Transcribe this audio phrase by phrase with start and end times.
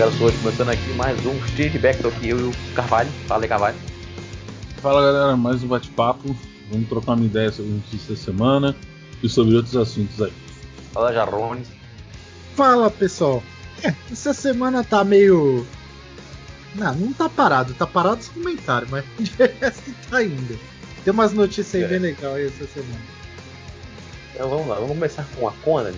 [0.00, 2.52] Fala galera, sou hoje começando aqui mais um Street Back, tô aqui eu e o
[2.74, 3.10] Carvalho.
[3.28, 3.76] Fala aí, Carvalho.
[4.80, 6.34] Fala galera, mais um bate-papo.
[6.70, 8.74] Vamos trocar uma ideia sobre notícias da semana
[9.22, 10.32] e sobre outros assuntos aí.
[10.94, 11.68] Fala Jarrones.
[12.56, 13.42] Fala pessoal.
[13.82, 15.66] É, essa semana tá meio.
[16.74, 20.58] Não, não tá parado, tá parado os comentários, mas de resto tá indo.
[21.04, 21.88] Tem umas notícias aí É.
[21.88, 23.00] bem legais aí essa semana.
[24.34, 25.92] Então vamos lá, vamos começar com a Conan.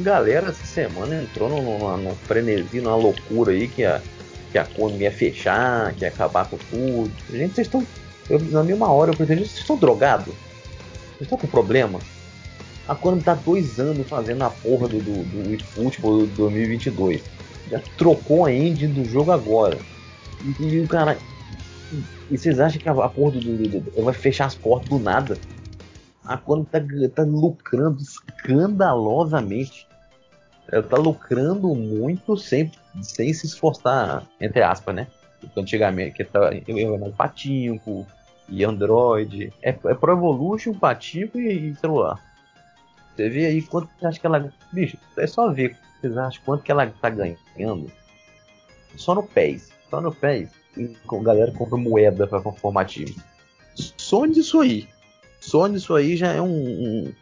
[0.00, 4.00] Galera essa semana entrou num, num, num frenesi, numa loucura aí que a,
[4.50, 7.10] que a Conan ia fechar, que ia acabar com tudo.
[7.30, 7.86] Gente, vocês estão.
[8.50, 10.26] Na mesma hora eu percebi, vocês estão drogados?
[11.16, 11.98] Vocês estão com problema?
[12.88, 17.22] A Conan tá dois anos fazendo a porra do, do, do eFootball do 2022.
[17.70, 19.78] Já trocou a engine do jogo agora.
[20.58, 21.16] E, o cara.
[22.30, 24.88] E vocês acham que a, a porra do, do, do- do- vai fechar as portas
[24.88, 25.38] do nada?
[26.24, 26.80] A Konami tá,
[27.14, 29.86] tá lucrando escandalosamente.
[30.68, 32.70] Ela tá lucrando muito sem,
[33.02, 35.06] sem se esforçar, entre aspas, né?
[35.40, 38.06] Porque Antigamente, que tá, eu eu mais patinco
[38.48, 39.52] e Android.
[39.60, 42.20] É, é Pro Evolution, patinco e, e celular.
[43.14, 44.52] Você vê aí quanto você acha que ela.
[44.72, 45.76] Bicho, é só ver.
[46.00, 47.90] Vocês acham quanto que ela tá ganhando?
[48.96, 49.72] Só no PES.
[49.90, 50.50] Só no PES.
[50.76, 53.14] E a galera compra moeda pra conformar time.
[53.74, 54.88] Só nisso aí.
[55.42, 57.12] Só nisso aí já é um, um-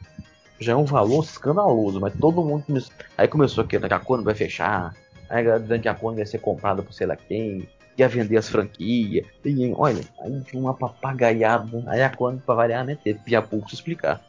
[0.60, 2.92] já é um valor escandaloso, mas todo mundo começou.
[3.16, 4.94] Aí começou que a Konami vai fechar,
[5.30, 5.42] aí
[5.80, 9.26] que a Konami vai ser comprada por sei lá quem, ia vender as franquias.
[9.42, 11.82] E olha, aí tinha uma papagaiada.
[11.86, 14.20] Aí a Konami, pra variar, né, teve que pouco explicar.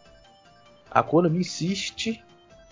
[0.90, 2.24] A Konami insiste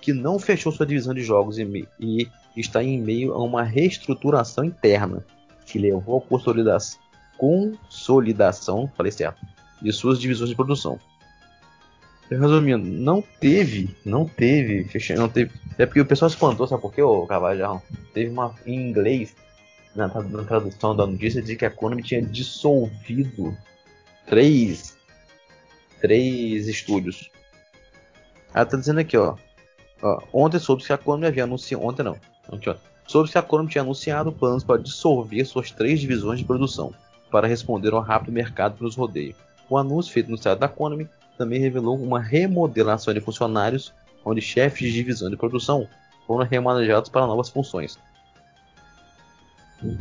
[0.02, 4.64] que não fechou sua divisão de jogos e, e está em meio a uma reestruturação
[4.64, 5.22] interna
[5.66, 6.98] que levou à consolidação,
[7.38, 9.46] consolidação falei certo,
[9.82, 10.98] de suas divisões de produção.
[12.30, 15.52] Resumindo, não teve, não teve, não teve.
[15.80, 17.82] É porque o pessoal espantou, sabe por quê, ô Carvalho?
[18.14, 19.36] Teve uma em inglês,
[19.96, 23.58] na, na tradução da notícia, dizia que a Konami tinha dissolvido
[24.28, 24.96] três,
[26.00, 27.32] três estúdios.
[28.54, 29.36] Ela tá dizendo aqui, ó.
[30.02, 31.84] ó ontem soube que a Konami havia anunciado.
[31.84, 32.16] Ontem não,
[32.48, 32.82] ontem, ontem.
[33.08, 36.94] Soube que a Konami tinha anunciado planos para dissolver suas três divisões de produção,
[37.32, 39.34] para responder ao rápido mercado que nos rodeia.
[39.68, 43.94] O anúncio feito no site da Konami também revelou uma remodelação de funcionários,
[44.26, 45.88] onde chefes de divisão de produção
[46.28, 47.98] foram remanejados para novas funções.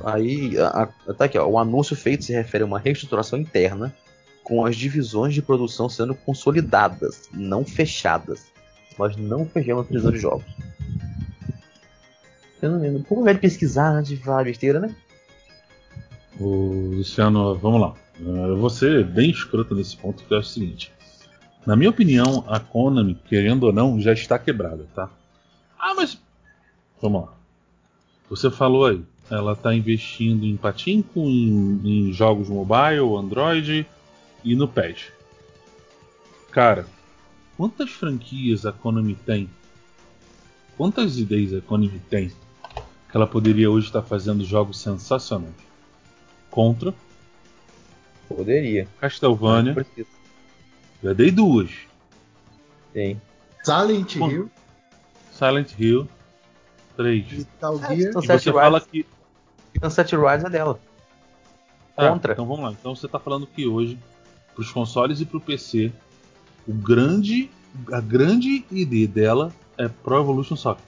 [0.05, 3.95] Aí, a- a- tá aqui, ó, o anúncio feito se refere a uma reestruturação interna,
[4.43, 8.47] com as divisões de produção sendo consolidadas, não fechadas.
[8.99, 10.45] Nós não fechamos a divisão de jogos.
[12.61, 13.05] Eu não lembro.
[13.05, 14.93] Como é de pesquisar antes de falar besteira, né?
[16.41, 17.95] Luciano, vamos lá.
[18.21, 20.93] Eu vou ser bem escroto nesse ponto, que é o seguinte.
[21.67, 25.11] Na minha opinião, a Konami, querendo ou não, já está quebrada, tá?
[25.79, 26.19] Ah, mas.
[27.01, 27.35] Vamos lá.
[28.31, 33.87] Você falou aí, ela está investindo em patinco, em, em jogos mobile, Android
[34.45, 35.13] e no PES.
[36.51, 36.87] Cara,
[37.57, 39.49] quantas franquias a Konami tem?
[40.77, 45.55] Quantas ideias a Konami tem que ela poderia hoje estar fazendo jogos sensacionais?
[46.51, 46.95] Contra,
[48.29, 48.87] Poderia.
[49.01, 50.18] Castlevania, Não precisa.
[51.03, 51.71] Já dei duas.
[52.93, 53.21] Tem.
[53.65, 54.51] Silent Bom, Hill,
[55.33, 56.09] Silent Hill,
[56.97, 57.31] três.
[57.33, 57.93] Metal Gear.
[57.95, 58.53] então- E você Rise.
[58.53, 59.07] fala que.
[59.83, 60.81] Sunset Rise é dela.
[61.97, 62.33] Ah, Contra.
[62.33, 62.73] então vamos lá.
[62.73, 63.99] Então você está falando que hoje,
[64.55, 65.93] para os consoles e para o PC,
[66.67, 67.51] o grande,
[67.93, 70.85] a grande ideia dela é Pro Evolution Soccer.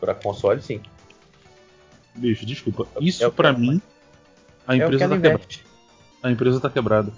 [0.00, 0.80] Pra console, sim.
[2.14, 2.86] Bicho, desculpa.
[2.96, 3.80] É Isso que pra ela mim,
[4.66, 5.44] a é o que empresa tá quebrada.
[6.22, 7.12] A empresa tá quebrada.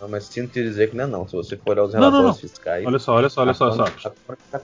[0.00, 1.26] Não, mas sinto te dizer que não é não.
[1.26, 2.48] Se você for olhar os Não, não, relatórios não.
[2.50, 2.86] fiscais.
[2.86, 4.08] Olha só, olha só, olha só, Konami- só.
[4.08, 4.58] A Konami tá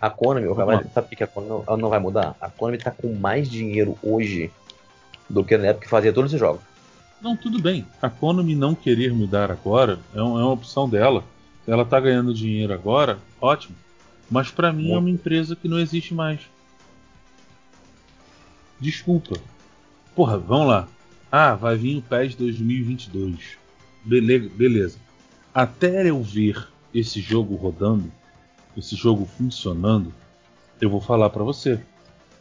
[0.00, 2.36] a Konami, Vamos sabe por que a Konami não, não vai mudar?
[2.40, 4.50] A Konami tá com mais dinheiro hoje
[5.28, 6.60] do que na época que fazia todos esses jogos.
[7.20, 7.84] Não, tudo bem.
[8.00, 11.24] A Konami não querer mudar agora é, um- é uma opção dela.
[11.66, 13.74] Ela tá ganhando dinheiro agora, ótimo.
[14.30, 14.98] Mas pra mim é Muito.
[15.00, 16.40] uma empresa que não existe mais.
[18.78, 19.36] Desculpa.
[20.14, 20.88] Porra, vamos lá.
[21.30, 23.58] Ah, vai vir o PES 2022.
[24.06, 24.98] Bele- beleza.
[25.52, 28.10] Até eu ver esse jogo rodando,
[28.76, 30.14] esse jogo funcionando,
[30.80, 31.80] eu vou falar pra você.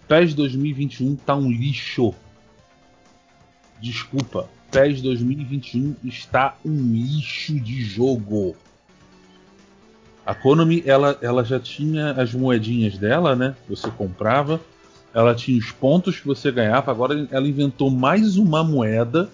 [0.07, 2.13] PES 2021 tá um lixo.
[3.81, 8.55] Desculpa, PES 2021 está um lixo de jogo.
[10.25, 13.55] A Konami, ela, ela já tinha as moedinhas dela, né?
[13.67, 14.59] Você comprava.
[15.13, 16.91] Ela tinha os pontos que você ganhava.
[16.91, 19.29] Agora ela inventou mais uma moeda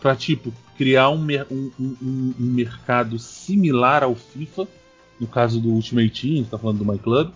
[0.00, 0.52] para tipo
[0.82, 1.18] criar um,
[1.48, 4.66] um- um- um- mercado similar ao FIFA.
[5.20, 7.30] No caso do Ultimate Team, a gente tá falando do My Club.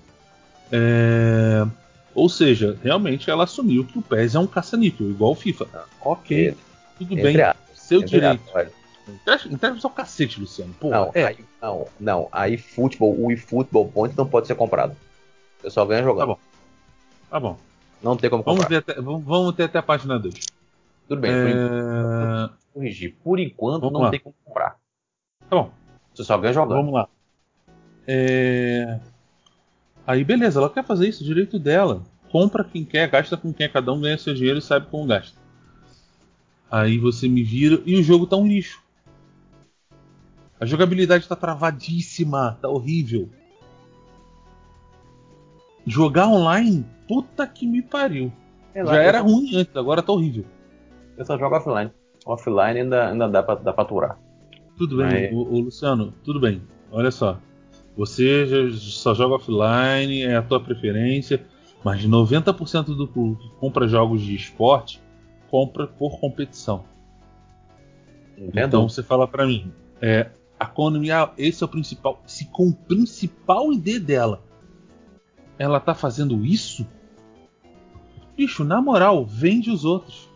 [0.72, 1.64] É,
[2.12, 5.68] Ou seja, realmente ela assumiu que o PES é um caça-níquel, igual o FIFA.
[6.00, 6.56] Ok,
[6.98, 8.42] tudo Entre bem, aspas, seu entre direito.
[9.48, 10.74] Entrega só o cacete, Luciano.
[10.80, 12.28] Pô, Não, é, aí, não, não.
[12.32, 14.96] Aí futebol, o eFootball Point não pode ser comprado.
[15.62, 16.20] Você só ganha jogando.
[16.20, 16.38] Tá bom.
[17.30, 17.58] tá bom.
[18.02, 18.80] Não tem como Vamos comprar.
[18.80, 20.34] ver, até, vamos, vamos ter até a página 2.
[21.08, 22.72] Tudo bem, por enquanto, É...
[22.74, 23.14] corrigir.
[23.22, 24.10] Por enquanto Vamos não lá.
[24.10, 24.70] tem como comprar.
[25.48, 25.70] Tá bom,
[26.14, 26.76] Você só ganha jogando.
[26.78, 27.08] vamos lá.
[28.06, 28.98] É...
[30.06, 32.02] Aí, beleza, ela quer fazer isso, direito dela.
[32.30, 35.06] Compra quem quer, gasta com quem quer, cada um ganha seu dinheiro e sabe como
[35.06, 35.38] gasta.
[36.70, 38.82] Aí você me vira e o jogo tá um lixo.
[40.58, 43.28] A jogabilidade tá travadíssima, tá horrível.
[45.86, 48.32] Jogar online, puta que me pariu.
[48.72, 50.44] Sei lá, Já era só- ruim antes, agora tá horrível.
[51.16, 51.90] Eu só jogo offline.
[52.24, 54.18] Offline ainda, ainda dá, pra, dá pra aturar.
[54.76, 56.62] Tudo bem, Mas- ô, ô, Luciano, tudo bem.
[56.90, 57.38] Olha só.
[57.96, 61.46] Você só joga offline, é a tua preferência,
[61.82, 65.00] mas 90% do público que compra jogos de esporte
[65.48, 66.84] compra por competição.
[68.36, 68.66] Entendeu?
[68.66, 69.72] Então você fala pra mim,
[70.02, 70.30] é,
[70.60, 72.22] a Konami, ah, esse é o principal.
[72.26, 74.42] Se com o principal ID dela,
[75.58, 76.86] ela tá fazendo isso?
[78.36, 80.28] Bicho, na moral, vende os outros.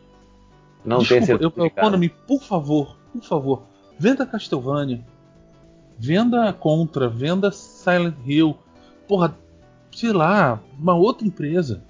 [0.85, 1.71] Não Desculpa, tem eu.
[1.71, 3.63] Konami, por favor, por favor,
[3.99, 5.05] venda Castlevania,
[5.99, 8.57] venda Contra, venda Silent Hill,
[9.07, 9.37] porra,
[9.93, 11.83] sei lá, uma outra empresa.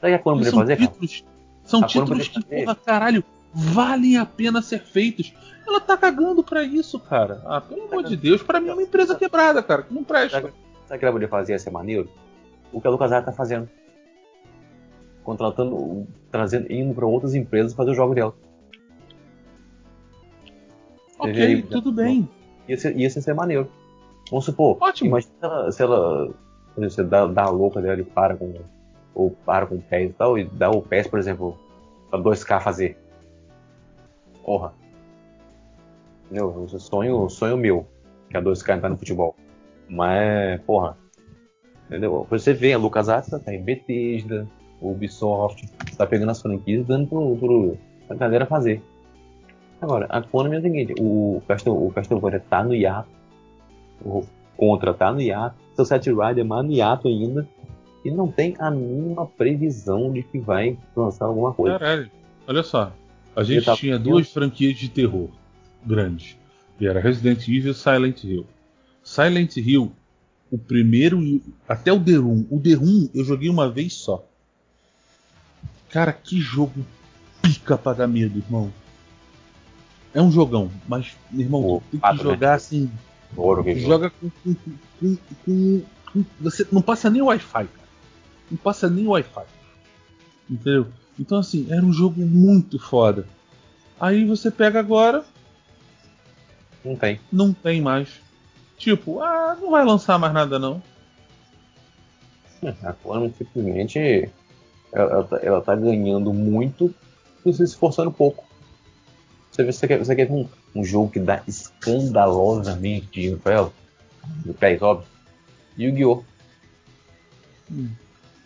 [0.00, 0.88] Sabe a Konami são fazer, cara?
[0.88, 1.24] títulos,
[1.64, 5.32] são A títulos que, porra, caralho, valem a pena ser feitos.
[5.66, 7.42] Ela tá cagando pra isso, cara.
[7.44, 10.40] Ah, pelo amor de Deus, pra mim é uma empresa quebrada, cara, que não presta.
[10.40, 10.52] Sabe
[10.88, 11.52] sabe o que ela poderia fazer?
[11.52, 12.08] Ia ser maneiro?
[12.72, 13.68] O que a LucasArts tá fazendo.
[15.28, 18.34] Contratando, trazendo, indo pra outras empresas fazer o jogo dela.
[21.18, 22.04] Ok, aí, tudo né?
[22.04, 22.28] bem.
[22.66, 23.68] Ia ser, ia ser maneiro.
[24.30, 25.10] Vamos supor, Ótimo.
[25.10, 26.34] imagina se ela,
[26.88, 28.54] se dá, dá a louca dela e para com,
[29.14, 31.58] ou para com o PES e tal, e dá o PES, por exemplo,
[32.08, 32.96] pra 2K fazer.
[34.42, 34.72] Porra.
[36.32, 37.86] Esse é sonho, sonho meu,
[38.30, 39.36] que a 2K entrar no futebol.
[39.90, 40.96] Mas, porra.
[41.84, 42.26] Entendeu?
[42.30, 43.62] Você vê, a LucasArts tá em
[44.80, 48.82] Bethesda, Ubisoft, tá pegando as franquias e dando pro, pro, pra galera fazer.
[49.80, 53.08] Agora, a Konami é o seguinte, o, Castel, o Castlevania tá no hiato,
[54.04, 54.24] o
[54.56, 57.48] Contra tá no hiato, seu Set Rider é mais no hiato ainda,
[58.04, 61.78] e não tem a mínima previsão de que vai lançar alguma coisa.
[61.78, 62.10] Caralho,
[62.46, 62.92] olha só.
[63.36, 65.28] A gente tá- tinha duas franquias de terror
[65.84, 66.36] grandes.
[66.76, 68.46] Que era Resident Evil e Silent Hill.
[69.02, 69.92] Silent Hill,
[70.50, 72.46] o primeiro até o The Room.
[72.50, 74.24] O The Room eu joguei uma vez só.
[75.90, 76.84] Cara, que jogo
[77.42, 78.72] pica pra dar medo, irmão.
[80.14, 82.22] É um jogão, mas, meu irmão, tu tem que né?
[82.22, 82.90] jogar assim.
[83.36, 83.88] Ouro que joga.
[83.88, 84.54] joga com, com,
[85.44, 85.82] com-
[86.14, 87.88] com- Você não passa nem Wi-Fi, cara.
[88.50, 89.44] Não passa nem Wi-Fi.
[90.50, 90.88] Entendeu?
[91.18, 93.26] Então, assim, era um jogo muito foda.
[94.00, 95.24] Aí você pega agora,
[96.84, 97.20] Não tem.
[97.30, 98.08] não tem mais.
[98.78, 100.82] Tipo, ah, não vai lançar mais nada não.
[102.82, 104.30] A Konami simplesmente
[104.92, 106.94] ela, ela, tá, ela tá ganhando muito
[107.44, 108.44] e se esforçando pouco.
[109.50, 113.72] Você, vê, você, quer, você quer um, um jogo que dá escandalosamente dinheiro pra ela?
[114.44, 115.08] Do PES, óbvio.
[115.76, 116.22] Yu-Gi-Oh!
[117.70, 117.90] Hum.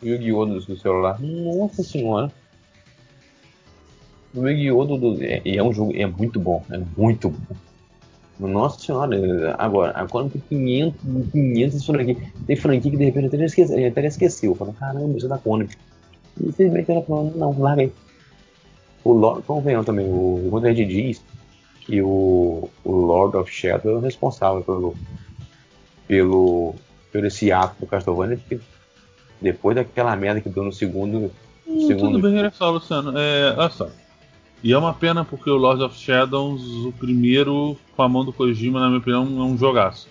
[0.02, 0.46] Yu-Gi-Oh!
[0.46, 1.20] Do, do celular.
[1.20, 2.32] Nossa senhora.
[4.34, 4.84] O Yu-Gi-Oh!
[4.84, 6.64] Do, do, é, é um jogo, é muito bom.
[6.70, 7.56] É muito bom.
[8.38, 12.18] Nossa senhora, agora, agora tem 500, 500 franquias.
[12.46, 14.54] Tem franquia que de repente até já esqueceu, até já esqueceu.
[14.54, 15.70] Falando, caramba, isso é da Konami.
[16.40, 17.92] E simplesmente ela falou, não, larga aí.
[19.04, 21.24] O Lord, convenhamos também, o, muita gente diz
[21.80, 24.94] que o, o Lord of Shadow é o responsável pelo,
[26.06, 26.74] pelo,
[27.10, 28.60] pelo esse ato do Castlevania, porque
[29.40, 31.32] depois daquela merda que deu no segundo.
[31.66, 33.12] Hum, Segundo- tudo bem, olha só, Luciano.
[33.18, 33.88] É, olha só.
[34.62, 38.32] E é uma pena porque o Lord of Shadows, o primeiro, com a mão do
[38.32, 40.08] Kojima, na minha opinião, é um jogaço.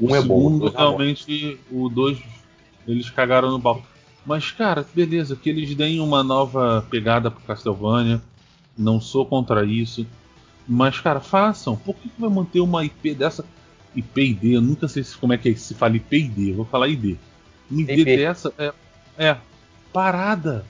[0.00, 0.76] O Um é bom, o segundo, é bom.
[0.76, 2.18] realmente, o dois,
[2.88, 3.80] eles cagaram no pau.
[4.26, 8.22] Mas, cara, beleza, que eles deem uma nova pegada pro Castlevania.
[8.76, 10.06] Não sou contra isso.
[10.66, 11.76] Mas, cara, façam.
[11.76, 13.44] Por que, que vai manter uma IP dessa?
[13.94, 16.64] IP ID, eu nunca sei se- como é que se fala IP ID, eu vou
[16.64, 17.16] falar ID.
[17.70, 18.16] Uma ID IP.
[18.16, 18.72] dessa é,
[19.18, 19.36] é
[19.92, 20.64] parada.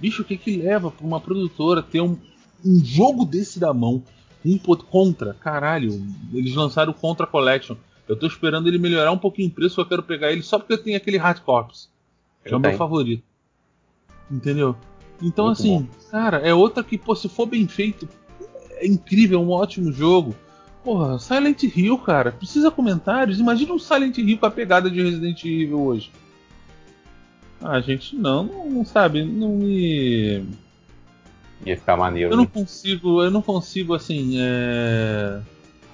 [0.00, 2.16] Bicho, o que que leva pra uma produtora ter um,
[2.64, 4.02] um jogo desse da mão?
[4.44, 6.02] Um contra, caralho.
[6.32, 7.76] Eles lançaram o Contra Collection.
[8.08, 10.72] Eu tô esperando ele melhorar um pouquinho o preço, eu quero pegar ele só porque
[10.74, 11.88] eu tenho aquele Hard Corps.
[12.52, 13.22] É o meu favorito.
[14.30, 14.76] Entendeu?
[15.22, 18.08] Então, Muito assim, cara, é outra que, pô, se for bem feito,
[18.72, 20.34] é incrível, é um ótimo jogo.
[20.84, 23.40] Porra, Silent Hill, cara, precisa comentários.
[23.40, 26.10] Imagina um Silent Hill com a pegada de Resident Evil hoje.
[27.60, 30.44] Ah, gente, não, não sabe, não me.
[31.64, 32.32] Ia ficar maneiro.
[32.32, 32.50] Eu não né?
[32.52, 35.40] consigo, eu não consigo, assim, é...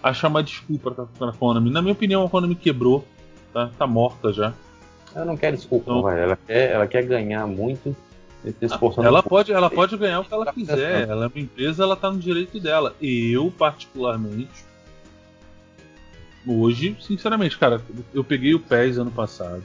[0.03, 1.71] achar uma desculpa pra, pra Konami.
[1.71, 3.07] Na minha opinião, a Konami quebrou,
[3.53, 3.71] tá?
[3.79, 4.53] Tá morta já.
[5.15, 6.21] Eu não quero desculpa, vai.
[6.23, 7.95] Ela quer, ela quer ganhar muito
[9.05, 11.09] Ela pode, ela pode ganhar o que ela Tá quiser.
[11.09, 12.95] Ela é uma empresa, ela tá no direito dela.
[13.01, 14.65] Eu, particularmente,
[16.47, 17.81] hoje, sinceramente, cara,
[18.13, 19.63] eu peguei o PES ano passado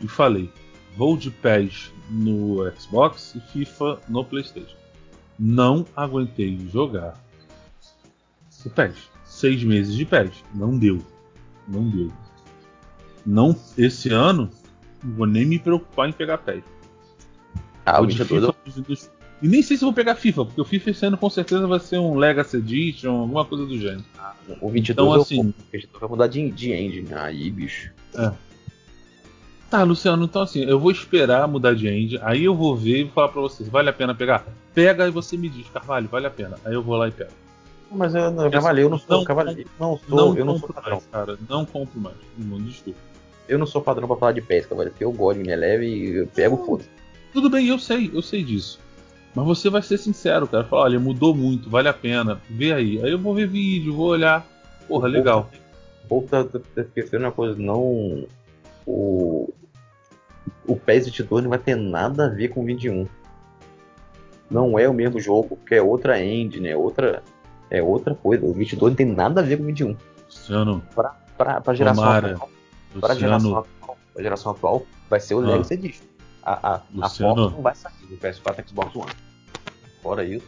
[0.00, 0.50] e falei:
[0.96, 4.76] vou de PES no Xbox e FIFA no PlayStation.
[5.38, 7.14] Não aguentei jogar
[8.64, 8.96] o PES.
[9.24, 10.44] Seis meses de PES.
[10.54, 10.98] Não deu.
[11.66, 12.12] Não deu.
[13.24, 14.50] Não, esse ano,
[15.02, 16.62] não vou nem me preocupar em pegar PES.
[17.86, 20.46] Ah, o Vou de 22 eu- FIFA, dos- E nem sei se vou pegar FIFA,
[20.46, 23.78] porque o FIFA esse ano com certeza vai ser um Legacy Edition, alguma coisa do
[23.78, 24.04] gênero.
[24.60, 27.14] o 22 Então, eu- assim- o 22 vai mudar de, de engine.
[27.14, 27.90] Aí, bicho.
[29.70, 33.04] Tá, Luciano, então assim, eu vou esperar mudar de end, aí eu vou ver e
[33.04, 34.46] vou falar pra vocês, vale a pena pegar?
[34.74, 36.56] Pega e você me diz, Carvalho, vale a pena.
[36.64, 37.30] Aí eu vou lá e pego.
[37.92, 39.70] Mas eu, eu cavaleiro, eu não sou Não cavaleiro.
[39.78, 41.38] Não sou, Não eu não sou mais, cara.
[41.48, 42.16] Não compro mais.
[42.36, 42.98] Não, desculpa.
[43.48, 44.90] Eu não sou padrão pra falar de pesca, velho.
[44.90, 46.84] Porque eu gosto de me leve e eu pego foda.
[47.32, 48.78] Tudo bem, eu sei, eu sei disso.
[49.34, 50.64] Mas você vai ser sincero, cara.
[50.64, 52.40] Falar, olha, mudou muito, vale a pena.
[52.48, 53.02] Vê aí.
[53.02, 54.46] Aí eu vou ver vídeo, vou olhar.
[54.86, 55.50] Porra, legal.
[56.04, 58.26] O povo tá, tá, tá esquecendo uma coisa, não.
[58.86, 59.52] O.
[60.66, 63.06] O PES 22 não vai ter nada a ver com o 21.
[64.50, 67.22] Não é o mesmo jogo, porque é outra engine, é outra.
[67.70, 68.44] É outra coisa.
[68.44, 69.96] O 22 não tem nada a ver com o 21.
[70.26, 72.32] Luciano, Pra, pra geração Tomara.
[72.32, 72.50] atual.
[73.00, 75.46] Pra geração Luciano, atual, pra geração atual, vai ser o Ah.
[75.52, 76.04] Legacy Edition.
[76.42, 77.34] A, a, a Luciano.
[77.36, 79.12] Fox não vai sair do PS4 e Xbox One.
[80.02, 80.46] Fora isso,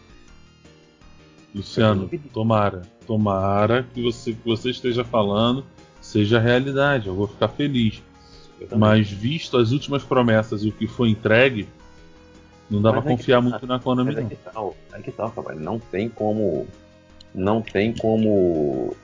[1.54, 5.64] Luciano, tomara, tomara que você que você esteja falando
[6.00, 7.08] seja realidade.
[7.08, 8.02] Eu vou ficar feliz.
[8.76, 11.66] Mas visto as últimas promessas e o que foi entregue,
[12.70, 13.48] não dá Mas pra é confiar tá.
[13.48, 14.28] muito na Konami aí não.
[14.28, 15.54] que tal, aí que cara.
[15.56, 16.68] Não tem como.
[17.34, 18.94] Não tem como.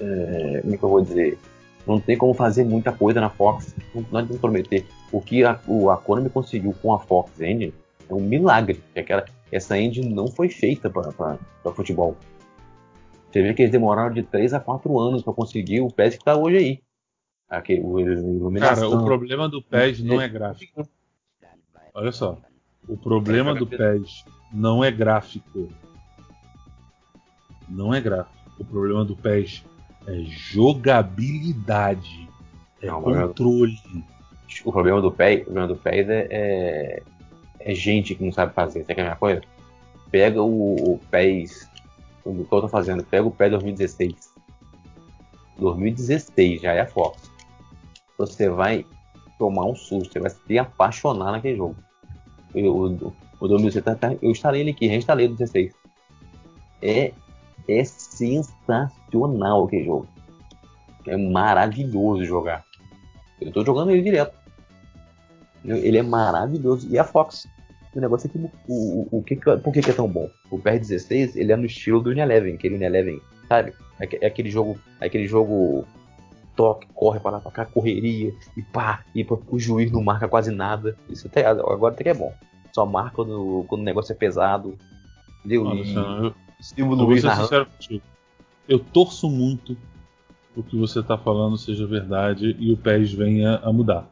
[0.00, 1.38] é, como é que eu vou dizer?
[1.86, 3.74] Não tem como fazer muita coisa na Fox.
[3.94, 4.86] Não, não adianta prometer.
[5.10, 7.74] O que a, o, a Konami conseguiu com a Fox Engine
[8.08, 8.80] é um milagre.
[8.96, 11.38] Aquela, essa engine não foi feita para
[11.74, 12.16] futebol.
[13.30, 16.24] Você vê que eles demoraram de 3 a 4 anos para conseguir o PES que
[16.24, 16.82] tá hoje aí.
[17.48, 18.52] Aquele, o.
[18.58, 20.88] Cara, o problema do PES não é gráfico.
[21.94, 22.38] Olha só.
[22.88, 25.68] O problema do PES não é gráfico.
[27.68, 28.36] Não é gráfico.
[28.58, 29.64] O problema do PES
[30.06, 32.28] é jogabilidade.
[32.80, 33.78] É Não, controle.
[34.64, 37.02] O problema do PES, o problema do PES é, é,
[37.60, 38.84] é gente que não sabe fazer.
[38.84, 39.42] Você quer a minha coisa?
[40.10, 41.68] Pega o, o PES,
[42.24, 44.32] o que eu tô fazendo, pega o PES 2016.
[45.58, 47.30] 2016 já é a Fox.
[48.18, 48.84] Você vai
[49.38, 51.76] tomar um susto, você vai se apaixonar naquele jogo.
[52.54, 55.72] Eu, o, o 2016, tá- tá- eu instalei ele aqui, reinstalei o 16.
[56.82, 57.12] É,
[57.68, 58.90] é sensacional
[59.64, 60.06] aquele jogo.
[61.06, 62.64] É maravilhoso jogar.
[63.40, 64.34] Eu tô jogando ele direto.
[65.64, 66.88] Ele é maravilhoso.
[66.90, 67.46] E a Fox.
[67.94, 68.38] O negócio é que.
[68.38, 70.28] O, o, o que, por que, que é tão bom?
[70.50, 73.74] O PR16 ele é no estilo do Unileven, aquele Unileven, sabe?
[74.00, 74.78] É, é aquele jogo.
[75.00, 75.84] É aquele jogo.
[76.54, 80.28] Toque, corre para lá pra cá, correria, e pá, e pô, o juiz não marca
[80.28, 80.94] quase nada.
[81.08, 82.30] Isso até, agora até que é bom.
[82.72, 84.76] Só marca quando, quando o negócio é pesado.
[85.38, 85.64] Entendeu?
[85.64, 88.11] Olha, E eu, Silvio
[88.72, 89.76] eu torço muito
[90.56, 94.08] o que você está falando seja verdade e o PES venha a mudar.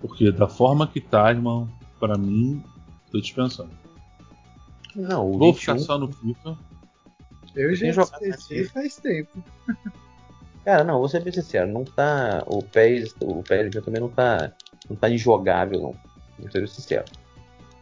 [0.00, 2.64] Porque da forma que tá, irmão, pra mim,
[3.10, 3.70] tô dispensando.
[4.96, 6.58] Não, o Vou 21, ficar só no FIFA.
[7.54, 9.44] Eu já esqueci faz tempo.
[10.64, 12.42] Cara, não, vou ser bem sincero, não tá.
[12.46, 14.52] O PES, o PES também não tá.
[14.88, 15.94] Não tá injogável, não.
[16.38, 17.04] Vou ser sincero.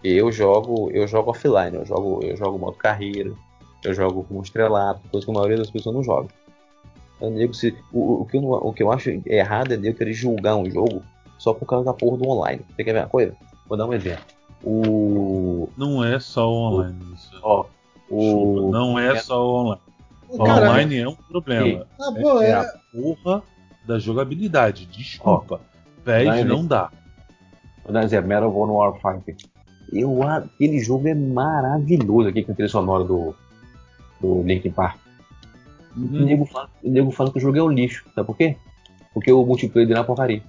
[0.02, 3.32] Eu jogo, eu jogo offline, eu jogo, eu jogo modo carreira,
[3.84, 6.28] eu jogo com estrelato, coisa que a maioria das pessoas não joga.
[7.20, 9.96] Eu nego se, o, o, que eu não- o que eu acho errado é nego
[9.98, 11.02] querer julgar um jogo
[11.38, 12.62] só por causa da porra do online.
[12.74, 13.34] Você quer ver uma coisa?
[13.68, 14.24] Vou dar um exemplo.
[14.64, 15.68] O.
[15.76, 16.98] Não é só o online.
[17.10, 17.40] Luciano.
[17.44, 17.64] Ó,
[18.10, 18.70] o.
[18.70, 19.82] não é só o online.
[20.28, 21.86] O Caralho, online é um problema.
[21.96, 23.42] tá bom, É é, a porra
[23.86, 24.86] da jogabilidade.
[24.86, 25.60] Desculpa.
[26.04, 26.90] Vai, não dá.
[27.84, 29.36] Vou dar um exemplo, of Honor Warfighter.
[29.92, 33.34] Eu, aquele jogo é maravilhoso aqui com a trilha sonora do,
[34.20, 34.98] do Linkin Park.
[35.96, 36.24] O Uhum.
[36.24, 38.04] nego, fala, o nego fala que o jogo é um lixo.
[38.14, 38.56] Sabe por quê?
[39.12, 40.42] Porque o multiplayer dele é uma porcaria.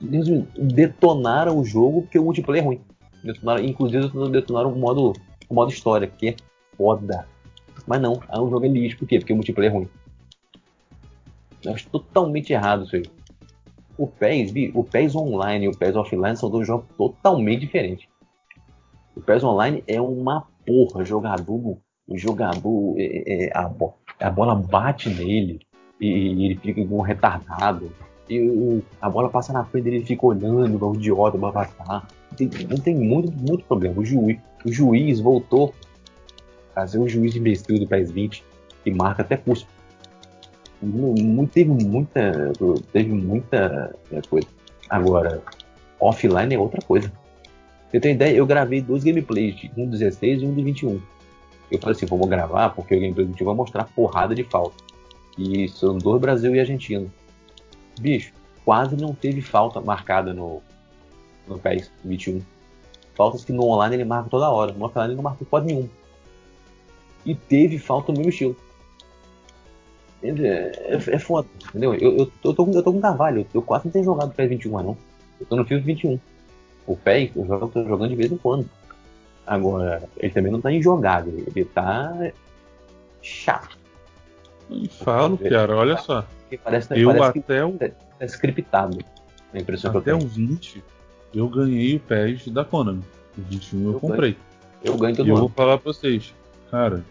[0.00, 2.80] Eles detonaram o jogo porque o multiplayer é ruim.
[3.22, 5.12] Detonaram, inclusive detonaram o modo,
[5.48, 6.36] o modo história, que é
[6.76, 7.26] foda.
[7.86, 8.98] Mas não, aí o jogo é lixo.
[8.98, 9.18] Por quê?
[9.18, 9.88] Porque o multiplayer é ruim.
[11.64, 13.04] Eu acho totalmente errado isso aí.
[13.96, 18.08] O PES, o PES Online e o PES Offline são dois jogos totalmente diferentes.
[19.14, 21.78] O PES Online é uma porra, jogador,
[22.12, 23.70] o jogador, é, é, a,
[24.20, 25.60] a, bola bate nele
[25.98, 27.90] e, e ele fica igual um retardado.
[28.28, 32.06] E a bola passa na frente dele, ele fica olhando, igual um idiota, passar.
[32.36, 34.00] Tem, não tem muito, muito problema.
[34.00, 35.74] O juiz, o juiz voltou
[36.76, 38.44] a ser o juiz de imbecil do PES 20
[38.84, 39.66] que marca até curso.
[41.52, 42.52] Teve muita,
[42.92, 43.94] teve muita
[44.28, 44.48] coisa.
[44.88, 45.42] Agora,
[46.00, 47.12] offline é outra coisa.
[47.90, 48.36] Você tem ideia?
[48.36, 51.00] Eu gravei dois gameplays, um 16 e um de 21.
[51.72, 54.76] Eu falei assim, vou gravar porque o gameplay do 21 vai mostrar porrada de falta.
[55.38, 57.06] E são dois Brasil e Argentina.
[57.98, 58.32] Bicho,
[58.64, 60.62] quase não teve falta marcada no,
[61.48, 62.42] no PES 21.
[63.14, 64.72] Faltas que no online ele marca toda hora.
[64.72, 65.88] No offline ele não marcou quase nenhum.
[67.24, 68.54] E teve falta no meu estilo.
[70.22, 71.94] É, é, é foda, entendeu?
[71.94, 74.72] Eu, eu, eu, tô, eu tô com Carvalho, eu quase não tenho jogado PES 21
[74.72, 74.96] mais não.
[75.40, 76.20] Eu tô no FIFA 21.
[76.86, 78.68] O PES, eu jogo, tô jogando de vez em quando.
[79.46, 82.32] Agora, ele também não tá injogável, ele tá
[83.20, 83.76] chato.
[84.70, 86.24] E falo, cara, olha só.
[86.62, 87.72] Parece, eu parece até o.
[87.72, 88.98] Tá, tá scriptado.
[89.52, 90.26] A impressão até que eu tenho.
[90.26, 90.84] o 20,
[91.34, 93.02] eu ganhei o PES da Konami.
[93.36, 94.36] O 21 eu, eu comprei.
[94.84, 96.34] Eu ganho todo E eu vou falar pra vocês,
[96.70, 97.04] cara,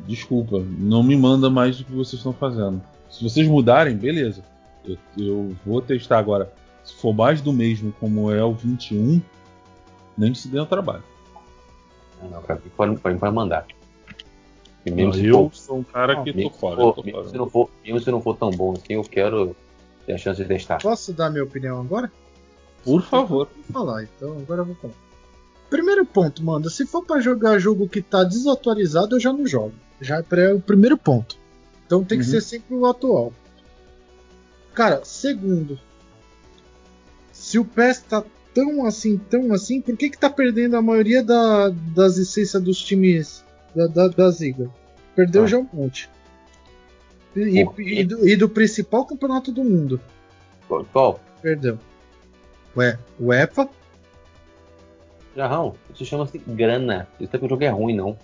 [0.00, 2.82] desculpa, não me manda mais do que vocês estão fazendo.
[3.10, 4.42] Se vocês mudarem, beleza.
[4.84, 6.52] Eu, eu vou testar agora
[6.84, 9.20] se for mais do mesmo, como é o 21,
[10.16, 11.02] nem se dê o trabalho.
[12.30, 13.66] Não, pra mim pode, pode, pode mandar.
[14.86, 16.76] E mesmo Não, se eu for, sou um cara que mesmo tô fora.
[16.76, 17.28] for- eu tô mesmo fora.
[17.30, 19.56] se não for, mesmo se não for tão bom assim, eu quero
[20.06, 20.78] ter a chance de testar.
[20.82, 22.10] Posso dar minha opinião agora?
[22.84, 23.48] Por favor.
[23.54, 24.94] Vou falar, então agora eu vou falar.
[25.70, 29.72] Primeiro ponto, manda, se for pra jogar jogo que tá desatualizado, eu já não jogo.
[30.00, 31.36] Já é pra- o primeiro ponto.
[31.86, 32.30] Então tem que Uhum.
[32.30, 33.32] ser sempre o atual.
[34.74, 35.78] Cara, segundo,
[37.32, 38.22] se o PES tá
[38.54, 42.80] tão assim, tão assim, por que que tá perdendo a maioria da- das essências dos
[42.82, 44.70] times da, da, da Ziga?
[45.16, 45.46] Perdeu Ah.
[45.46, 46.08] já um monte.
[47.36, 50.00] E, e- e do, e do principal campeonato do mundo.
[50.92, 51.20] Qual-?
[51.42, 51.78] Perdeu.
[52.76, 53.68] Ué, o EFA
[55.36, 57.08] Jarrão, isso chama-se grana.
[57.18, 58.16] Isso é que o jogo é ruim, não.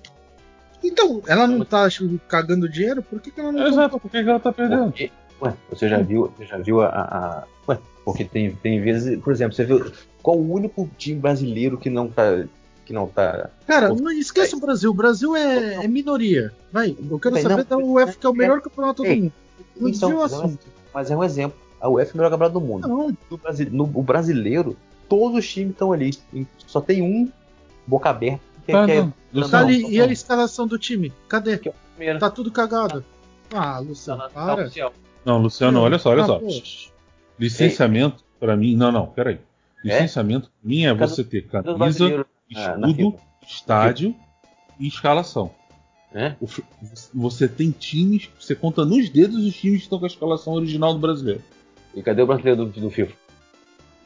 [0.82, 1.88] Então, ela não tá
[2.28, 3.02] cagando dinheiro?
[3.02, 4.84] Por que, que ela não Exato, por que que ela tá perdendo?
[4.84, 5.10] Porque,
[5.42, 9.18] ué, você já viu, você já viu a, a- a- Ué, porque tem, tem vezes,
[9.20, 9.90] por exemplo, você viu
[10.22, 12.44] qual o único time brasileiro que não tá.
[12.84, 13.50] Que não tá.
[13.68, 14.90] Cara, não esqueça o Brasil.
[14.90, 16.52] O Brasil é, é minoria.
[16.72, 19.32] Vai, eu quero Bem, saber não, da UF, que é o melhor campeonato do mundo.
[19.76, 20.66] Não Então, o mas é um- assunto.
[20.92, 21.56] Mas é um exemplo.
[21.80, 22.88] A UEFA é o melhor campeonato do mundo.
[22.88, 24.76] Não, No, no- o brasileiro,
[25.08, 26.10] todos os times estão ali.
[26.66, 27.30] Só tem um
[27.86, 29.82] boca aberta que, Tá, que é não, tá ali.
[29.82, 30.12] não, E a não.
[30.12, 31.12] escalação do time?
[31.28, 31.60] Cadê?
[32.00, 32.18] é.
[32.18, 33.04] Tá tudo cagado.
[33.54, 34.68] Ah, Luciano, Tá para.
[34.68, 34.90] tá.
[35.24, 36.38] Não, Luciano, Não, olha só, olha ah, só.
[36.38, 36.48] pô.
[37.38, 38.74] Licenciamento, pra mim.
[38.76, 39.38] Não, não, peraí.
[39.84, 39.94] É?
[39.94, 43.22] Licenciamento, pra mim, é você ter camisa, ah, na escudo, FIFA.
[43.46, 44.14] estádio
[44.78, 45.50] e escalação.
[46.12, 46.36] né?
[46.46, 46.64] Fi-
[47.14, 50.92] Você tem times, você conta nos dedos os times que estão com a escalação original
[50.92, 51.42] do brasileiro.
[51.94, 53.14] E cadê o brasileiro do, do FIFA?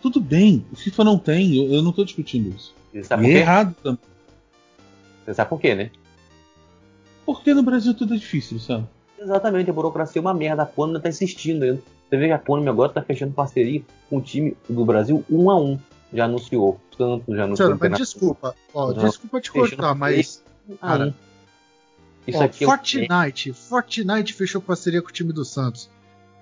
[0.03, 2.75] Tudo bem, o FIFA não tem, eu, eu não tô discutindo isso.
[2.93, 4.01] E é errado também.
[5.25, 5.91] Você sabe por quê, né?
[7.25, 8.89] Porque no Brasil tudo é difícil, Luciano.
[9.25, 10.63] Exatamente, a burocracia é uma merda.
[10.63, 11.81] A Konami tá insistindo ainda.
[12.09, 15.51] Você vê que a Konami agora tá fechando parceria com o time do Brasil um
[15.51, 15.79] a um.
[16.13, 16.79] Já anunciou.
[16.97, 17.71] Tanto já anunciou.
[17.71, 18.55] No mas desculpa.
[18.73, 20.45] Ó, desculpa te cortar, mas.
[20.81, 21.15] Cara, um.
[22.27, 23.53] Isso ó, aqui é Fortnite.
[23.53, 25.91] Fortnite fechou parceria com o time do Santos.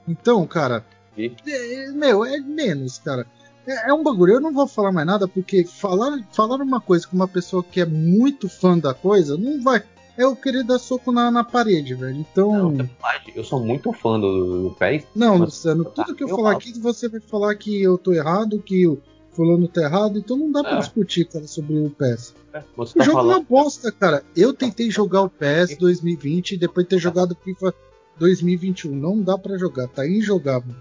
[0.07, 0.85] Então, cara.
[1.16, 1.33] E?
[1.47, 3.27] é- é- meu, é menos, cara.
[3.66, 4.35] É, é um bagulho.
[4.35, 7.81] Eu não vou falar mais nada porque falar, falar uma coisa com uma pessoa que
[7.81, 9.83] é muito fã da coisa não vai.
[10.16, 12.16] É eu querer dar soco na, na parede, velho.
[12.16, 12.53] Então.
[12.53, 13.22] Não, Não, mais.
[13.35, 15.05] eu sou muito fã do, do PES.
[15.16, 16.57] Luciano, Tá, tudo que eu, eu falar falo.
[16.59, 19.01] aqui, você vai falar que eu tô errado, que o
[19.33, 20.18] fulano tá errado.
[20.18, 20.79] Então não dá pra É.
[20.81, 22.35] discutir, cara, sobre o PES.
[22.77, 23.46] Você O tá jogo é uma falando.
[23.48, 24.22] bosta, cara.
[24.37, 27.72] Eu tentei jogar o PES 2020 e depois de ter jogado FIFA
[28.18, 28.94] 2021.
[28.94, 30.75] Não dá pra jogar, tá injogável.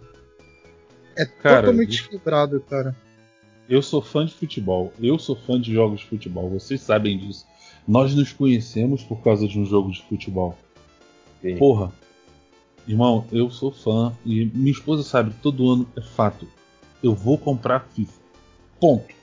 [1.16, 2.96] É Cara, totalmente isso- quebrado, cara.
[3.70, 7.46] Eu sou fã de futebol, eu sou fã de jogos de futebol, vocês sabem disso.
[7.88, 10.58] Nós nos conhecemos por causa de um jogo de futebol.
[11.42, 11.58] Sim.
[11.58, 11.92] Porra,
[12.88, 16.48] irmão, eu sou fã e minha esposa sabe, todo ano é fato.
[17.02, 18.22] Eu vou comprar FIFA.
[18.80, 19.14] Ponto.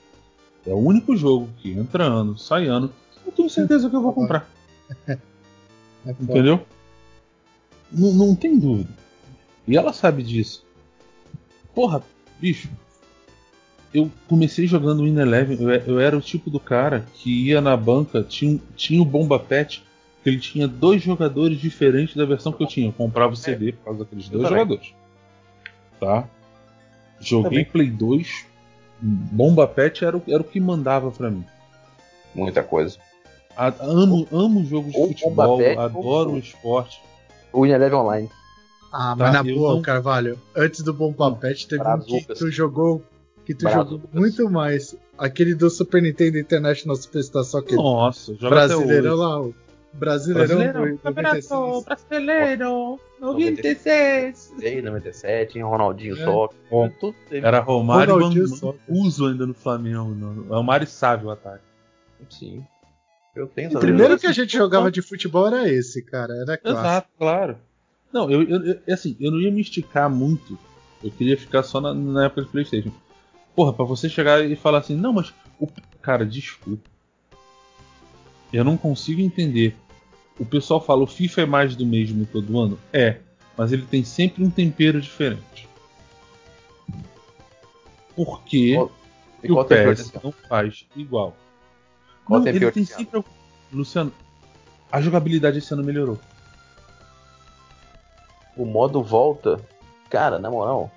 [0.65, 2.91] É o único jogo que entra ano, sai ano.
[3.25, 4.49] Eu tenho certeza que eu vou comprar.
[6.05, 6.11] É.
[6.11, 6.65] Entendeu?
[7.91, 8.89] Não, não tem dúvida.
[9.67, 10.65] E ela sabe disso.
[11.75, 12.01] Porra,
[12.39, 12.69] bicho.
[13.93, 15.57] Eu comecei jogando Win Eleven.
[15.61, 19.39] Eu, eu era o tipo do cara que ia na banca, tinha, tinha o Bomba
[19.39, 19.83] Pet,
[20.23, 22.87] que ele tinha dois jogadores diferentes da versão que eu tinha.
[22.89, 24.93] Eu comprava o CD por causa daqueles dois jogadores.
[25.99, 26.27] Tá?
[27.19, 28.45] Joguei Play 2,
[29.01, 31.43] Bomba Pet era o, era o que mandava pra mim.
[32.33, 32.97] Muita coisa.
[33.57, 37.01] A, amo, amo jogos de futebol, Pet, adoro ou- o esporte.
[37.51, 38.29] O Ineleven Online.
[38.93, 42.39] Ah, Tá, mas na boa, não- Carvalho, antes do Bomba Pet teve um que Brazucas.
[42.39, 43.03] tu jogou.
[43.49, 43.89] Que tu Brazucas.
[43.89, 44.95] jogou muito mais.
[45.17, 49.19] Aquele do Super Nintendo International Superstar que Nossa, joga brasileirão hoje.
[49.23, 49.55] lá, o
[49.91, 51.83] Brasileirão, Brasileirão, do 96.
[51.83, 54.51] brasileiro, 96,
[54.83, 56.25] 97, Ronaldinho É.
[56.69, 56.91] Bom,
[57.27, 57.47] teve.
[57.47, 58.75] Era Romário Ronaldinho e.
[58.87, 60.09] Uso ainda no Flamengo.
[60.09, 61.63] No, Romário e Sávio o ataque.
[62.29, 62.63] Sim.
[63.35, 66.35] Eu tenho O primeiro que a gente jogava de futebol era esse, cara.
[66.35, 66.85] Era clássico.
[66.85, 67.57] Exato, claro.
[68.13, 70.55] Não, eu, eu, eu- assim, eu não ia me esticar muito.
[71.03, 72.91] Eu queria ficar só na, na época do Playstation.
[73.59, 75.33] Porra, pra você chegar e falar assim, não, mas.
[75.59, 75.67] O...
[76.01, 76.89] Cara, desculpa.
[78.53, 79.75] Eu não consigo entender.
[80.39, 82.79] O pessoal fala, o FIFA é mais do mesmo todo ano?
[82.93, 83.17] É.
[83.57, 85.67] Mas ele tem sempre um tempero diferente.
[88.15, 90.21] Por Qual- que o qual desse ano?
[90.23, 91.35] não faz igual?
[92.23, 93.03] Qual não, tem ele tem desse ano?
[93.11, 93.23] sempre.
[93.73, 94.13] Luciano,
[94.89, 96.17] a jogabilidade esse ano melhorou.
[98.55, 99.59] O modo volta.
[100.09, 100.89] Cara, na moral.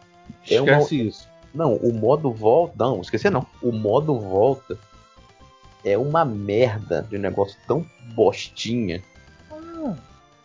[0.49, 1.32] É uma- Esquece isso.
[1.55, 2.75] Não, o modo volta.
[2.79, 3.47] Não, esqueci não.
[3.63, 4.79] O modo volta
[5.85, 7.85] é uma merda de um negócio tão
[8.15, 9.03] bostinha.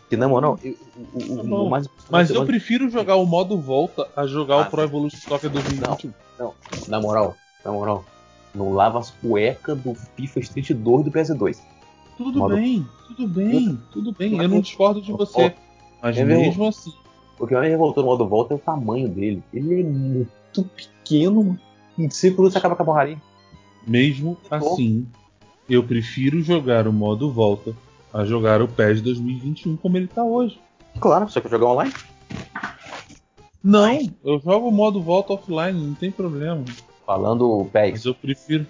[0.10, 0.76] Que na moral, eu-
[1.14, 4.66] o, Tá mais Mas eu mas- prefiro jogar o modo volta a jogar Ah, o
[4.70, 6.12] Pro Evolution Soccer 2021.
[6.88, 8.06] Na moral, na moral,
[8.56, 11.60] não lava as cuecas do FIFA Street 2 do PS2.
[12.18, 14.38] Tudo Modo- bem, tudo bem, tudo bem.
[14.42, 15.54] Eu não discordo de você.
[16.02, 16.94] Mas É mesmo assim,
[17.40, 19.44] O que mais revoltou no modo volta é o tamanho dele.
[19.54, 20.97] Ele é muito pequeno.
[21.16, 23.18] Em 5 minutos você acaba com a porraria.
[23.86, 25.08] mesmo assim,
[25.70, 27.74] eu prefiro jogar o modo volta
[28.14, 30.60] a jogar o PES 2021 como ele tá hoje.
[31.00, 31.94] Claro, só que jogar online.
[33.64, 36.64] Não, eu jogo o modo volta offline, não tem problema.
[37.06, 38.66] Falando PES, Mas eu prefiro.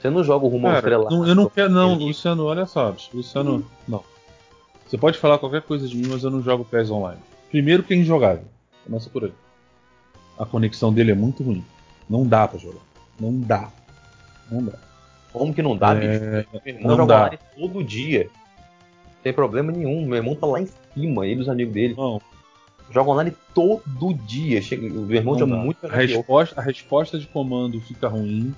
[0.00, 1.10] você não joga o rumo ao Cara, estrela.
[1.10, 1.70] não- eu não quero.
[1.70, 1.94] Não.
[1.94, 2.94] Luciano, olha só.
[3.12, 4.02] Luciano, não.
[4.86, 7.20] Você pode falar qualquer coisa de mim, mas eu não jogo PES online.
[7.50, 8.44] Primeiro que é injogável.
[8.84, 9.32] Começa por aí.
[10.38, 11.64] A conexão dele é muito ruim.
[12.08, 12.80] Não dá pra jogar.
[13.18, 13.70] Não dá.
[14.50, 14.74] Não dá.
[15.32, 15.98] Como que não dá, É,
[16.44, 16.48] bicho?
[16.64, 17.16] Meu irmão não joga dá.
[17.26, 18.24] online todo dia.
[18.24, 20.06] Não tem problema nenhum.
[20.06, 21.94] Meu irmão tá lá em cima, ele e os amigos dele.
[21.96, 22.20] Não,
[22.90, 24.62] Joga online todo dia.
[24.62, 25.58] Chega, o meu irmão não joga dá.
[25.62, 28.54] muito a, resposta, a resposta de comando fica ruim.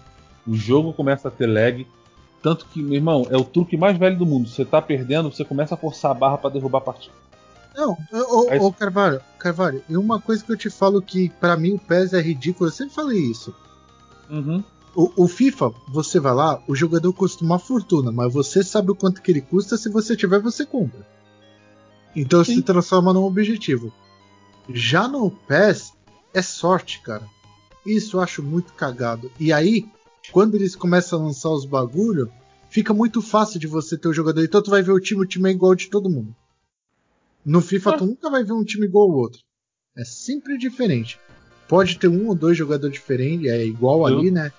[0.47, 1.87] O jogo começa a ter lag.
[2.43, 4.49] Tanto que, meu irmão, é o truque mais velho do mundo.
[4.49, 7.15] Você tá perdendo, você começa a forçar a barra pra derrubar a partida.
[7.79, 11.75] Não, ô, ô, Carvalho, Carvalho, e uma coisa que eu te falo que pra mim
[11.75, 13.55] o PES é ridículo, eu sempre falei isso.
[14.29, 14.65] Uhum.
[14.97, 18.97] O, o FIFA, você vai lá, o jogador custa uma fortuna, mas você sabe o
[18.97, 21.07] quanto que ele custa, se você tiver, você compra.
[22.17, 22.57] Então Sim.
[22.57, 23.93] se transforma num objetivo.
[24.69, 25.93] Já no PES,
[26.35, 27.29] é sorte, cara.
[27.87, 29.31] Isso eu acho muito cagado.
[29.39, 29.87] E aí,
[30.33, 32.29] quando eles começam a lançar os bagulho,
[32.69, 34.43] fica muito fácil de você ter o jogador.
[34.43, 36.35] Então tu vai ver o time, o time é igual de todo mundo.
[37.49, 39.41] No FIFA, tu nunca vai ver um time igual ao outro.
[39.97, 41.19] É sempre diferente.
[41.67, 44.53] Pode ter um ou dois jogadores diferentes, é igual Eu- ali, né?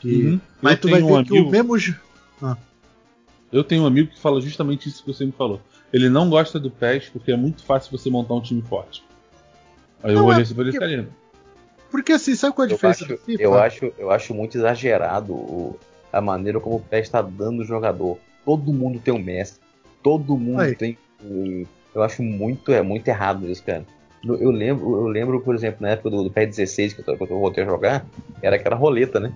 [0.00, 0.40] Que- Uhum.
[0.62, 1.78] Mas Eu tu vai tenho ver um que o amigo- mesmo.
[1.78, 1.94] jo-
[3.52, 5.60] Eu tenho um amigo que fala justamente isso que você me falou.
[5.92, 9.02] Ele não gosta do PES porque é muito fácil você montar um time forte.
[10.02, 11.08] Aí eu Não, olhei é assim pra ele porque- cara,
[11.90, 13.42] Porque assim, sabe qual é a Eu diferença acho, do FIFA?
[13.42, 15.78] eu, acho, eu acho muito exagerado o-
[16.12, 18.18] a maneira como o PES está dando o jogador.
[18.44, 19.60] Todo mundo tem um mestre.
[20.02, 20.74] Todo mundo Aí.
[20.74, 20.96] tem.
[21.24, 21.64] um-
[21.98, 23.84] Eu acho muito, é muito errado isso, cara.
[24.24, 27.22] Eu lembro, eu lembro, por exemplo, na época do, do PES 16, que eu, que
[27.24, 28.06] eu voltei a jogar,
[28.40, 29.32] era aquela roleta, né?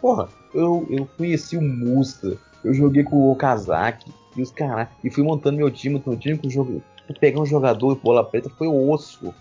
[0.00, 5.10] Porra, eu, eu conheci o Musa, eu joguei com o Okazaki, e os caras, e
[5.10, 6.80] fui montando meu time, meu time com o jogo.
[7.18, 9.34] Pegar um jogador e bola preta foi osso.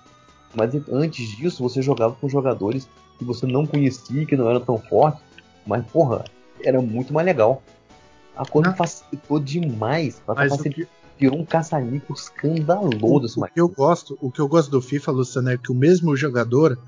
[0.55, 4.79] Mas antes disso, você jogava com jogadores que você não conhecia, que não eram tão
[4.79, 5.21] fortes,
[5.67, 6.25] mas porra,
[6.63, 7.61] era muito mais legal.
[8.35, 8.75] A coisa Não.
[8.75, 10.19] facilitou demais.
[10.25, 10.87] Mas facilitou,
[11.19, 13.53] virou um caça-níquel escandaloso o, mais.
[13.53, 16.79] que eu gosto, o que eu gosto do FIFA, Luciano, é que o mesmo jogador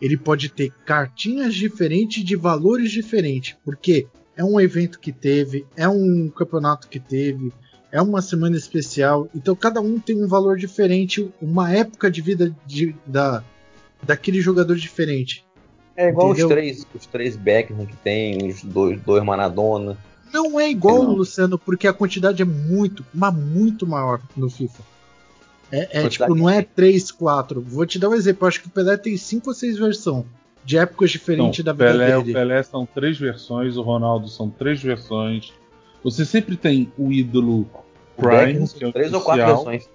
[0.00, 5.88] ele pode ter cartinhas diferentes de valores diferentes, porque é um evento que teve, é
[5.88, 7.52] um campeonato que teve,
[7.90, 12.54] é uma semana especial, então cada um tem um valor diferente, uma época de vida
[12.66, 13.42] de- da,
[14.02, 15.44] daquele jogador diferente.
[15.96, 19.98] É igual os três, os três Beckham que tem, os dois, dois Maradona.
[20.32, 21.12] Não é igual, Não.
[21.14, 24.82] Luciano, porque a quantidade é muito, mas muito maior no FIFA.
[25.70, 27.60] É, é tipo, não é de- 3, 4.
[27.60, 28.44] Vou te dar um exemplo.
[28.44, 30.24] Eu acho que o Pelé tem 5 ou 6 versões
[30.64, 32.32] de épocas diferentes Então, da vida Pelé, o dele.
[32.34, 35.52] Pelé são três versões, o Ronaldo são três versões.
[36.02, 37.66] Você sempre tem o ídolo
[38.16, 39.64] O Prime, Beckham que é o três ou quatro oficial.
[39.64, 39.90] versões.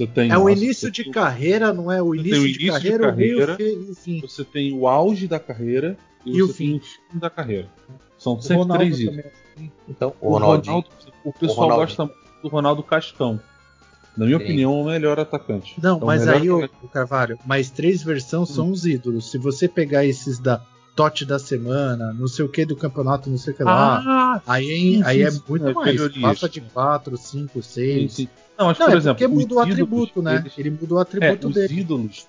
[0.00, 2.02] Você tem É o início você de carreira, não é?
[2.02, 4.20] O início, o de início de carreira, o meio carreira, fe- e o fim.
[4.22, 6.70] Você tem o auge da carreira e, E o fim.
[6.70, 6.80] tem o
[7.12, 7.68] fim da carreira.
[8.16, 9.18] São O sempre Ronaldo três itens.
[9.18, 9.70] é assim.
[9.88, 10.74] Então, o O Ronaldinho.
[10.76, 10.88] Ronaldo,
[11.24, 11.86] o pessoal Ronaldinho.
[11.86, 13.40] gosta muito do Ronaldo Cascão.
[14.16, 14.44] Na minha Sim.
[14.44, 15.74] opinião, é o melhor atacante.
[15.82, 16.84] Não, É o mas aí, o, atacante.
[16.84, 19.30] o Carvalho, mais três versões são os ídolos.
[19.30, 20.60] Se você pegar esses da
[20.96, 24.42] Tote da semana, não sei o que do campeonato, não sei o que lá, Ah,
[24.46, 26.08] aí, sim, aí sim, é muito é mais.
[26.20, 28.28] Passa de 4, 5, sim, 6.
[28.60, 30.36] Não, mas Não, por é exemplo, porque mudou o os atributo, né?
[30.36, 31.80] eles- Ele mudou o É, atributo os dele.
[31.80, 32.28] ídolos,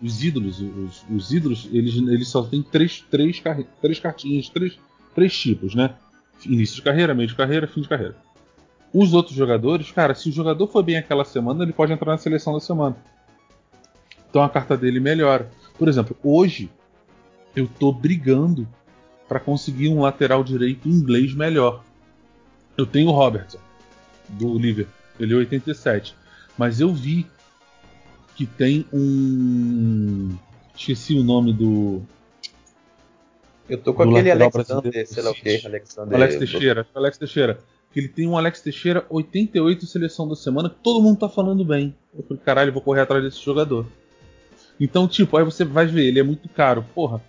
[0.00, 4.78] os ídolos, os, os ídolos, eles, eles só têm três, três, carre- três cartinhas, três,
[5.12, 5.96] três tipos, né?
[6.46, 8.16] Início de carreira, meio de carreira, fim de carreira.
[8.94, 12.18] Os outros jogadores, cara, se o jogador for bem aquela semana, ele pode entrar na
[12.18, 12.96] seleção da semana.
[14.30, 15.50] Então a carta dele melhora.
[15.78, 16.70] Por exemplo, hoje
[17.56, 18.68] eu tô brigando
[19.28, 21.82] para conseguir um lateral direito inglês melhor.
[22.76, 23.58] Eu tenho o Robertson
[24.28, 26.14] do Liverpool, ele é 87,
[26.56, 27.26] mas eu vi
[28.34, 30.36] que tem um
[30.74, 32.02] esqueci o nome do
[33.68, 35.66] Eu tô com aquele Alexander, sei lá o que.
[35.66, 36.14] Alexander.
[36.14, 37.60] Alex Teixeira, é Alex Teixeira,
[37.92, 41.64] que ele tem um Alex Teixeira 88 seleção da semana que todo mundo tá falando
[41.64, 41.94] bem.
[42.16, 43.86] Eu falei, caralho, vou correr atrás desse jogador.
[44.80, 46.84] Então, tipo, aí você vai ver, ele é muito caro.
[46.94, 47.22] Porra,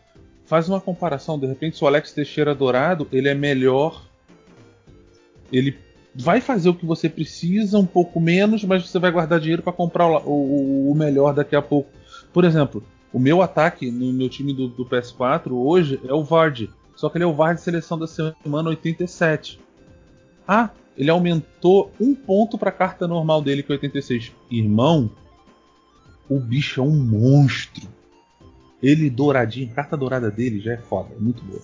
[0.46, 4.04] faz uma comparação, de repente, se o Alex Teixeira dourado, ele é melhor.
[5.52, 5.78] Ele
[6.16, 9.74] vai fazer o que você precisa, um pouco menos, mas você vai guardar dinheiro para
[9.74, 11.90] comprar o, o- o melhor daqui a pouco.
[12.32, 16.70] Por exemplo, o meu ataque no meu time do, do PS4 hoje é o Vard.
[16.96, 19.60] Só que ele é o VAR de seleção da semana 87.
[20.48, 24.32] Ah, ele aumentou um ponto para a carta normal dele, que é 86.
[24.52, 25.10] Irmão,
[26.30, 27.88] o bicho é um monstro.
[28.82, 31.62] Ele douradinho, carta dourada dele já é foda, é muito boa.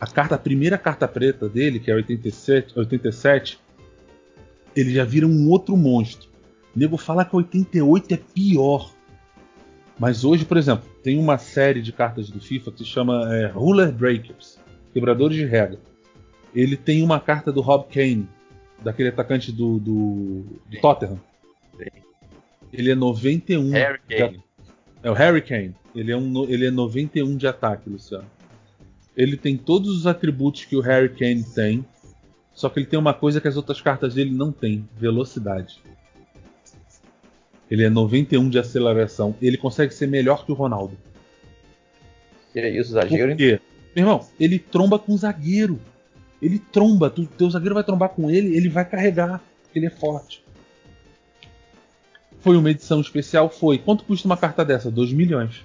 [0.00, 3.58] A carta, a primeira carta preta dele, que é 87, 87
[4.76, 6.28] ele já vira um outro monstro.
[6.74, 8.92] O nego fala que 88 é pior.
[9.98, 13.46] Mas hoje, por exemplo, tem uma série de cartas do FIFA que se chama é,
[13.46, 14.58] Ruler Breakers
[14.92, 15.78] Quebradores de Regra.
[16.54, 18.28] Ele tem uma carta do Rob Kane,
[18.82, 20.80] daquele atacante do, do, do.
[20.80, 21.20] Tottenham.
[21.78, 22.02] Sim.
[22.72, 23.70] Ele é 91.
[23.70, 24.44] Harry de Kane.
[25.02, 25.74] é o Harry Kane.
[25.94, 28.26] Ele é, um, ele é 91 de ataque, Luciano.
[29.16, 31.84] Ele tem todos os atributos que o Harry Kane tem.
[32.52, 35.80] Só que ele tem uma coisa que as outras cartas dele não tem: velocidade.
[37.70, 39.34] Ele é 91 de aceleração.
[39.40, 40.96] Ele consegue ser melhor que o Ronaldo.
[42.52, 43.60] Que é isso, exagero, Por quê?
[43.94, 45.80] Meu irmão, ele tromba com o zagueiro.
[46.40, 47.10] Ele tromba.
[47.10, 49.42] Tu, teu zagueiro vai trombar com ele, ele vai carregar.
[49.74, 50.44] Ele é forte.
[52.40, 53.50] Foi uma edição especial?
[53.50, 53.78] Foi.
[53.78, 54.90] Quanto custa uma carta dessa?
[54.90, 55.64] 2 milhões.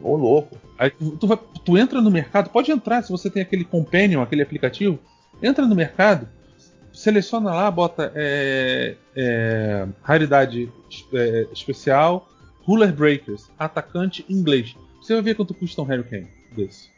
[0.00, 0.56] Ô, louco.
[0.78, 4.42] Aí tu, vai- tu entra no mercado, pode entrar se você tem aquele Companion, aquele
[4.42, 4.98] aplicativo.
[5.42, 6.28] Entra no mercado,
[6.92, 10.70] seleciona lá, bota é, é, raridade
[11.12, 12.28] é, especial,
[12.62, 14.74] Ruler Breakers, atacante inglês.
[15.00, 16.90] Você vai ver quanto custa um Harry Kane desse.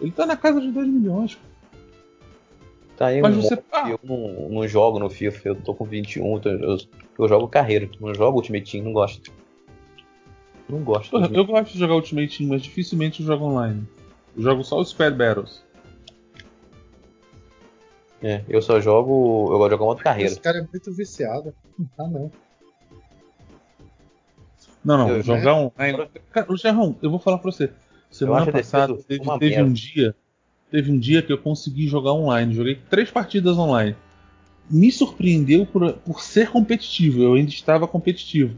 [0.00, 1.38] Ele tá na casa de 2 milhões.
[2.96, 3.58] Tá aí Mas um você-
[3.88, 6.76] Eu não, não jogo no FIFA, eu tô com 21, então eu,
[7.18, 9.32] eu jogo carreira, não jogo Ultimate Team, não gosto.
[10.68, 11.10] Não gosto.
[11.10, 13.86] Porra, eu gosto de jogar Ultimate Team, mas dificilmente eu jogo online.
[14.36, 15.62] Eu jogo só os Squad Battles.
[18.22, 19.48] É, eu só jogo.
[19.52, 20.30] Eu gosto de jogar modo carreira.
[20.30, 21.52] Esse cara é muito viciado.
[21.98, 22.30] Ah, não.
[24.84, 26.08] Não, não, Eu- jogar online.
[26.32, 27.70] Cara, o Gerrão, eu vou falar pra você.
[28.10, 30.14] Semana passada teve, teve um dia.
[30.70, 32.54] Teve um dia que eu consegui jogar online.
[32.54, 33.96] Joguei três partidas online.
[34.70, 37.22] Me surpreendeu por, por ser competitivo.
[37.22, 38.56] Eu ainda estava competitivo.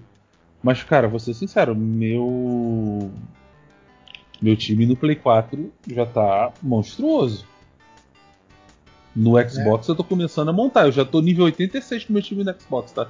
[0.65, 3.13] Mas, cara, vou ser sincero, meu.
[4.41, 7.47] Meu time no Play 4 já tá monstruoso.
[9.15, 10.87] No Xbox eu tô começando a montar.
[10.87, 13.09] Eu já tô nível 86 com meu time no Xbox, tá?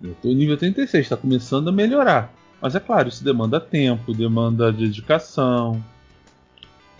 [0.00, 2.32] Eu tô nível 86, tá começando a melhorar.
[2.60, 5.84] Mas é claro, isso demanda tempo, demanda dedicação.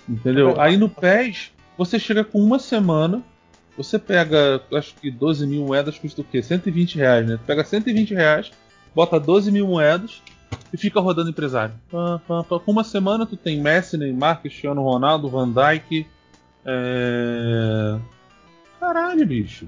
[0.09, 0.61] Entendeu?
[0.61, 3.22] Aí no PES, você chega com uma semana,
[3.77, 6.42] você pega, acho que 12 mil moedas custa o quê?
[6.42, 7.37] 120 reais, né?
[7.37, 8.50] Tu pega 120 reais,
[8.94, 10.22] bota 12 mil moedas
[10.72, 11.74] e fica rodando empresário.
[11.90, 12.59] Pá, pá, pá.
[12.61, 16.07] Com uma semana tu tem Messi, Neymar, Cristiano Ronaldo, Van Dijk.
[16.64, 17.98] É...
[18.80, 19.66] Caralho, bicho.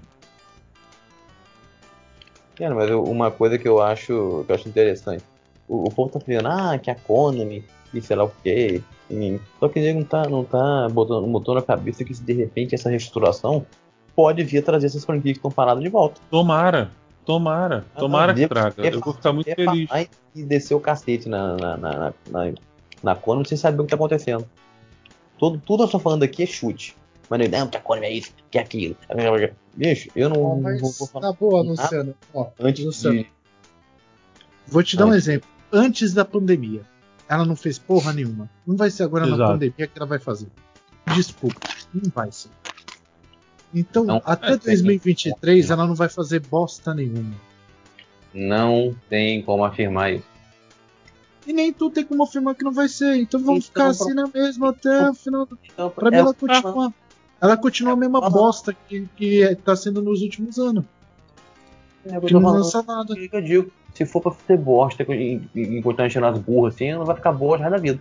[2.56, 5.22] Cara, mas eu- uma coisa que eu acho, que eu acho interessante.
[5.68, 8.80] O, o povo tá falando, ah, que a Konami, e sei lá o quê.
[9.10, 12.32] e- Só que ele não tá, não tá botando, botou na cabeça que se de
[12.32, 13.66] repente essa reestruturação
[14.14, 16.20] pode vir a trazer essas franquias que estão paradas de volta.
[16.30, 16.90] Tomara,
[17.26, 18.86] tomara, Ah, tomara não, que traga.
[18.86, 19.90] é Eu vou ficar muito É feliz.
[20.34, 22.52] e descer o cacete na, na, na, na, na,
[23.02, 24.48] na Konami sem saber o que tá acontecendo.
[25.38, 26.96] Tudo, tudo eu tô falando aqui é chute.
[27.28, 28.96] Mas não, não, que a Konami é isso, que é aquilo.
[29.74, 32.14] Bicho, eu não, mas vou, vou falar na boa, Luciano.
[32.32, 33.26] Ó, antes Luciano, de.
[34.66, 35.48] Vou te dar um exemplo.
[35.72, 36.80] Antes da pandemia,
[37.28, 38.48] ela não fez porra nenhuma.
[38.66, 39.52] Não vai ser agora na Exato.
[39.52, 40.48] pandemia que ela vai fazer.
[41.14, 41.60] Desculpa,
[41.92, 42.48] não vai ser.
[43.74, 47.34] Então, Não, até é, tem- 2023 ela não vai fazer bosta nenhuma.
[48.32, 50.24] Não tem como afirmar isso.
[51.46, 53.16] E nem tu tem como afirmar que não vai ser.
[53.16, 55.46] Então vamos Então, ficar assim na mesma até o final.
[55.46, 56.94] do- Então, Pra mim é ela continua.
[57.40, 58.30] Ela continua a mesma Ah.
[58.30, 60.84] bosta que, que tá sendo nos últimos anos.
[62.04, 63.14] É que não lança nada.
[63.18, 63.70] É o que eu digo.
[63.94, 67.16] Se for pra ser bosta e- e- tá enchendo as burras assim, ela não vai
[67.16, 68.00] ficar boa já da vida.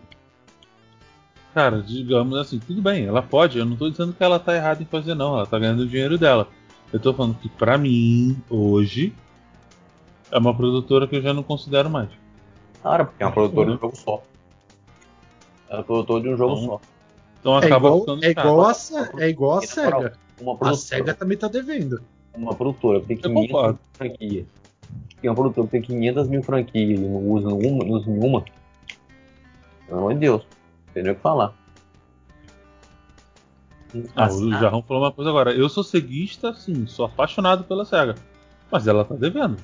[1.55, 3.57] Cara, digamos assim, tudo bem, ela pode.
[3.57, 5.37] Eu não tô dizendo que ela tá errada em fazer, não.
[5.37, 6.49] Ela tá ganhando o dinheiro dela.
[6.91, 9.15] Eu tô falando que, pra mim, hoje,
[10.29, 12.09] é uma produtora que eu já não considero mais.
[12.81, 14.21] Claro, porque é uma produtora de um jogo só.
[15.69, 16.81] É uma produtora de um jogo Então, só.
[17.39, 18.73] Então É acaba igual, ficando é igual a,
[19.23, 20.13] é igual a SEGA.
[20.41, 22.01] Uma A SEGA também tá devendo.
[22.35, 23.79] uma produtora que tem Eu 500 concordo.
[23.79, 24.45] mil franquias.
[25.23, 28.43] É uma produtora que tem 500 mil franquias e não usa uma, não usa nenhuma.
[29.87, 30.45] Pelo amor de Deus.
[30.95, 31.53] Não tem nem o que falar.
[34.15, 35.53] Ah, o Jarrão falou uma coisa agora.
[35.53, 38.15] Eu sou ceguista, sim, sou apaixonado pela SEGA.
[38.71, 39.57] Mas ela tá devendo.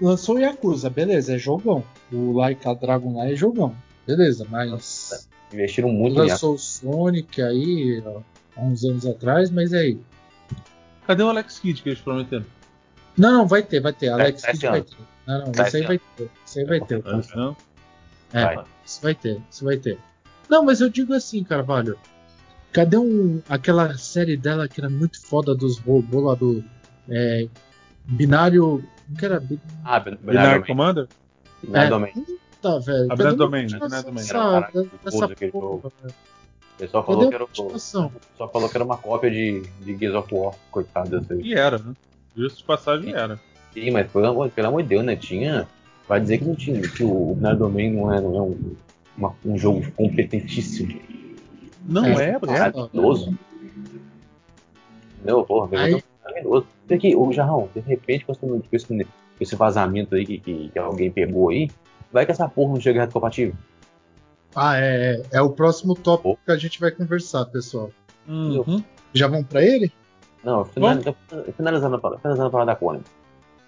[0.00, 1.82] Lançou o Yakuza, beleza, é jogão.
[2.12, 3.74] O Laika Dragon lá é jogão.
[4.06, 5.28] Beleza, mas.
[5.52, 8.20] investiram muito Lançou o Sonic aí ó,
[8.56, 10.00] há uns anos atrás, mas e aí?
[11.06, 12.44] Cadê o Alex Kidd que eles prometeram?
[13.16, 14.08] Não, não, vai ter, vai ter.
[14.08, 14.96] Alex Kidd vai ter.
[15.26, 16.30] Não, não, isso aí vai ter.
[16.44, 17.02] Isso aí vai ter.
[17.02, 17.56] Vendo?
[18.32, 18.75] É, Vai.
[18.86, 19.98] Isso vai ter, isso vai ter.
[20.48, 21.98] Não, mas eu digo assim, Carvalho.
[22.72, 26.62] Cadê um, aquela série dela que era muito foda dos robôs lá do.
[27.08, 27.48] é,
[28.04, 28.84] binário.
[29.08, 29.40] Não que era.
[29.40, 31.08] bi- Ah, Binar Binário Commander?
[31.62, 32.12] Binário é, Domain.
[32.60, 33.04] Tá, velho.
[33.04, 33.78] A Cadê Binário Domain, né?
[33.80, 34.26] Binário Domain.
[35.50, 35.92] porra, jogo.
[36.02, 36.14] velho?
[36.74, 38.06] O pessoal falou a que era, o- continuação?
[38.06, 40.54] o pessoal falou que era uma cópia de, de Gears of War.
[40.70, 41.24] Coitado.
[41.40, 41.94] E era, né?
[42.36, 43.40] Justo de passagem era.
[43.72, 45.16] Sim, mas pelo amor, pelo amor de Deus, né?
[45.16, 45.66] Tinha.
[46.08, 48.74] Vai dizer que não tinha, que o Binário Domain não é, não é um,
[49.18, 51.00] uma- um jogo competentíssimo.
[51.84, 52.30] Não É, é, é.
[52.30, 52.38] é.
[52.46, 53.36] Maravilhoso.
[55.24, 56.66] Não, porra, Aí- é maravilhoso.
[56.86, 59.04] Porque, ô Jarrão, de repente, com esse, com esse, com
[59.40, 61.68] esse vazamento aí que, que, que alguém pegou aí,
[62.12, 63.54] vai que essa porra não chega retrocompatível.
[64.54, 65.38] Ah, é, é.
[65.38, 67.90] É o próximo tópico que a gente vai conversar, pessoal.
[68.28, 68.82] Uhum.
[69.12, 69.90] Já vão pra ele?
[70.44, 70.94] Não, final-
[71.56, 73.04] finalizando a palavra, finalizando a palavra da Konami.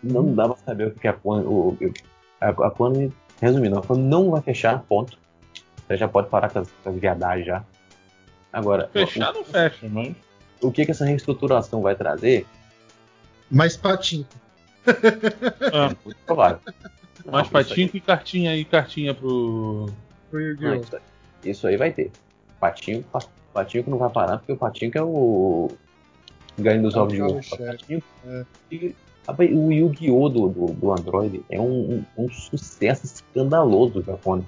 [0.02, 1.46] Não dá pra saber o que que a Konami.
[1.46, 1.92] O, o-
[2.40, 5.18] a, a Konami, resumindo, a Konami não vai fechar, ponto.
[5.86, 7.64] Você já pode parar com as, com as viadagens já.
[8.52, 10.14] Agora, Fechar não fecha, mas.
[10.60, 12.46] o, o que, que essa reestruturação vai trazer?
[13.50, 14.26] Mais patinho.
[15.72, 16.58] Ah, Muito provável.
[17.26, 19.86] mais patinho e cartinha aí, cartinha pro.
[20.30, 20.72] Pro Isso Yu-Gi-Oh!
[20.72, 21.02] aí, isso aí-
[21.50, 22.10] isso aí vai ter.
[22.60, 23.20] Patinho, pa-
[23.52, 25.70] patinho que não vai parar, porque o Patinho que é o.
[26.58, 27.40] Ganho dos É o ovos de ouro.
[28.26, 28.44] é.
[28.70, 28.94] E,
[29.32, 30.28] o Yu-Gi-Oh!
[30.28, 34.46] Do, do, do Android é um, um, um sucesso escandaloso da Konami.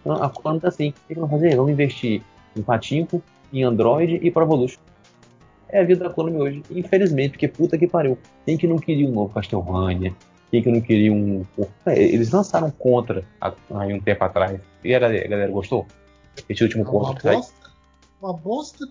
[0.00, 1.56] Então, a Konami tá assim: o que que vamos fazer?
[1.56, 2.22] Vamos investir
[2.56, 3.22] em Patinco,
[3.52, 4.80] em Android e Pro Evolution.
[5.70, 8.16] É a vida da Konami hoje, infelizmente, porque puta que pariu.
[8.46, 10.14] Quem que não queria um novo Castlevania?
[10.50, 11.44] Quem que não queria um.
[11.84, 14.58] É, eles lançaram contra há, aí um tempo atrás.
[14.82, 15.86] E a galera, gostou?
[16.48, 17.40] Esse último É uma contra que saiu.
[17.40, 17.70] bosta.
[18.22, 18.88] Uma bosta.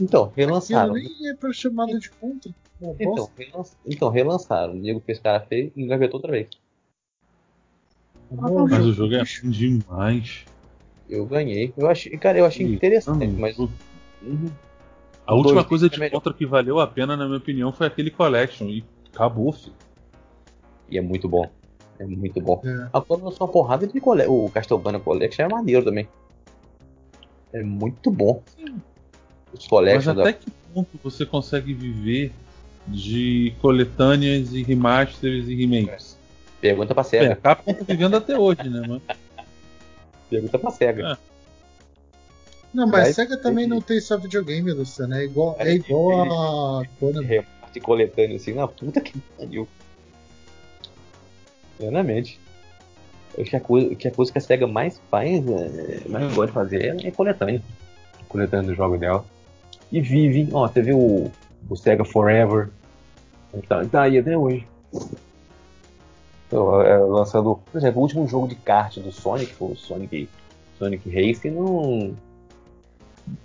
[0.00, 0.94] Então, Aquilo relançaram.
[0.94, 2.50] nem é pra chamada de conta.
[2.80, 3.30] Uma Então,
[3.86, 4.74] então, relançaram.
[4.74, 6.48] O Diego fez cara feio e engavetou outra vez.
[8.30, 10.44] Uma Mas o jogo é ruim demais.
[11.08, 11.72] Eu ganhei.
[11.76, 13.58] Eu achei, cara, eu achei Ih, interessante, não, mas.
[13.58, 13.70] Uhum.
[15.26, 16.12] A última Dois coisa é de melhor.
[16.12, 18.68] contra que valeu a pena, na minha opinião, foi aquele Collection.
[18.68, 19.74] E acabou, filho.
[20.90, 21.48] E é muito bom.
[21.98, 22.60] É muito bom.
[22.64, 22.88] É.
[22.92, 24.26] A Konami lançou uma porrada de cole...
[24.26, 26.08] O Castlevania Collection é maneiro também.
[27.52, 28.42] É muito bom.
[29.54, 30.32] Os Mas Collection até da.
[30.32, 32.32] que ponto você consegue viver
[32.86, 36.18] de coletâneas e remasters e remakes?
[36.60, 37.32] Pergunta pra É, SEGA.
[37.32, 39.02] a Capcom tá vivendo até hoje, né, mano?
[40.28, 41.12] Pergunta pra SEGA.
[41.12, 41.34] É.
[42.72, 45.14] Não, mas a SEGA também não tem só videogame, Luciano.
[45.14, 46.82] É igual, é É, igual a.
[47.00, 49.68] Remate coletâneo assim, na puta que pariu.
[51.78, 52.40] Plenamente.
[53.38, 56.46] Acho que a coisa que a, coisa que a SEGA mais faz, é, mais gosta
[56.46, 57.62] de fazer é coletâneo.
[58.28, 59.24] Coletâneo do jogo dela.
[59.94, 61.32] E vive, ó, você viu o,
[61.70, 62.68] o SEGA Forever.
[63.68, 64.66] Tá, tá aí até hoje.
[66.48, 70.28] Então, é, lançando, por exemplo, o último jogo de kart do Sonic, foi o Sonic,
[70.80, 72.12] Sonic Racing, não.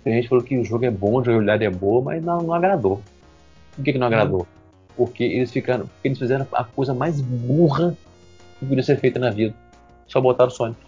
[0.02, 2.52] Tem gente falou que o jogo é bom, a jogabilidade é boa, mas não, não
[2.52, 3.00] agradou.
[3.76, 4.44] Por que, que não agradou?
[4.96, 5.86] Porque eles ficaram.
[5.86, 7.96] Porque eles fizeram a coisa mais burra
[8.58, 9.54] que podia ser feita na vida.
[10.08, 10.80] Só botaram o Sonic.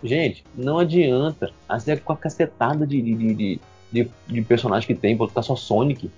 [0.00, 1.50] Gente, não adianta.
[1.68, 5.56] A SEGA com a cacetada de, de, de, de, de personagem que tem, botar só
[5.56, 6.10] Sonic.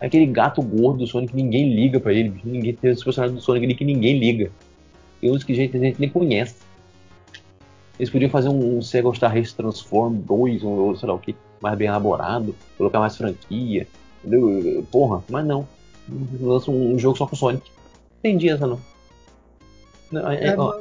[0.00, 2.40] Aquele gato gordo do Sonic, ninguém liga pra ele.
[2.44, 4.50] Ninguém tem os personagens do Sonic ali que ninguém liga.
[5.20, 6.56] Tem uns que a gente, a gente nem conhece.
[7.98, 11.18] Eles podiam fazer um, um Sega Star Race Transform 2, ou, ou sei lá o
[11.18, 13.88] que, mais bem elaborado, colocar mais franquia,
[14.22, 14.86] entendeu?
[14.90, 15.66] Porra, mas não.
[16.40, 17.68] Lança um, um jogo só com Sonic.
[18.20, 18.80] Entendi essa não.
[20.12, 20.80] não é, É, ó,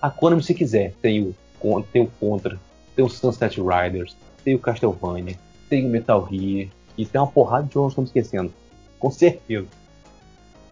[0.00, 2.58] a Konami, se quiser, tem o, tem o Contra,
[2.96, 5.38] tem o Sunset Riders, tem o Castlevania,
[5.72, 6.68] tem o Metal Gear,
[6.98, 8.52] e tem uma porrada de jogos que eu tô esquecendo.
[8.98, 9.66] Com certeza.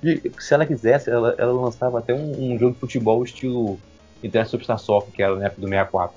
[0.03, 3.81] E, se ela quisesse, ela, ela lançava até um, um jogo de futebol estilo
[4.23, 6.15] Internet Superstar Soccer, que era na época do 64.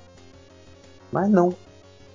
[1.10, 1.54] Mas não.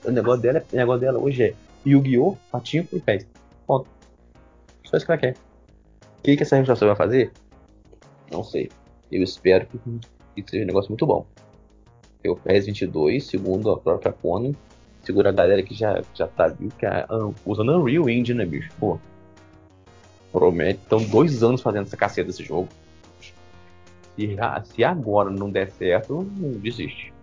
[0.06, 1.54] O negócio dela, o negócio dela hoje é
[1.88, 2.38] Yu-Gi-Oh!
[2.52, 3.26] Patinho pro pés.
[3.66, 3.90] Ponto.
[4.84, 5.34] Só isso que ela quer.
[6.20, 7.32] O que, que essa registração vai fazer?
[8.32, 8.70] Não sei.
[9.12, 9.80] Eu espero que,
[10.44, 11.26] que seja um negócio muito bom.
[12.28, 14.56] O PES 22, segundo a própria Konami.
[15.04, 18.46] Segura a galera que já, já tá viu que a, a, usando Unreal Engine, né,
[18.46, 18.70] bicho?
[18.80, 19.00] Pô.
[20.32, 20.80] Promete.
[20.84, 22.68] Estão dois anos fazendo essa caceta desse jogo.
[24.16, 24.36] Se,
[24.76, 27.14] se agora não der certo, não desiste.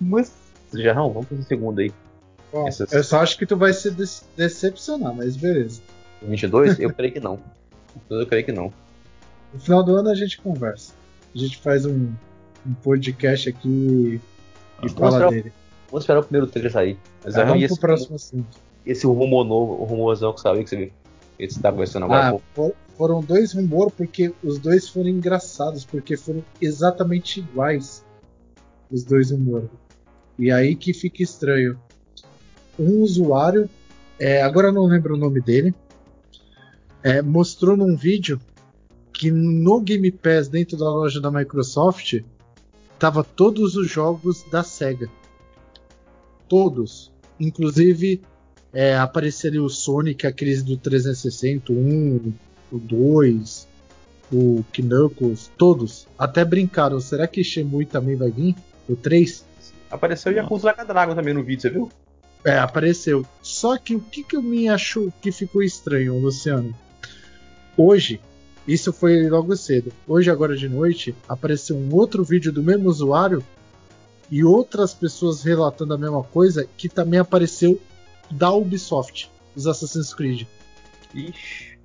[0.00, 0.32] Mas,
[0.74, 1.92] já não, vamos fazer o segundo aí.
[2.52, 3.90] Bom, Essas- Eu só acho que tu vai se
[4.36, 5.80] decepcionar, mas beleza.
[6.22, 6.78] 22?
[6.80, 7.40] Eu creio que não.
[8.10, 8.72] Eu creio que não.
[9.52, 10.92] No final do ano a gente conversa.
[11.34, 12.12] A gente faz um,
[12.66, 14.20] um podcast aqui
[14.82, 15.52] e Ah, fala dele.
[15.94, 16.98] Vamos esperar o primeiro trailer sair.
[17.24, 18.58] Mas aí vamos esse, pro próximo assunto.
[18.84, 20.90] esse rumor novo, o rumorzão que saiu que você viu.
[21.38, 22.30] Esse tá conversando agora.
[22.36, 28.04] Ah, for- foram dois rumores porque os dois foram engraçados, porque foram exatamente iguais.
[28.90, 29.70] Os dois rumores.
[30.36, 31.78] E aí que fica estranho.
[32.76, 33.70] Um usuário,
[34.18, 35.72] é, agora eu não lembro o nome dele,
[37.04, 38.40] é, mostrou num vídeo
[39.12, 42.20] que no Game Pass dentro da loja da Microsoft
[42.98, 45.08] tava todos os jogos da Sega.
[46.54, 47.10] Todos.
[47.40, 48.22] Inclusive
[48.72, 52.32] é, apareceria o Sonic, aqueles do 360, o 1,
[52.70, 53.66] o 2,
[54.32, 56.06] o Knuckles, todos.
[56.16, 58.54] Até brincaram, será que Shemui também vai vir?
[58.88, 59.44] O 3?
[59.90, 61.90] Apareceu o Yakuza Like a Dragon também no vídeo, você viu?
[62.44, 63.26] É, apareceu.
[63.42, 66.72] Só que o que, que eu me achou que ficou estranho, Luciano?
[67.76, 68.20] Hoje,
[68.68, 69.92] isso foi logo cedo.
[70.06, 73.42] Hoje, agora de noite, apareceu um outro vídeo do mesmo usuário
[74.30, 77.80] e outras pessoas relatando a mesma coisa que também apareceu
[78.30, 80.46] da Ubisoft, os Assassin's Creed.
[81.14, 81.78] Ixi.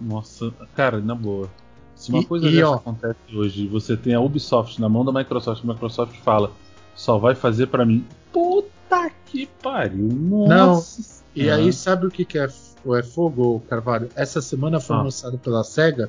[0.00, 1.48] Nossa, cara, na boa.
[1.94, 5.04] Se uma E- coisa e, dessa ó- acontece hoje você tem a Ubisoft na mão
[5.04, 6.50] da Microsoft, a Microsoft fala,
[6.94, 8.04] só vai fazer pra mim.
[8.32, 10.08] Puta que pariu.
[10.08, 11.22] Nossa.
[11.34, 11.58] E Aham.
[11.58, 14.08] aí, sabe o que, que é, é fogo, Carvalho?
[14.14, 15.00] Essa semana foi Ah.
[15.00, 16.08] anunciado pela SEGA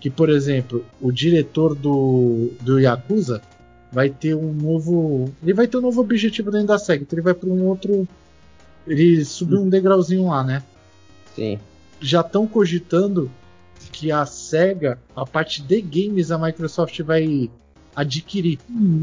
[0.00, 3.40] que, por exemplo, o diretor do, do Yakuza
[3.92, 5.30] vai ter um novo.
[5.42, 8.06] Ele vai ter um novo objetivo dentro da SEGA, então ele vai para um outro.
[8.86, 10.62] Ele subiu um degrauzinho lá, né?
[11.34, 11.58] Sim.
[12.00, 13.30] Já estão cogitando
[13.92, 17.50] que a SEGA, a parte de games, a Microsoft vai
[17.94, 18.58] adquirir.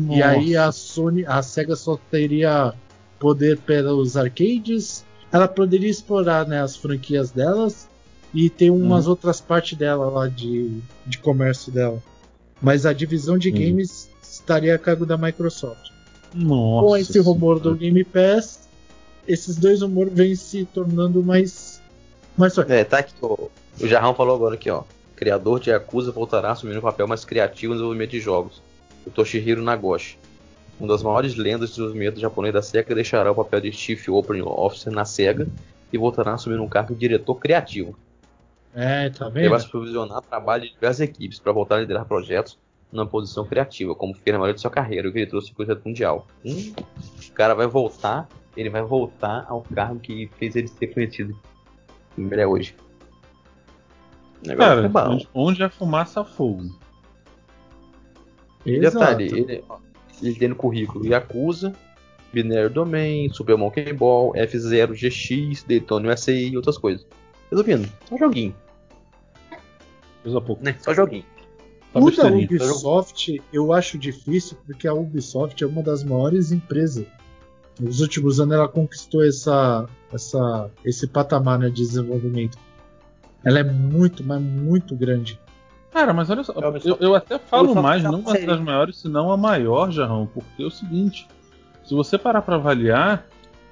[0.10, 2.74] E aí a Sony, a Sega só teria
[3.20, 5.04] poder pelos arcades.
[5.32, 7.88] Ela poderia explorar né, as franquias delas
[8.34, 9.12] e tem umas Uhum.
[9.12, 12.02] outras partes dela lá de, de comércio dela.
[12.62, 13.56] Mas a divisão de Uhum.
[13.56, 14.10] games
[14.48, 15.92] estaria a cargo da Microsoft.
[16.34, 17.76] Nossa Com esse rumor do.
[17.76, 18.68] Game Pass,
[19.28, 21.82] esses dois rumores vêm se tornando mais
[22.38, 22.74] mais fortes.
[22.74, 23.48] É, tá aqui, ó.
[23.80, 24.84] O Jarrão falou agora aqui, ó.
[25.16, 28.62] Criador de Yakuza voltará assumindo um papel mais criativo no desenvolvimento de jogos.
[29.06, 30.18] O Toshihiro Nagoshi.
[30.80, 34.44] Uma das maiores lendas de desenvolvimento japonês da SEGA deixará o papel de Chief Opening
[34.46, 35.48] Officer na SEGA
[35.92, 37.98] e voltará a assumir um cargo de diretor criativo.
[38.76, 39.62] É, tá Ele vai vendo?
[39.62, 42.58] supervisionar o trabalho de diversas equipes para voltar a liderar projetos
[42.92, 45.56] numa posição criativa, como fez na maioria de sua carreira, o que ele trouxe o
[45.56, 46.28] projeto mundial.
[46.46, 46.74] Hum,
[47.28, 51.38] o cara vai voltar, ele vai voltar ao cargo que fez ele ser conhecido
[52.16, 52.76] como ele é hoje.
[54.58, 54.90] Cara, é
[55.34, 56.64] onde- é fumaça, fogo.
[58.66, 59.38] Detalhe, Exato.
[59.38, 59.78] ele, ó,
[60.22, 61.74] ele tem no currículo Yakuza,
[62.34, 67.06] Binary Domain, Super Monkey Ball, F0 GX, Daytona USA e outras coisas.
[67.50, 68.54] Resumindo, só joguinho,
[70.24, 70.64] Coisa pouco.
[70.64, 70.76] né?
[70.80, 71.24] Só joguinho.
[71.98, 72.28] Tá O da.
[72.28, 77.06] Ubisoft eu acho difícil porque a Ubisoft é uma das maiores empresas.
[77.80, 82.58] Nos últimos anos ela conquistou essa, essa, esse patamar né, de desenvolvimento.
[83.44, 85.40] Ela é muito, mas muito grande.
[85.92, 88.34] Cara, mas olha só, É, mas eu, eu até falo Ubisoft mais, tá não uma
[88.34, 91.28] das maiores, senão a maior, Jarrão, porque é o seguinte:
[91.84, 93.26] se você parar pra avaliar,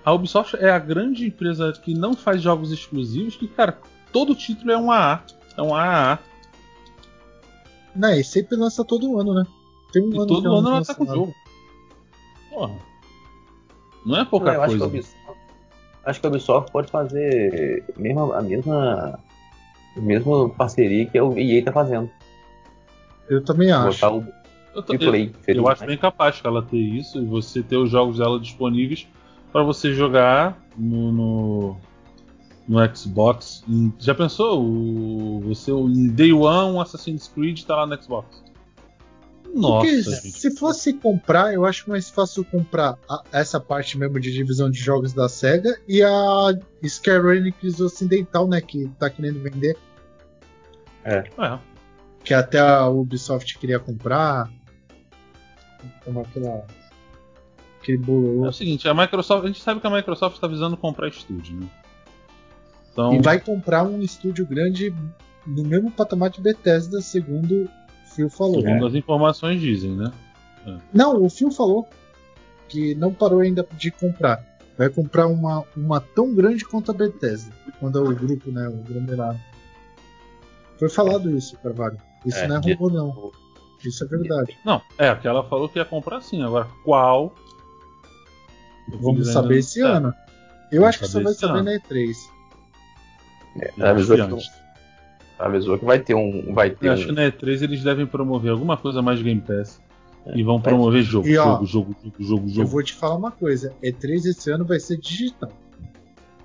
[0.04, 3.78] a Ubisoft é a grande empresa que não faz jogos exclusivos, que, cara,
[4.12, 5.24] todo título é um AA.
[5.58, 6.20] É um AAA.
[7.96, 9.46] Né, e sempre lança todo ano, né?
[9.94, 11.18] Tem um E ano que todo ano não ela lança tá com nada.
[11.18, 11.36] jogo.
[12.50, 12.76] Porra.
[14.06, 14.86] Não é pouca eu acho que coisa.
[14.86, 15.40] a Ubisoft,
[16.06, 19.20] Acho que a Ubisoft pode fazer mesmo, a mesma,
[19.98, 22.10] a mesma parceria que o EA tá fazendo.
[23.30, 24.00] Eu também acho.
[24.00, 24.26] Botar o
[24.76, 27.90] Eu, Triple eu, eu acho bem capaz que ela ter isso e você ter os
[27.90, 29.08] jogos dela disponíveis
[29.52, 31.78] para você jogar no, no,
[32.68, 33.64] no Xbox.
[34.00, 34.64] Já pensou?
[34.66, 38.44] O, você em Day One, um Assassin's Creed tá lá no Xbox.
[39.54, 40.32] Nossa, Porque gente.
[40.32, 44.78] se fosse comprar, eu acho mais fácil comprar a- essa parte mesmo de divisão de
[44.78, 46.10] jogos da SEGA e a
[46.86, 48.60] Square Enix Ocidental, né?
[48.60, 49.78] Que tá querendo vender,
[51.06, 51.24] É.
[52.24, 54.52] que até a Ubisoft queria comprar.
[56.02, 56.66] Então, aquela.
[57.88, 61.56] É o seguinte, a Microsoft, a gente sabe que a Microsoft está visando comprar estúdio,
[61.56, 61.68] né?
[62.96, 64.96] Então, E vai comprar um estúdio grande
[65.46, 67.70] no mesmo patamar de Bethesda, segundo o
[68.08, 68.62] Phil falou.
[68.62, 70.14] segundo as informações dizem, né?
[70.94, 71.86] Não, o Phil falou
[72.70, 74.42] que não parou ainda de comprar.
[74.78, 77.52] Vai comprar uma, uma tão grande quanto a Bethesda.
[77.82, 78.68] Quando é o grupo, né?
[78.70, 79.40] O aglomerado.
[80.80, 81.98] Foi falado isso, Carvalho.
[82.26, 83.32] Isso É, não é robô, não.
[83.84, 84.58] Isso é verdade.
[84.66, 86.42] Não, é, que ela falou que ia comprar sim.
[86.42, 87.36] Agora, qual?
[89.02, 90.14] Vamos saber esse é, ano.
[90.72, 91.64] Eu Vamos acho que só vai saber ano.
[91.66, 92.35] na E3.
[93.60, 94.14] É, eu acho
[95.38, 96.54] avisou, que vai ter um.
[96.54, 99.26] Vai ter Eu um acho que na E3 eles devem promover alguma coisa mais de
[99.26, 99.82] Game Pass.
[100.26, 102.68] É, e vão promover jogo, E, ó, jogo, jogo, jogo, jogo, Eu jogo.
[102.70, 105.52] vou te falar uma coisa: E3 esse ano vai ser digital.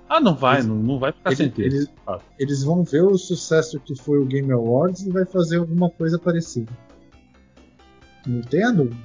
[0.09, 1.63] Ah, não vai, Eles- não, não vai ficar sem ter.
[1.67, 5.57] eles- Ah, Eles vão ver o sucesso que foi o Game Awards e vai fazer
[5.57, 6.71] alguma coisa parecida.
[8.27, 8.97] Não tenha dúvida.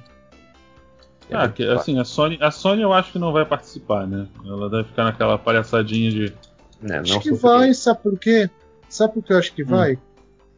[1.31, 4.27] ah, que, assim, a Sony, a Sony eu acho que não vai participar, né?
[4.45, 6.33] Ela deve ficar naquela palhaçadinha de.
[6.81, 7.41] Né, Acho não que sofrer.
[7.51, 8.49] vai, sabe por quê?
[8.89, 9.55] Sabe por que eu acho Hum.
[9.55, 9.99] que vai?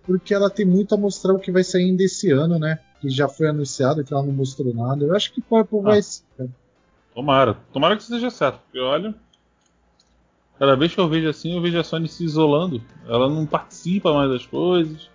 [0.05, 2.79] Porque ela tem muito a mostrar o que vai sair ainda esse ano, né?
[2.99, 5.05] Que já foi anunciado, que ela não mostrou nada.
[5.05, 5.81] Eu acho que Purple Ah.
[5.83, 5.99] vai.
[7.13, 7.53] Tomara.
[7.73, 9.13] Tomara que seja certo, porque olha.
[10.57, 12.81] Cada vez que eu vejo assim, eu vejo a Sony se isolando.
[13.07, 15.09] Ela não participa mais das coisas.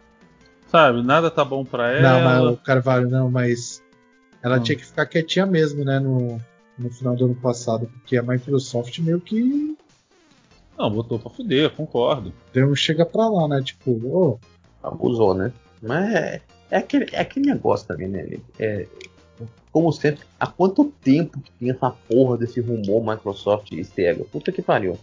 [0.69, 1.03] Sabe?
[1.03, 2.25] Nada tá bom pra Não, ela.
[2.51, 3.83] mas o Carvalho não, mas
[4.43, 4.63] ela Hum.
[4.63, 6.01] tinha que ficar quietinha mesmo, né?
[6.01, 6.41] No,
[6.79, 9.77] no final do ano passado, porque a Microsoft meio que
[10.79, 12.33] Não, botou pra fuder, concordo.
[12.57, 13.63] um chega pra lá, né?
[13.63, 14.39] Tipo, ô,
[14.83, 15.53] Abusou, né?
[15.81, 18.27] Mas é, é, aquele, é aquele negócio também, né?
[18.59, 18.87] É,
[19.71, 24.25] como sempre, há quanto tempo que tem essa porra desse rumor Microsoft e Sega?
[24.25, 24.99] Puta que pariu.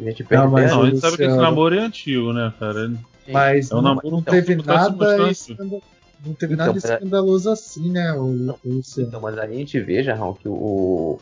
[0.00, 2.52] A gente perde Não, mas Não, a gente sabe que esse namoro é antigo, né,
[2.58, 2.92] cara?
[3.28, 5.30] mas É um não, não teve nada mostrando.
[5.30, 5.80] escanda-
[6.24, 8.12] não teve Então, nada é- escandaloso assim, né?
[8.14, 8.54] O, Não.
[8.64, 9.08] o Luciano.
[9.08, 11.18] Então, mas a gente vê, Jarrão, que o.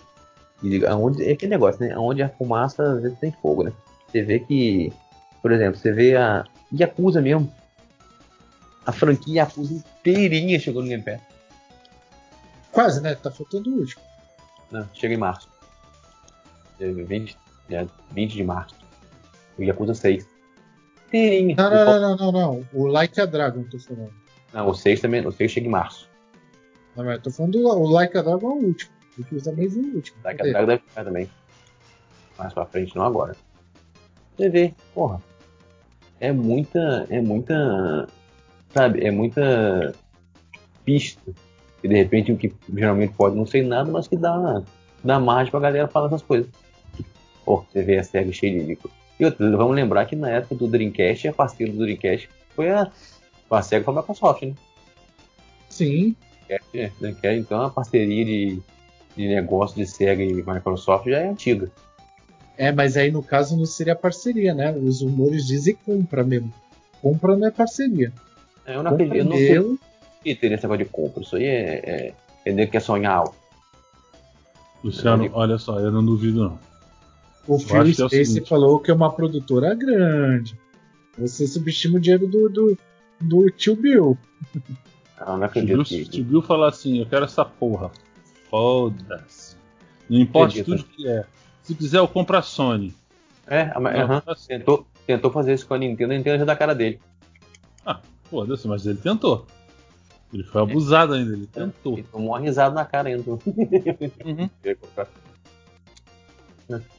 [0.62, 1.96] e aonde, é aquele negócio, né?
[1.96, 3.72] Onde a fumaça às vezes tem fogo, né?
[4.06, 4.92] Você vê que,
[5.40, 7.52] por exemplo, você vê a Yakuza mesmo.
[8.84, 11.20] A franquia Yakuza inteirinha chegou no Game Pass.
[12.72, 13.14] Quase, né?
[13.14, 14.02] Tá faltando o último.
[14.70, 15.48] Não, chega em março.
[16.78, 17.36] É 20,
[17.70, 18.74] é 20 de março.
[19.58, 20.26] O Yakuza 6.
[21.08, 21.56] Inteirinha.
[21.56, 22.66] Não, não, não, não, não.
[22.72, 24.12] O Like a Dragon, tô falando.
[24.52, 25.26] Não, o 6 também.
[25.26, 26.08] O 6 chega em março.
[26.96, 28.99] Não, mas eu tô falando do o Like a Dragon é o último.
[29.16, 30.18] Porque eu também vi o último.
[30.22, 31.30] Daqui a pouco deve ficar também.
[32.38, 33.36] Mais pra frente, não agora.
[34.36, 35.20] Você vê, porra.
[36.18, 37.06] É muita.
[37.11, 38.08] É muita.
[38.72, 39.94] Sabe, é muita
[40.84, 41.32] pista.
[41.82, 44.62] E de repente o que geralmente pode não ser nada, mas que dá,
[45.02, 46.48] dá margem pra galera falar essas coisas.
[47.44, 48.90] Pô, você vê a SEGA cheia de líquido.
[49.18, 52.90] E outra, vamos lembrar que na época do Dreamcast, a parceira do Dreamcast foi a.
[53.50, 54.54] A SEGA foi a Microsoft, né?
[55.68, 56.14] Sim.
[56.48, 58.61] É, né, que é, Então a parceria de,
[59.20, 61.70] de negócio de SEGA e Microsoft já é antiga.
[62.56, 64.72] É, mas aí no caso não seria parceria, né?
[64.72, 66.52] Os rumores dizem compra mesmo.
[67.00, 68.12] Compra não é parceria.
[68.66, 69.78] É, Eu não Compra acredito, eu não meu,
[70.20, 71.22] acredito nesse negócio de compra.
[71.22, 72.14] Isso aí é.
[72.44, 73.34] é, é que quer sonhar alto.
[74.82, 76.58] Luciano, olha só, eu não duvido não.
[77.46, 78.48] o Phil é o Space seguinte.
[78.48, 80.58] falou que é uma produtora grande.
[81.18, 82.78] Você subestima o dinheiro do, do,
[83.20, 84.16] do tio Bill.
[85.20, 86.04] Eu não Se acredito o que.
[86.04, 87.90] Bill- Bill falar assim, eu quero essa porra.
[88.51, 89.57] Foda-se.
[90.09, 90.84] Não importa Acredito.
[90.84, 91.24] tudo que é.
[91.62, 92.94] Se quiser, eu compro a Sony.
[93.46, 96.57] É, a- Não, tentou, tentou fazer isso com a Nintendo, a Nintendo já dá a
[96.57, 97.01] cara dele.
[98.24, 99.44] Foda-se, mas ele tentou.
[100.32, 101.94] Ele foi abusado ainda, ele tentou.
[101.94, 103.28] Ele tomou uma risada na cara ainda.
[103.28, 103.40] Uhum.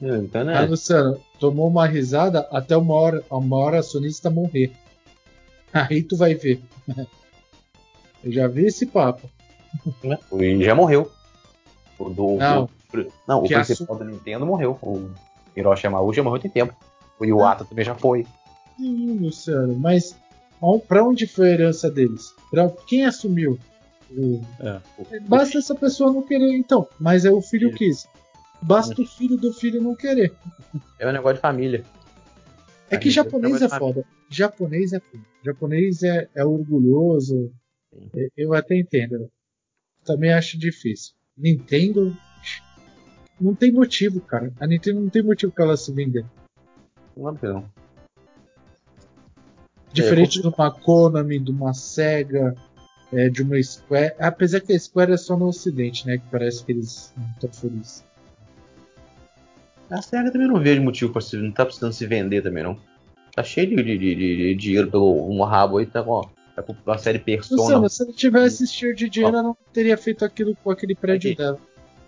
[0.01, 0.61] Então, Ah, né?
[0.65, 4.73] Luciano, tomou uma risada até uma hora, uma hora a sonista morrer.
[5.71, 6.61] Aí tu vai ver.
[8.21, 9.29] Eu já vi esse papo.
[10.03, 10.19] né?
[10.33, 11.09] E já morreu.
[12.01, 12.63] O do, Não.
[12.65, 12.69] o,
[13.27, 14.77] não, o Que principal da Nintendo morreu.
[14.81, 15.09] O
[15.55, 16.75] Hiroshi Yamauchi já morreu tem tempo.
[17.19, 18.25] O Iwata também já foi.
[18.77, 20.15] Sim, Luciano, mas
[20.87, 22.33] pra onde foi a herança deles?
[22.49, 23.59] Pra quem assumiu?
[24.11, 25.19] O- É.
[25.21, 26.87] Basta essa pessoa não querer, então.
[26.99, 27.77] Mas é o filho Isso.
[27.77, 28.07] quis.
[28.61, 30.33] Basta o filho do filho não querer.
[30.99, 31.83] É um negócio de família.
[32.89, 34.03] É que gente japonês é foda.
[34.29, 35.23] Japonês é foda.
[35.43, 37.51] Japonês é, é orgulhoso.
[37.93, 38.09] Sim.
[38.15, 39.29] É- Eu até entendo.
[40.03, 41.13] Também acho difícil.
[41.37, 42.15] Nintendo.
[43.39, 44.51] Não tem motivo, cara.
[44.59, 46.25] A Nintendo não tem motivo pra ela se vender.
[47.17, 47.65] Não, não.
[49.91, 52.55] Diferente de uma Konami, de uma Sega,
[53.11, 54.13] é, de uma Square.
[54.19, 56.17] Apesar que a Square é só no ocidente, né?
[56.17, 58.05] Que parece que eles não estão felizes.
[59.89, 61.35] A SEGA também não vejo motivo pra se.
[61.35, 62.79] Não tá precisando se vender também, não.
[63.35, 66.21] Tá cheio de, de- de- de- dinheiro pelo um rabo aí, tá com
[66.61, 67.61] tá com a série Persona.
[67.61, 70.95] Luciano, se ela tivesse esse cheio de dinheiro, ela não teria feito aquilo com aquele
[70.95, 71.37] prédio Aqui.
[71.37, 71.59] dela.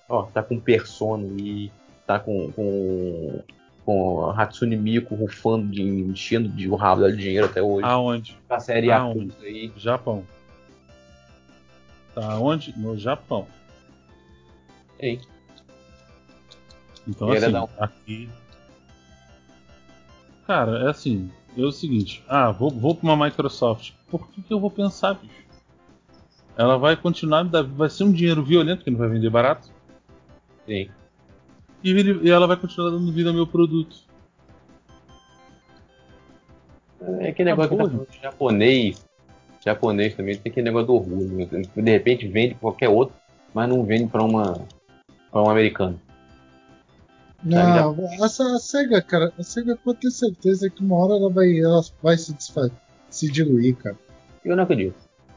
[0.09, 1.71] Ó, tá com Persona e
[2.05, 2.51] tá com.
[2.51, 3.41] com.
[3.85, 7.85] com a Hatsune Miku rufando, de, enchendo de, o rabo de dinheiro até hoje.
[7.85, 8.37] Aonde?
[8.49, 9.27] a série aonde?
[9.29, 9.71] Yakuza aí.
[9.77, 10.23] Japão.
[12.13, 12.77] Tá onde?
[12.77, 13.47] No Japão.
[14.99, 15.19] Ei,
[17.07, 18.29] Então, assim, um- aqui.
[20.45, 21.31] Cara, é assim.
[21.55, 22.23] É o seguinte.
[22.27, 23.91] Ah, vou, vou pra uma Microsoft.
[24.09, 25.43] Por que, que eu vou pensar, bicho?
[26.57, 27.43] Ela vai continuar.
[27.43, 29.69] Vai ser um dinheiro violento, que não vai vender barato.
[30.65, 30.89] sim.
[31.83, 33.97] E, ele- e ela vai continuar dando vida ao meu produto.
[37.19, 39.05] É aquele negócio que tá falando japonês.
[39.65, 41.45] Japonês também tem aquele negócio do orgulho.
[41.75, 43.15] De repente vende pra qualquer outro,
[43.53, 44.65] mas não vende pra uma.
[45.31, 45.99] pra um americano.
[47.43, 51.59] Não, essa a SEGA, cara, a SEGA pode ter certeza que uma hora ela vai,
[51.59, 52.71] ela vai se desfazer,
[53.09, 53.95] se diluir, cara.
[54.45, 54.95] Eu não acredito.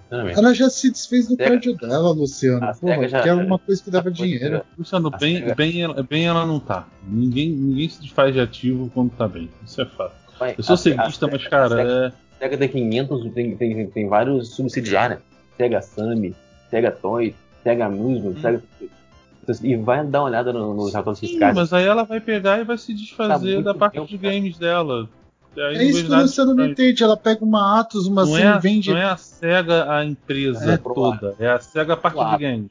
[0.08, 2.64] Ela já se desfez do prédio dela, Luciano.
[2.64, 4.62] a Porra, já- que é uma coisa que dava coisa dinheiro.
[4.78, 6.86] Luciano, bem, SEGA- bem, ela- bem ela não tá.
[7.06, 9.50] Ninguém, ninguém se faz de ativo quando tá bem.
[9.64, 10.14] Isso é fato.
[10.38, 12.06] Vai, Eu sou ceguista, mas, a cara, SEGA, é.
[12.06, 15.24] a SEGA tem 500, tem, tem, tem vários subsidiários, né?
[15.56, 16.36] Sega Sammy,
[16.70, 17.34] Sega Toy,
[17.64, 18.40] Sega Amusement, Hum.
[18.40, 18.62] Sega...
[19.62, 21.54] E vai dar uma olhada no- nos relatórios Sim, fiscais.
[21.54, 24.18] mas aí ela vai pegar e vai se Tá desfazer muito da parte tempo, de
[24.18, 24.34] cara.
[24.34, 25.08] games dela.
[25.56, 27.02] E aí É isso que Luciano não entende.
[27.02, 28.90] Ela pega uma Atos, uma Não Sim, é, a, vende.
[28.90, 32.36] não é a SEGA a empresa É, toda, é a SEGA a parte Claro.
[32.38, 32.70] de games.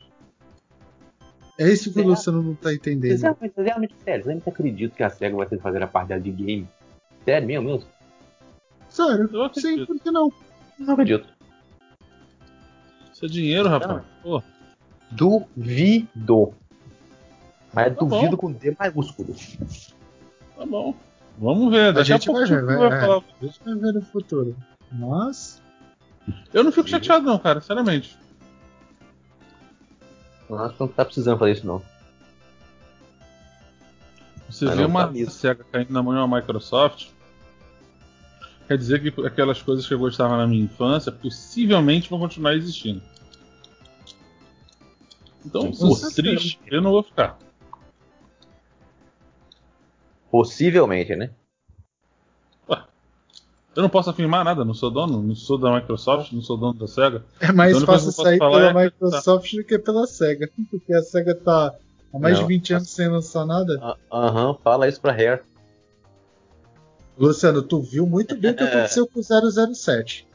[1.58, 2.06] É isso que o É.
[2.06, 3.18] Luciano não tá entendendo.
[3.20, 5.88] Realmente, vocês realmente, sério, vocês realmente acreditam que a SEGA vai ter que fazer a
[5.88, 6.68] parte dela de game?
[7.24, 7.84] Sério mesmo, mesmo?
[8.90, 9.88] Sério, Eu sim, acredito.
[9.88, 10.32] por que não?
[10.78, 11.28] Não acredito.
[13.14, 14.04] Isso é dinheiro, rapaz.
[14.22, 14.44] Pô,
[15.10, 16.54] Duvido.
[17.76, 18.38] Mas Tá duvido bom.
[18.38, 19.36] com D maiúsculo.
[20.58, 20.96] tá bom.
[21.38, 21.92] Vamos ver.
[21.94, 23.02] Daqui a, gente pouco vai vai- vai é.
[23.02, 23.18] falar.
[23.42, 24.56] A gente vai ver no futuro.
[24.92, 25.62] Mas.
[26.54, 28.18] Eu não fico chateado, não, cara, sinceramente.
[30.50, 31.82] Não acho que não tá precisando fazer isso, não.
[34.50, 35.32] Você Ah, vê uma tá mesmo.
[35.32, 37.08] SEGA caindo na mão de uma Microsoft.
[38.68, 43.02] Quer dizer que aquelas coisas que eu gostava na minha infância possivelmente vão continuar existindo.
[45.46, 46.16] Então, certeza.
[46.16, 47.38] triste, eu não vou ficar.
[50.40, 51.30] Possivelmente, né?
[53.74, 56.74] Eu não posso afirmar nada, não sou dono, não sou da Microsoft, não sou dono
[56.78, 57.24] da SEGA.
[57.40, 60.50] É mais Então, fácil sair falar pela é que Microsoft do que pela SEGA.
[60.70, 61.74] Porque a SEGA tá
[62.14, 62.42] há mais Não.
[62.48, 63.80] de 20 anos sem lançar nada.
[63.82, 65.44] Ah, Aham, fala isso pra Hair.
[67.18, 68.68] Luciano, tu viu muito bem o que É.
[68.68, 70.28] aconteceu com o 007.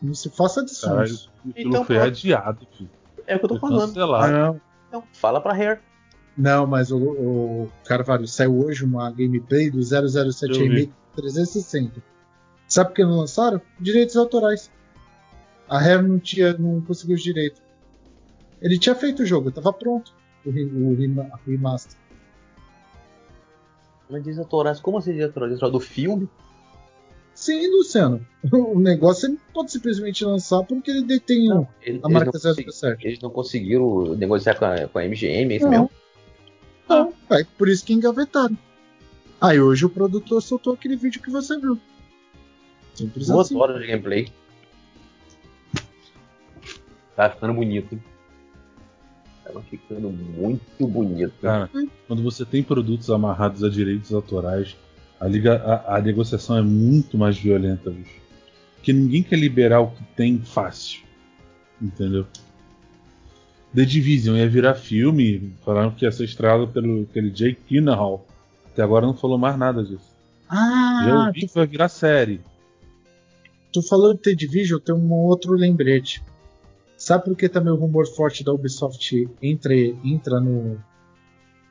[0.00, 1.16] Não se faça de Caralho,
[1.56, 2.08] Então, foi pronto.
[2.08, 2.90] adiado, filho.
[3.26, 3.88] É o que eu tô Foi falando.
[3.88, 4.32] cancelado.
[4.32, 5.80] Não, Então, fala pra Hair.
[6.36, 10.62] Não, mas o, o Carvalho, saiu hoje uma gameplay do 007 Eu vi.
[10.68, 12.02] Remake 360.
[12.68, 13.60] Sabe por que não lançaram?
[13.80, 14.70] Direitos autorais.
[15.68, 17.60] A Rare não, tinha, não conseguiu os direitos.
[18.60, 20.12] Ele tinha feito o jogo, tava pronto.
[20.44, 21.96] O, o rema- remaster.
[24.08, 25.58] Mas diz autorais, como assim diz autorais?
[25.58, 26.28] Do filme?
[27.34, 28.24] Sim, Luciano.
[28.52, 32.26] O negócio ele não pode simplesmente lançar porque ele detém o- ele- a eles, marca
[32.26, 33.06] não consegui- 007.
[33.06, 35.70] eles não conseguiram negociar com a, com a MGM, é isso Não.
[35.70, 35.90] mesmo?
[36.88, 38.56] Não, é por isso que engavetaram.
[39.40, 41.78] Aí hoje o produtor soltou aquele vídeo que você viu.
[42.94, 43.56] Simples Duas assim.
[43.56, 44.28] horas de gameplay.
[47.14, 47.94] Tá ficando bonito.
[47.94, 48.02] hein?
[49.44, 51.32] Tava ficando muito bonito.
[51.40, 51.70] Cara,
[52.06, 54.76] quando você tem produtos amarrados a direitos autorais,
[55.20, 58.20] a, liga, a, a negociação é muito mais violenta, bicho.
[58.76, 61.02] Porque ninguém quer liberar o que tem fácil.
[61.80, 62.26] Entendeu?
[63.76, 68.26] The Division ia virar filme, falaram que ia ser estrelado pelo aquele Jake Gyllenhaal.
[68.72, 70.10] Até agora não falou mais nada disso.
[70.50, 72.40] Já Ah, ouvi tu, que vai virar série.
[73.72, 76.22] tu falou de The Division, tem um outro lembrete.
[76.96, 80.78] Sabe por que também o rumor forte da Ubisoft entre, entra no,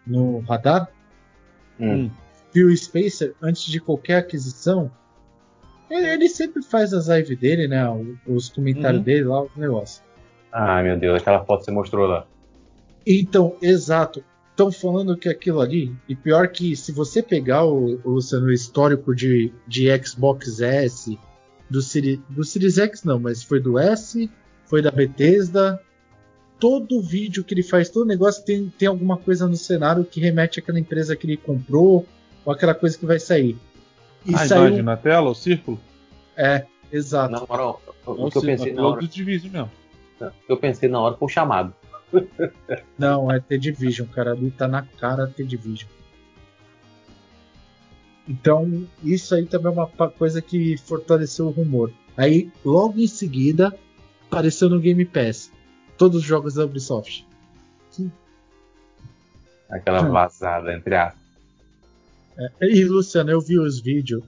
[0.06, 0.88] no radar?
[1.80, 2.12] Hum.
[2.54, 4.92] Phil Spacer, antes de qualquer aquisição,
[5.90, 7.90] ele, ele sempre faz as lives dele, né?
[7.90, 9.04] o- Os comentários Uhum.
[9.06, 10.04] dele lá, os negócios.
[10.58, 12.26] Ah, meu Deus, aquela foto que você mostrou lá.
[13.06, 14.24] Então, exato.
[14.52, 18.54] estão falando que aquilo ali, e pior que se você pegar o, o Luciano, o
[18.54, 21.20] histórico de, de Xbox S,
[21.70, 24.32] do, Siri, do Series X não, mas foi do S,
[24.64, 25.78] foi da Bethesda,
[26.58, 30.62] todo vídeo que ele faz, todo negócio tem, tem alguma coisa no cenário que remete
[30.62, 32.06] àquela empresa que ele comprou,
[32.46, 33.58] ou aquela coisa que vai sair.
[34.26, 34.68] E a saiu...
[34.68, 35.78] imagem na tela, o círculo?
[36.38, 37.34] É, exato.
[37.34, 39.02] Na hora, o, o que eu pensei na hora...
[39.02, 39.85] do Division mesmo.
[40.18, 41.74] Que eu pensei na hora foi o chamado.
[42.98, 44.32] Não, é The Division, cara.
[44.32, 45.90] Ali tá na cara The Division.
[48.28, 51.92] Então, isso aí também é uma coisa que fortaleceu o rumor.
[52.18, 53.78] Aí, logo em seguida,
[54.28, 55.52] apareceu no Game Pass.
[55.98, 57.26] Todos os jogos da Ubisoft.
[59.70, 61.26] Aquela vazada, entre aspas.
[62.38, 64.24] É, e, Luciano, eu vi os vídeos.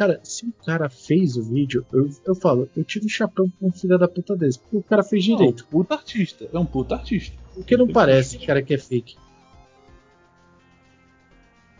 [0.00, 3.68] Cara, se o cara fez o vídeo, eu, eu falo, eu tiro o chapéu com
[3.68, 4.58] um filho da puta desse.
[4.58, 5.62] Porque o cara fez direito.
[5.64, 6.48] Não, puta artista.
[6.50, 7.36] É um puta artista.
[7.52, 9.18] Porque não parece, cara, que é fake.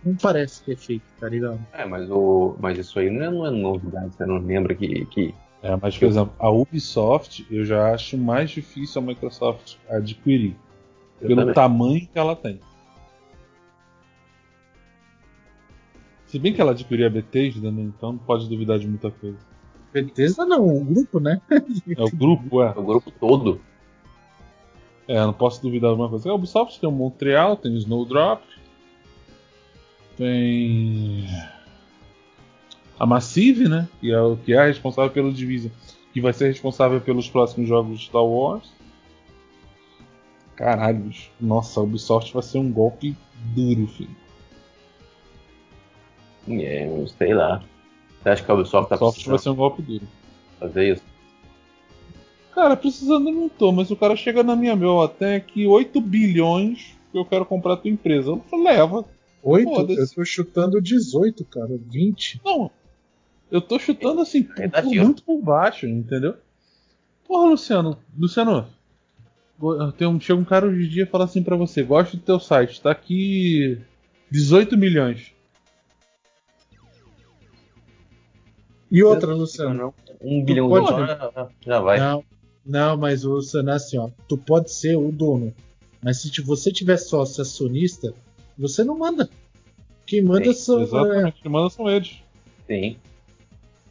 [0.05, 1.67] Não parece que é fake, tá ligado?
[1.73, 4.15] É, mas, o, mas isso aí não é, não é novidade.
[4.15, 5.07] Você não lembra que.
[5.07, 5.35] que...
[5.63, 10.55] É, mas, por exemplo, a Ubisoft eu já acho mais difícil a Microsoft adquirir.
[11.23, 11.55] Eu pelo também.
[11.55, 12.61] tamanho que ela tem.
[16.31, 17.83] Se bem que ela adquiriu a Bethesda, né?
[17.83, 19.37] Então não pode duvidar de muita coisa.
[19.93, 21.41] Bethesda não, o grupo, né?
[21.51, 22.71] É o grupo, é.
[22.71, 23.61] O grupo todo.
[25.09, 26.31] É, não posso duvidar de uma coisa.
[26.31, 28.43] A Ubisoft tem o Montreal, tem o Snowdrop,
[30.17, 31.27] tem
[32.97, 33.89] a Massive, né?
[34.01, 35.73] Que é o que é responsável pelo Division,
[36.13, 38.73] que vai ser responsável pelos próximos jogos de Star Wars.
[40.55, 41.11] Caralho,
[41.41, 43.17] nossa, a Ubisoft vai ser um golpe
[43.53, 44.30] duro, filho.
[46.59, 46.89] É,
[47.19, 47.63] sei lá.
[48.23, 49.31] Você acha que a Ubisoft tá precisando?
[49.31, 50.07] vai ser um golpe duro.
[50.59, 51.03] Fazer isso?
[52.55, 56.97] Cara, precisando não tô, mas o cara chega na minha mão até aqui 8 bilhões
[57.11, 58.31] que eu quero comprar a tua empresa.
[58.31, 59.05] Eu falo, leva.
[59.43, 59.93] 8?
[59.93, 61.79] Eu tô chutando 18, cara.
[61.89, 62.41] 20.
[62.45, 62.71] Não.
[63.51, 66.35] Eu tô chutando assim, é por, muito por baixo, entendeu?
[67.27, 67.97] Porra, Luciano.
[68.17, 68.67] Luciano.
[69.97, 72.23] Tem um, chega um cara hoje em dia e fala assim para você: Gosto do
[72.23, 73.79] teu site, tá aqui
[74.31, 75.33] 18 milhões.
[78.91, 79.95] E outra, Luciano.
[80.21, 81.19] Um bilhão de dólares
[81.65, 81.99] já vai.
[81.99, 82.25] Não,
[82.65, 84.11] não, mas Luciano, é assim, ó.
[84.29, 85.55] Tu pode ser o dono.
[86.03, 88.13] Mas se você tiver sócio acionista,
[88.59, 89.29] você não manda.
[90.07, 90.83] Quem manda Sim, são.
[90.83, 91.43] Exatamente, é...
[91.43, 92.23] quem manda são eles.
[92.67, 92.97] Sim.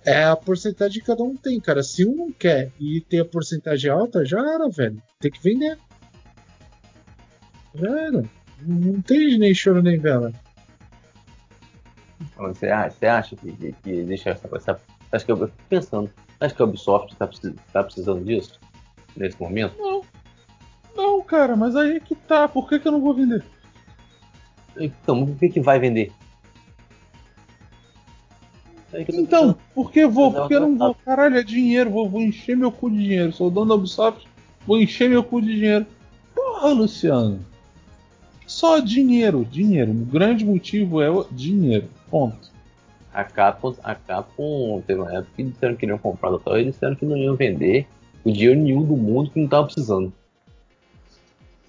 [0.06, 1.84] É a porcentagem que cada um tem, cara.
[1.84, 5.02] Se um não quer e tem a porcentagem alta, já era, velho.
[5.20, 5.78] Tem que vender.
[7.76, 8.24] Já era.
[8.62, 10.34] Não tem nem choro nem vela.
[12.40, 14.80] Você, você acha que, que, que deixa essa coisa?
[15.12, 16.10] Acho que eu fico pensando,
[16.40, 17.30] acho que a Ubisoft está
[17.74, 18.60] tá precisando disso
[19.16, 19.76] nesse momento?
[19.78, 20.02] Não.
[20.96, 22.48] Não, cara, mas aí é que tá.
[22.48, 23.44] Por que, que eu não vou vender?
[24.78, 26.12] Então, por que, que vai vender?
[28.94, 30.34] Então, por que vou?
[30.34, 30.96] Porque eu não vou.
[30.96, 33.32] Caralho, é dinheiro, vou, vou encher meu cu de dinheiro.
[33.32, 34.28] Sou dono da Ubisoft,
[34.66, 35.86] vou encher meu cu de dinheiro.
[36.34, 37.46] Porra, Luciano.
[38.48, 39.92] Só dinheiro, dinheiro.
[39.92, 41.88] O grande motivo é o dinheiro.
[42.10, 42.52] Ponto.
[43.14, 46.96] A Capcom, a Capcom teve uma época que disseram que iriam comprar tal, eles disseram
[46.96, 47.88] que não iam vender
[48.24, 50.14] o dinheiro nenhum do mundo que não estava precisando.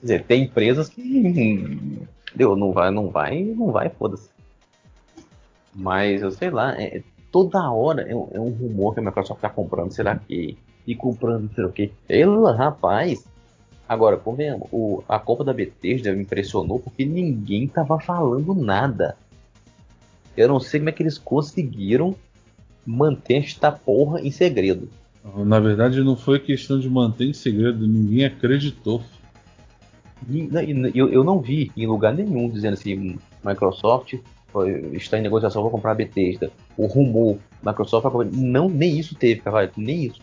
[0.01, 4.31] Quer dizer, tem empresas que deu, não vai, não vai, não vai, foda-se.
[5.75, 9.49] Mas eu sei lá, é, toda hora é, é, um rumor que a Microsoft está
[9.49, 11.93] comprando, será que e comprando, sei o que.
[12.09, 13.25] Ela, rapaz,
[13.91, 19.17] Agora, convenhamos, o, a Copa da Bethesda me impressionou porque ninguém tava falando nada.
[20.37, 22.15] Eu não sei como é que eles conseguiram
[22.87, 24.89] manter esta porra em segredo.
[25.45, 29.03] Na verdade, não foi questão de manter em segredo, ninguém acreditou.
[30.95, 34.15] Eu, eu não vi em lugar nenhum dizendo assim: Microsoft
[34.93, 36.51] está em negociação para comprar a Bethesda.
[36.77, 38.31] O rumor, Microsoft vai comprar.
[38.33, 40.21] Não, nem isso teve, cara, nem isso.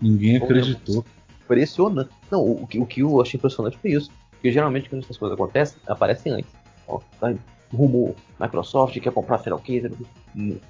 [0.00, 1.04] Ninguém acreditou
[1.44, 2.10] impressionante.
[2.30, 4.10] Não, o, o, que eu achei impressionante foi isso.
[4.30, 6.50] Porque geralmente quando essas coisas acontecem, aparecem antes.
[6.86, 7.34] Ó, tá,
[7.74, 9.90] rumor, Microsoft quer comprar o que,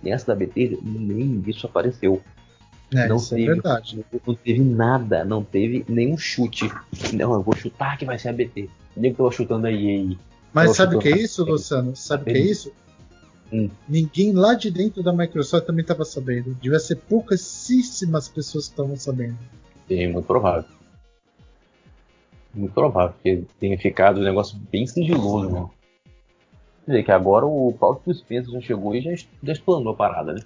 [0.03, 2.21] nessa da BT, nem isso apareceu.
[2.93, 3.97] É, não isso é teve, é verdade.
[3.97, 6.71] Não, não, teve nada, não teve nenhum chute.
[7.13, 8.69] Não, eu vou chutar que vai ser a BT.
[8.97, 10.17] Nem que tava chutando aí.
[10.53, 11.97] Mas sabe o que é isso, Luciano?
[11.97, 12.73] Sabe o que é isso?
[13.53, 13.69] Hum.
[13.89, 16.55] Ninguém lá de dentro da Microsoft também estava sabendo.
[16.61, 19.39] Devia ser pouquíssimas pessoas que estavam sabendo.
[19.89, 20.65] Sim, muito provável.
[22.55, 25.67] Muito provável, porque tenha ficado um negócio bem sigiloso, né?
[26.85, 29.11] Quer dizer, que agora o próprio Spencer já chegou e já,
[29.43, 29.53] já
[29.93, 30.41] a parada, né?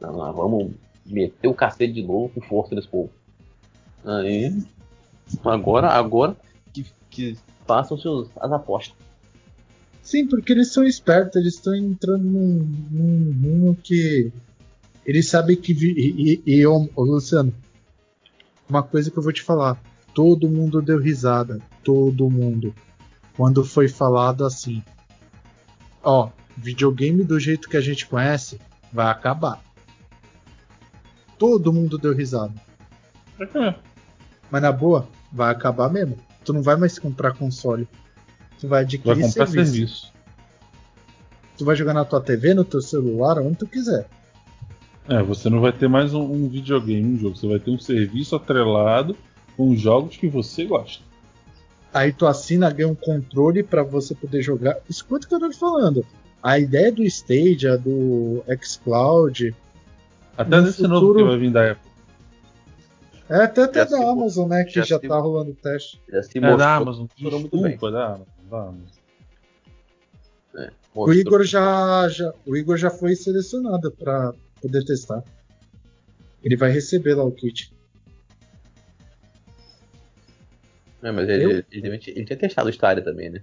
[0.00, 0.72] Vamos
[1.06, 3.10] meter o cacete de novo com força nesse povo.
[4.04, 4.56] Aí,
[5.44, 6.36] agora, agora
[6.72, 7.36] que, que
[8.00, 8.96] seus, as apostas.
[10.02, 12.58] Sim, porque eles são espertos, eles estão entrando num,
[12.90, 14.32] num rumo que
[15.04, 15.72] eles sabem que.
[15.72, 17.52] E, e, e ô, Luciano,
[18.68, 19.80] uma coisa que eu vou te falar:
[20.14, 22.74] todo mundo deu risada, todo mundo.
[23.36, 24.82] Quando foi falado assim:
[26.02, 28.60] ó, videogame do jeito que a gente conhece
[28.92, 29.62] vai acabar.
[31.38, 32.54] Todo mundo deu risada.
[33.40, 33.74] É.
[34.50, 36.16] Mas na boa, vai acabar mesmo.
[36.44, 37.86] Tu não vai mais comprar console.
[38.58, 39.72] Tu vai adquirir Vai serviço.
[39.72, 40.12] serviço.
[41.56, 44.08] Tu vai jogar na tua TV, no teu celular, onde tu quiser.
[45.08, 47.36] É, você não vai ter mais um, um videogame, um jogo.
[47.36, 49.16] Você vai ter um serviço atrelado
[49.56, 51.02] com os jogos que você gosta.
[51.92, 54.76] Aí tu assina, ganha um controle pra você poder jogar.
[54.88, 56.04] Escuta o que eu tô te falando.
[56.42, 59.54] A ideia do Stadia, do xCloud,
[60.36, 61.90] Até No desse novo futuro- que vai vir da Apple.
[63.28, 64.62] é até, até da Amazon, né?
[64.64, 66.00] Que já, já se- tá rolando teste.
[66.08, 67.06] Já se É mostrou, da Amazon.
[67.08, 67.70] funcionou muito bem.
[67.72, 68.26] Desculpa, da Amazon.
[68.48, 68.98] Da Amazon.
[70.94, 75.22] O Igor já, já, o Igor já foi selecionado pra poder testar.
[76.42, 77.72] Ele vai receber lá o kit.
[81.02, 83.42] É, mas ele, ele, ele, ele tinha testado o Stadia também, né?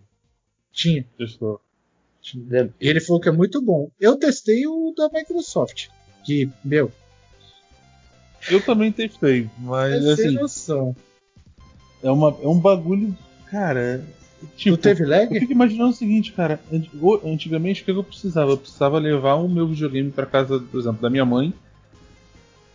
[0.72, 1.06] Tinha.
[1.18, 1.62] Testou.
[2.22, 2.70] tinha.
[2.82, 3.90] E ele falou que é muito bom.
[4.00, 5.88] Eu testei o da Microsoft.
[6.26, 6.92] Que, meu,
[8.50, 10.96] Eu também testei, é mas sem assim, noção.
[12.04, 13.16] é, uma, é um bagulho.
[13.50, 14.04] Cara.
[14.58, 15.40] Tipo, tu teve Eu lag?
[15.40, 16.60] fico imaginando o seguinte, cara.
[17.24, 18.52] Antigamente, o que eu precisava?
[18.52, 21.54] Eu precisava levar o meu videogame pra casa, por exemplo, da minha mãe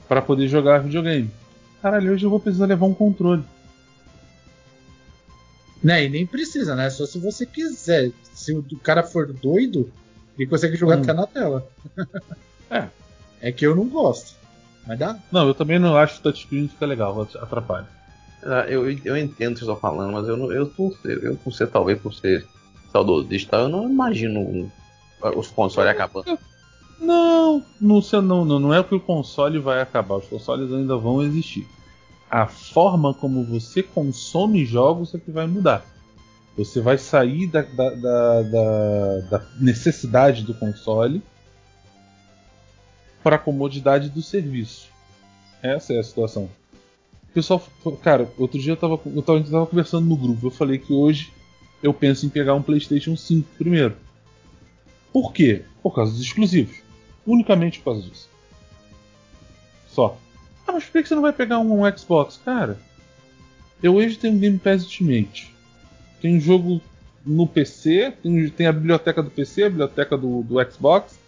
[0.09, 1.31] pra poder jogar videogame.
[1.83, 3.45] Caralho, hoje eu vou precisar levar um controle.
[5.83, 6.91] Né, e nem precisa, né?
[6.91, 8.13] Só se você quiser.
[8.35, 9.91] Se o cara for doido,
[10.39, 11.03] ele consegue jogar Hum.
[11.03, 11.67] até na tela.
[12.71, 12.89] É.
[13.41, 14.35] É que eu não gosto.
[14.87, 15.17] Mas dá.
[15.33, 17.87] Não, eu também não acho que o touchscreen fica legal, atrapalha.
[18.43, 21.19] Ah, Eu, eu entendo o que você está falando, mas eu não, eu não sei,
[21.23, 22.47] eu por ser, talvez por ser
[22.93, 24.71] saudosista, eu não imagino um-
[25.37, 26.39] os consoles acabando.
[26.99, 31.23] Não, não, não, não, não é que o console vai acabar, os consoles ainda vão
[31.23, 31.67] existir.
[32.31, 35.85] A forma como você consome jogos é que vai mudar.
[36.57, 41.23] Você vai sair da, da, da, da- da necessidade do console
[43.23, 44.89] para a comodidade do serviço.
[45.63, 46.49] Essa é a situação.
[47.35, 47.63] Pessoal,
[48.03, 50.47] cara, outro dia eu tava, eu tava, gente tava conversando no grupo.
[50.47, 51.33] Eu falei que hoje
[51.83, 53.97] eu penso em pegar um PlayStation 5 primeiro.
[55.13, 55.65] Por quê?
[55.83, 56.77] Por causa dos exclusivos.
[57.27, 58.29] Unicamente por causa disso.
[59.89, 60.17] Só.
[60.71, 62.39] Ah, mas por que você não vai pegar um, um Xbox?
[62.45, 62.79] Cara,
[63.83, 65.53] eu hoje tenho um Game Pass Ultimate.
[66.21, 66.81] Tem um jogo
[67.27, 71.19] no PC, tem, tem a biblioteca do PC, a biblioteca do, do Xbox.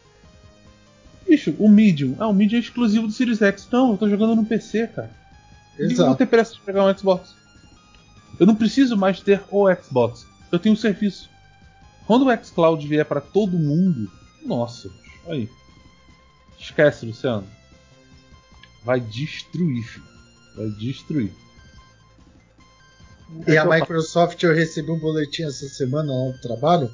[1.29, 2.15] Bicho, o Medium.
[2.21, 3.69] Ah, o Medium é exclusivo do Series X.
[3.73, 5.11] Não, eu tô jogando no PC, cara.
[5.77, 7.35] Por que eu vou ter pressa de pegar um Xbox?
[8.39, 10.25] Eu não preciso mais ter o Xbox.
[10.53, 11.29] Eu tenho um serviço.
[12.07, 14.09] Quando o xCloud vier para todo mundo,
[14.47, 14.89] nossa,
[15.27, 15.49] aí.
[16.61, 17.45] Esquece, Luciano.
[18.85, 20.05] Vai destruir, filho.
[20.57, 21.31] Vai destruir.
[23.47, 26.91] E a Microsoft, eu recebi um boletim essa semana lá no trabalho,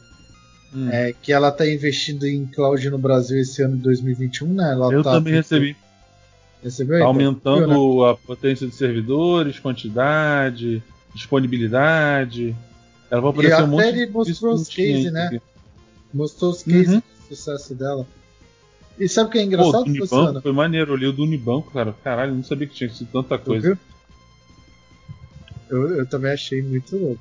[0.73, 0.89] Hum.
[0.91, 4.73] é, que ela tá investindo em cloud no Brasil esse ano de 2021, né?
[4.73, 5.77] Ela Eu tá- também recebi.
[6.63, 6.99] Recebeu?
[6.99, 8.11] Tá Então, aumentando viu, né?
[8.11, 10.83] a potência de servidores, quantidade,
[11.15, 12.55] disponibilidade.
[13.11, 15.27] Ela vai E oferecer até um monte ele de mostrou os cases, né?
[15.27, 15.41] aqui.
[16.13, 17.03] Mostrou os cases Uhum.
[17.31, 18.07] de sucesso dela.
[18.99, 20.43] E sabe o que é Pô, engraçado, do Unibanco Luciano?
[20.43, 20.93] foi maneiro.
[20.93, 21.95] Eu li o do Unibanco, cara.
[22.03, 23.79] Caralho, não sabia que tinha sido tanta coisa.
[25.71, 27.21] Eu, eu também achei muito louco.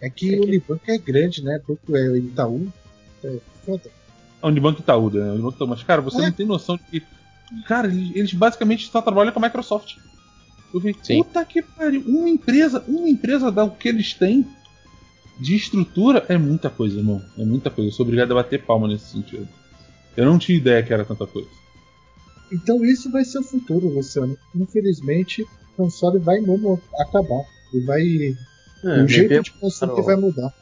[0.00, 1.60] É que É o que- Unibanco é grande, né?
[1.66, 2.72] Porque é Itaú.
[3.24, 3.90] É foda.
[4.42, 5.30] É o Unibanco Itaú, né?
[5.32, 5.68] Unibanco Itaú.
[5.68, 6.22] Mas, cara, você É.
[6.26, 7.06] não tem noção de que.
[7.66, 9.96] Cara, eles, eles basicamente só trabalham com a Microsoft.
[10.72, 11.22] Eu vi, Sim.
[11.22, 12.02] puta que pariu.
[12.06, 14.46] Uma empresa, uma empresa dá o que eles têm
[15.38, 17.22] de estrutura é muita coisa, irmão.
[17.36, 17.90] É muita coisa.
[17.90, 19.46] Eu sou obrigado a bater palma nesse sentido.
[20.16, 21.48] Eu não tinha ideia que era tanta coisa.
[22.52, 24.36] Então isso vai ser o futuro, Luciano.
[24.54, 27.44] Infelizmente, o console vai mesmo acabar.
[27.72, 28.36] E vai.
[28.84, 30.02] É, o jeito de Claro.
[30.02, 30.52] vai mudar.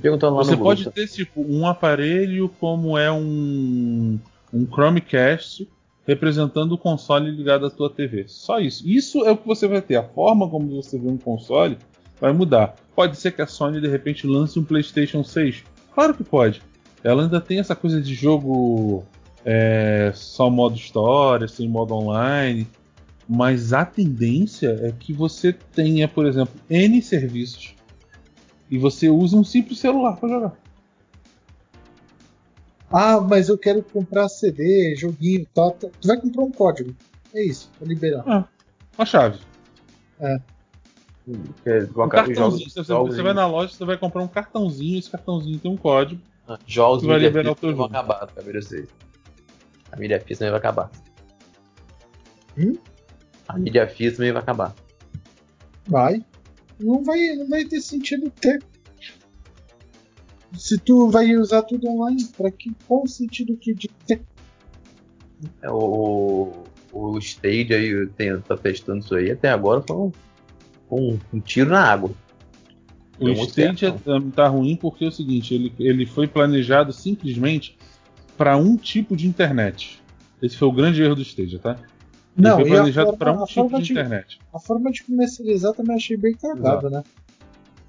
[0.00, 4.18] perguntando lá Você pode ter, tipo, um aparelho como é um,
[4.52, 5.68] um Chromecast
[6.06, 8.24] representando o console ligado à tua TV.
[8.26, 8.88] Só isso.
[8.88, 9.96] Isso é o que você vai ter.
[9.96, 11.76] A forma como você vê um console
[12.20, 12.76] vai mudar.
[12.96, 15.64] Pode ser que a Sony de repente lance um PlayStation 6.
[15.94, 16.62] Claro que pode.
[17.02, 19.04] Ela ainda tem essa coisa de jogo
[19.44, 22.66] é, só modo história, sem modo online.
[23.28, 27.74] Mas a tendência é que você tenha, por exemplo, N serviços
[28.70, 30.52] e você usa um simples celular para jogar.
[32.90, 35.70] Ah, mas eu quero comprar CD, joguinho, tal.
[35.72, 35.90] tal.
[36.00, 36.94] Tu vai comprar um código.
[37.32, 38.24] É isso, pra liberar.
[38.98, 39.38] Uma chave.
[41.62, 42.34] Que é Um cartãozinho.
[42.34, 44.98] jogos- você, jogos você vai na loja, você vai comprar um cartãozinho.
[44.98, 46.20] Esse cartãozinho tem um código.
[46.66, 48.88] Jogos vai liberar o teu vão acabar a mídia 6.
[49.92, 50.90] A mídia física também vai acabar.
[52.58, 52.76] Hum?
[53.48, 54.74] A mídia física também vai acabar.
[55.86, 56.24] Vai.
[56.78, 58.62] Não vai, não vai ter sentido ter.
[60.56, 64.20] Se tu vai usar tudo online, pra que qual o sentido que de ter?
[65.62, 69.30] É, o, o Stage aí tem, tá testando isso aí.
[69.30, 70.12] Até agora foi um,
[70.90, 72.10] um, um tiro na água.
[73.20, 77.76] O Deu certo, é- tá ruim porque é o seguinte, ele, ele foi planejado simplesmente
[78.36, 80.00] para um tipo de internet.
[80.40, 81.76] Esse foi o grande erro do stage, tá?
[82.38, 84.38] Ele Não, foi planejado para um tipo de de, internet.
[84.54, 87.02] a forma de comercializar também achei bem cagada, né?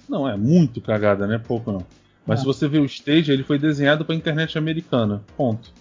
[0.09, 1.37] Não, é muito cagada, né?
[1.37, 1.85] Pouco não.
[2.25, 2.41] Mas Ah.
[2.41, 5.23] se você vê o stage, ele foi desenhado para internet americana.
[5.37, 5.71] Ponto.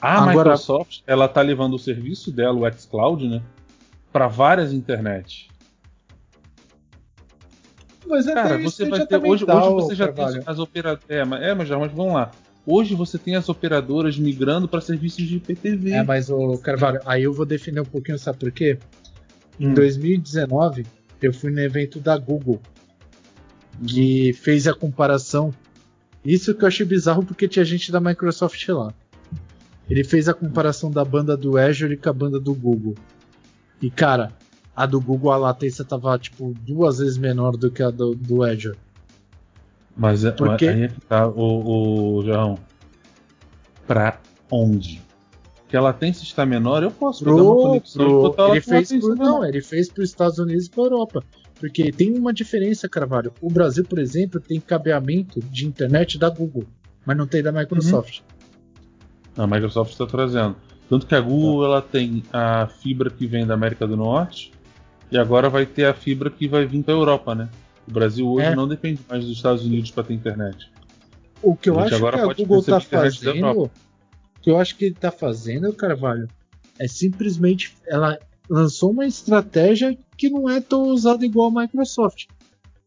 [0.00, 3.40] A Agora- Microsoft, ela tá levando o serviço dela, o xCloud, né?
[4.12, 5.46] Para várias internets.
[8.06, 9.16] Mas até Cara, você Stadia vai ter.
[9.16, 10.34] Hoje, hoje você já Carvalho.
[10.34, 11.04] tem as operadoras.
[11.08, 12.30] É, mas, é, mas, já, mas vamos lá.
[12.66, 15.90] Hoje você tem as operadoras migrando para serviços de IPTV.
[15.92, 18.78] É, mas o Carvalho, aí eu vou defender um pouquinho, sabe por quê?
[19.60, 19.74] Em Hum.
[19.74, 20.86] 2019,
[21.22, 22.60] eu fui no evento da Google,
[23.86, 25.52] que fez a comparação.
[26.24, 28.92] Isso que eu achei bizarro porque tinha gente da Microsoft lá.
[29.88, 32.94] Ele fez a comparação da banda do Azure com a banda do Google.
[33.82, 34.32] E cara,
[34.74, 38.42] a do Google a latência tava tipo duas vezes menor do que a do, do
[38.42, 38.76] Azure.
[39.96, 40.68] Mas é, Por quê?
[40.68, 42.58] aí é tá, o, o João.
[43.86, 44.18] Pra
[44.50, 45.00] onde?
[45.68, 48.60] Que a latência está menor, eu posso pegar uma Pro, conexão pro, botar ela ele
[48.60, 49.16] fez pro, menor.
[49.16, 51.22] não, ele fez para os Estados Unidos e para Europa.
[51.58, 53.32] Porque tem uma diferença, Carvalho.
[53.40, 56.64] O Brasil, por exemplo, tem cabeamento de internet da Google,
[57.06, 58.20] mas não tem da Microsoft.
[59.36, 60.56] A Microsoft está trazendo.
[60.88, 64.52] Tanto que a Google ela tem a fibra que vem da América do Norte
[65.14, 67.48] e agora vai ter a fibra que vai vir para a Europa, né?
[67.86, 68.56] O Brasil hoje É.
[68.56, 70.68] não depende mais dos Estados Unidos para ter internet.
[71.40, 73.70] O que eu acho que a Google tá da fazendo, o
[74.42, 76.28] que eu acho que ele tá fazendo, Carvalho,
[76.80, 78.18] é simplesmente ela
[78.50, 82.24] lançou uma estratégia que não é tão usada igual a Microsoft.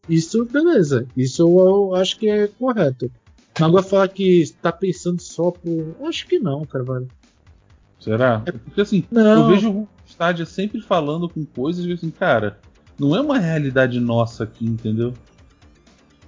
[0.06, 1.06] Isso, beleza.
[1.16, 3.10] Isso eu, eu acho que é correto.
[3.58, 5.96] Agora falar que está pensando só por.
[6.06, 7.08] Acho que não, Carvalho.
[7.98, 8.40] Será?
[8.40, 9.42] Porque assim, Não.
[9.42, 12.58] eu vejo o Stadia sempre falando com coisas e assim, cara,
[12.98, 15.12] não é uma realidade nossa aqui, entendeu?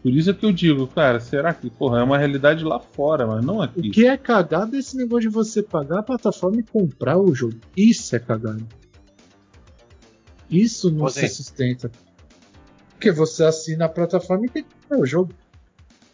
[0.02, 3.26] Por isso é que eu digo, cara, será que, porra, é uma realidade lá fora,
[3.26, 3.90] mas não O aqui.
[3.90, 7.56] que é cagado é esse negócio de você pagar a plataforma e comprar o jogo.
[7.76, 8.66] Isso é cagado.
[10.50, 11.90] Isso não Você- se sustenta.
[12.90, 15.32] Porque você assina a plataforma e tem que comprar o jogo.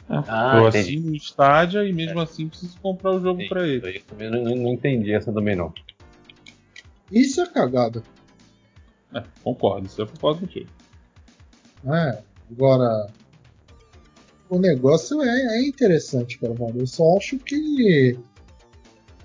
[0.08, 4.00] Ah, eu assino o Stadia e mesmo assim preciso comprar o jogo pra ele.
[4.00, 5.72] Também não, não entendi essa também não.
[7.10, 8.02] Isso é cagado.
[9.14, 10.68] É, concordo, isso eu concordo contigo.
[11.84, 12.18] né?
[12.50, 13.06] Agora,
[14.48, 16.54] o negócio é, é interessante, cara.
[16.58, 16.80] mano.
[16.80, 18.16] Eu só acho que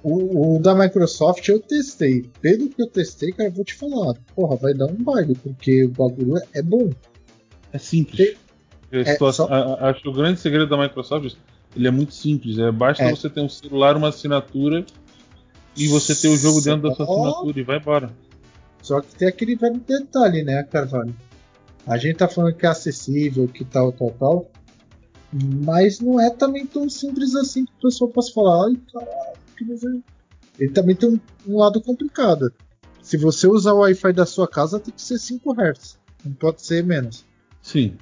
[0.04, 2.24] o, o da Microsoft eu testei.
[2.42, 4.16] Pelo que eu testei, cara, eu vou te falar.
[4.36, 6.90] Porra, vai dar um baile, porque o bagulho é- é bom.
[7.74, 8.36] É simples.
[8.92, 11.36] É, estou- só- a- a- acho que o grande segredo da Microsoft
[11.76, 12.58] ele é muito simples.
[12.58, 13.10] É, basta É.
[13.12, 14.86] você ter um celular, uma assinatura
[15.76, 18.12] e você ter o jogo dentro da sua Só- assinatura e vai embora.
[18.82, 21.16] Só que tem aquele velho detalhe, né, Carvalho?
[21.86, 24.52] A gente tá falando que é acessível, que tal, tal, tal.
[25.64, 28.68] Mas não é também tão simples assim que o pessoal possa falar.
[28.68, 29.88] Ai, caralho, que você...
[30.60, 32.52] Ele também tem um, um lado complicado.
[33.02, 35.98] Se você usar o Wi-Fi da sua casa, tem que ser 5 Hz.
[36.26, 37.26] Não pode ser menos.
[37.62, 37.96] Sim.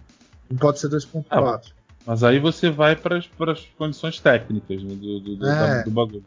[0.49, 1.71] Não pode ser 2.4.
[2.05, 5.55] Mas aí você vai para as condições técnicas né, do, do, do- É.
[5.77, 6.25] da- do bagulho.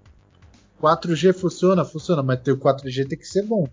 [0.83, 1.85] 4G funciona?
[1.85, 3.67] Funciona, mas ter o 4G tem que ser bom.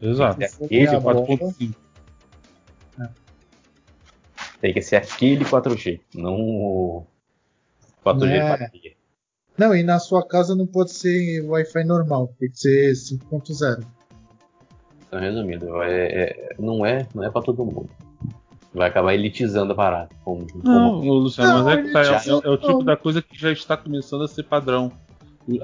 [0.00, 0.38] Exato.
[0.38, 1.74] Tem Se for aquele bomba, 4.5.
[4.60, 7.06] Tem que ser aquele 4G, não o
[8.04, 8.56] 4G É.
[8.58, 8.96] 4G.
[9.58, 13.84] Não, e na sua casa não pode ser Wi-Fi normal, tem que ser 5.0.
[15.06, 17.90] Então, resumindo, é, é- não é, não é para todo mundo.
[18.72, 20.08] Vai acabar elitizando a parada.
[20.24, 22.84] Como, Não, como- Luciano, Não, mas é, que tá, é- é- é o tipo não.
[22.84, 24.90] da coisa que já está começando a ser padrão.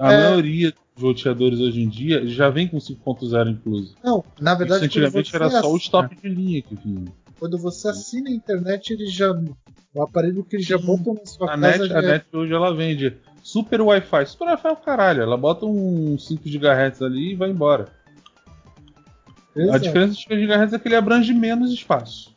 [0.00, 0.28] A É.
[0.30, 3.94] maioria dos roteadores hoje em dia já vem com 5.0 incluso.
[4.02, 6.74] Não, na Isso verdade, antigamente quando era você só o assina- stop de linha que
[6.74, 7.12] vinha.
[7.38, 9.30] Quando você assina a internet, ele já.
[9.94, 12.26] O aparelho que ele já botam na sua A casa net, já a é- net
[12.32, 14.26] hoje ela vende super Wi-Fi.
[14.26, 15.22] Super Wi-Fi é o caralho.
[15.22, 17.88] Ela bota um 5 GHz ali e vai embora.
[19.56, 19.80] A Exato.
[19.80, 22.32] diferença de 5 GHz é que ele abrange menos espaço.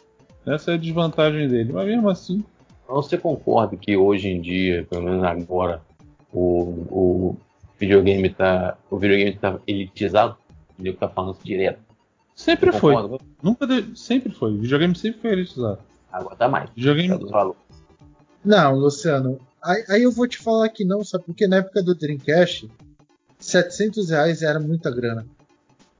[0.46, 1.72] Essa é a desvantagem dele.
[1.74, 2.44] Mas mesmo assim,
[2.88, 5.82] Você concorda que hoje em dia, pelo menos agora,
[6.34, 6.40] o,
[6.90, 7.38] o
[7.80, 8.78] videogame tá.
[8.90, 10.38] O videogame tá elitizado?
[10.78, 11.80] O nego tá falando isso direto.
[12.36, 12.96] Sempre foi.
[13.44, 14.58] Nunca de- Sempre foi.
[14.58, 15.80] Videogame sempre foi elitizado.
[16.12, 16.70] Agora tá mais.
[16.76, 17.30] Videogame.
[17.30, 17.52] Tá.
[18.44, 21.26] Não, Luciano, aí, aí eu vou te falar que não, sabe?
[21.26, 22.70] Porque na época do Dreamcast,
[23.40, 25.26] 700 reais era muita grana.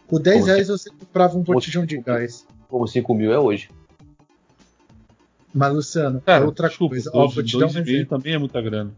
[0.08, 0.52] Por 10 Poxa.
[0.54, 2.46] reais você comprava um botijão de gás.
[2.68, 3.70] Como 5 mil é hoje.
[5.54, 7.12] Mas, Luciano, Cara, é outra desculpa, coisa.
[7.14, 8.06] Ó, vou te dar um exemplo.
[8.08, 8.92] também é muita grana.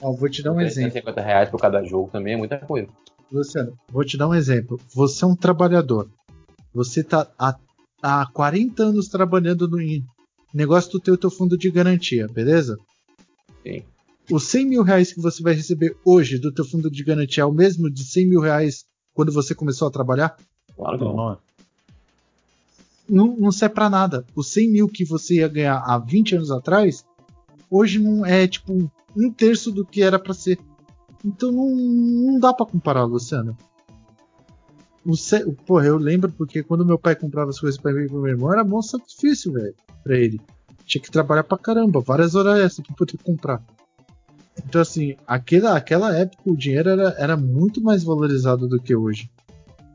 [0.00, 0.90] Ó, vou te dar um exemplo.
[0.92, 2.88] 350 reais por cada jogo também é muita coisa.
[3.30, 4.80] Luciano, vou te dar um exemplo.
[4.94, 6.08] Você é um trabalhador.
[6.74, 7.56] Você tá há,
[8.02, 10.04] há 40 anos trabalhando no in-
[10.54, 12.78] negócio do teu, teu fundo de garantia, beleza?
[13.62, 13.82] Sim.
[14.30, 17.46] Os 100 mil reais que você vai receber hoje do teu fundo de garantia é
[17.46, 20.36] o mesmo de 100 mil reais quando você começou a trabalhar?
[20.76, 21.36] Claro que Não, é.
[23.08, 24.24] Não, não serve pra nada.
[24.36, 27.04] Os 100 mil que você ia ganhar há 20 anos atrás,
[27.68, 30.58] hoje não é tipo um terço do que era pra ser.
[31.24, 33.56] Então não, não dá pra comparar, Luciano.
[35.04, 35.52] O.
[35.66, 38.32] Porra, eu lembro porque quando meu pai comprava as coisas pra mim e pro meu
[38.32, 40.40] irmão, era bom sacrifício, velho, pra ele.
[40.84, 43.62] Tinha que trabalhar pra caramba, várias horas extras pra poder comprar.
[44.58, 49.30] Então, assim, aquela, aquela época o dinheiro era, era muito mais valorizado do que hoje.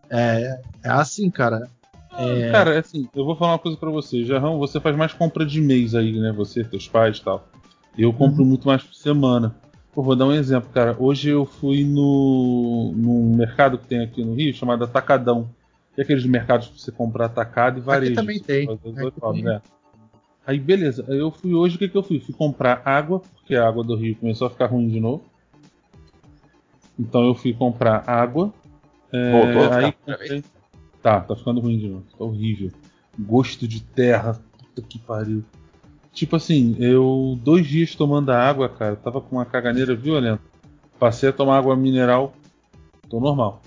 [0.09, 1.69] É, é assim, cara.
[2.17, 4.23] É, Cara, assim, eu vou falar uma coisa pra você.
[4.23, 6.31] Jarrão, você faz mais compra de mês aí, né?
[6.31, 7.47] Você, teus pais e tal.
[7.97, 8.49] Eu compro Uhum.
[8.49, 9.55] muito mais por semana.
[9.93, 10.95] Pô, vou dar um exemplo, cara.
[10.99, 15.49] Hoje eu fui no num mercado que tem aqui no Rio, chamado Atacadão.
[15.93, 18.15] Que é aqueles mercados pra você comprar atacado e varejo.
[18.15, 18.69] também Você tem.
[18.69, 19.43] Aqui tem.
[19.43, 19.61] né?
[20.45, 22.19] Aí beleza, eu fui hoje, o que, que eu fui?
[22.19, 25.23] Fui comprar água, porque a água do Rio começou a ficar ruim de novo.
[26.99, 28.53] Então eu fui comprar água.
[29.11, 30.43] É, Voltou aí comprei...
[31.01, 32.03] Tá, tá ficando ruim de novo.
[32.17, 32.71] Tá horrível.
[33.17, 34.37] Gosto de terra.
[34.57, 35.43] Puta que pariu.
[36.15, 40.41] Tipo assim, eu dois dias tomando a água, cara, tava com uma caganeira violenta.
[40.97, 42.33] Passei a tomar água mineral,
[43.09, 43.61] tô normal.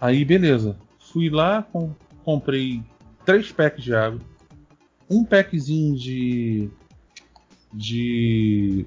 [0.00, 0.76] Aí beleza.
[0.98, 2.82] Fui lá, com- comprei
[3.24, 4.20] três packs de água,
[5.08, 6.68] um packzinho de
[7.72, 8.84] de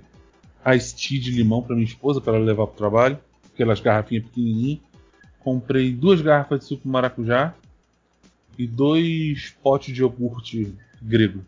[0.76, 3.18] iced tea de limão para minha esposa para ela levar pro trabalho,
[3.54, 4.80] aquelas garrafinhas pequenininhas.
[5.40, 7.56] Comprei duas garrafas de suco maracujá
[8.58, 10.74] e dois potes de iogurte
[11.06, 11.46] grego.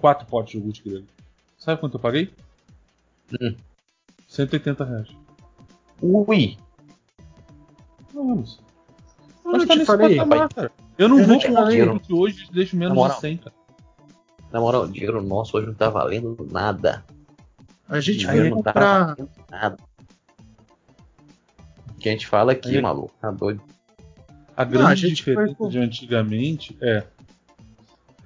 [0.00, 1.06] Quatro potes de iogurte grego.
[1.58, 2.32] Sabe quanto eu paguei?
[3.40, 3.54] Hum.
[4.28, 5.08] 180 reais.
[6.02, 6.56] Ui!
[8.14, 8.60] Vamos.
[9.44, 10.72] eu Mas não tá te nesse falei, patamar, cara.
[10.98, 11.36] Eu não Eu não vou
[11.94, 13.14] um que hoje deixo menos Na moral.
[13.16, 13.54] de 100, cara.
[14.52, 17.04] Na moral, o dinheiro nosso hoje não tá valendo nada.
[17.88, 19.04] A gente vai dinheiro não tá comprar.
[19.14, 19.76] valendo nada.
[21.90, 22.80] O que a gente fala aqui, É.
[22.80, 23.62] maluco, tá doido.
[24.56, 27.06] A Não, grande a gente diferença vai- de antigamente é.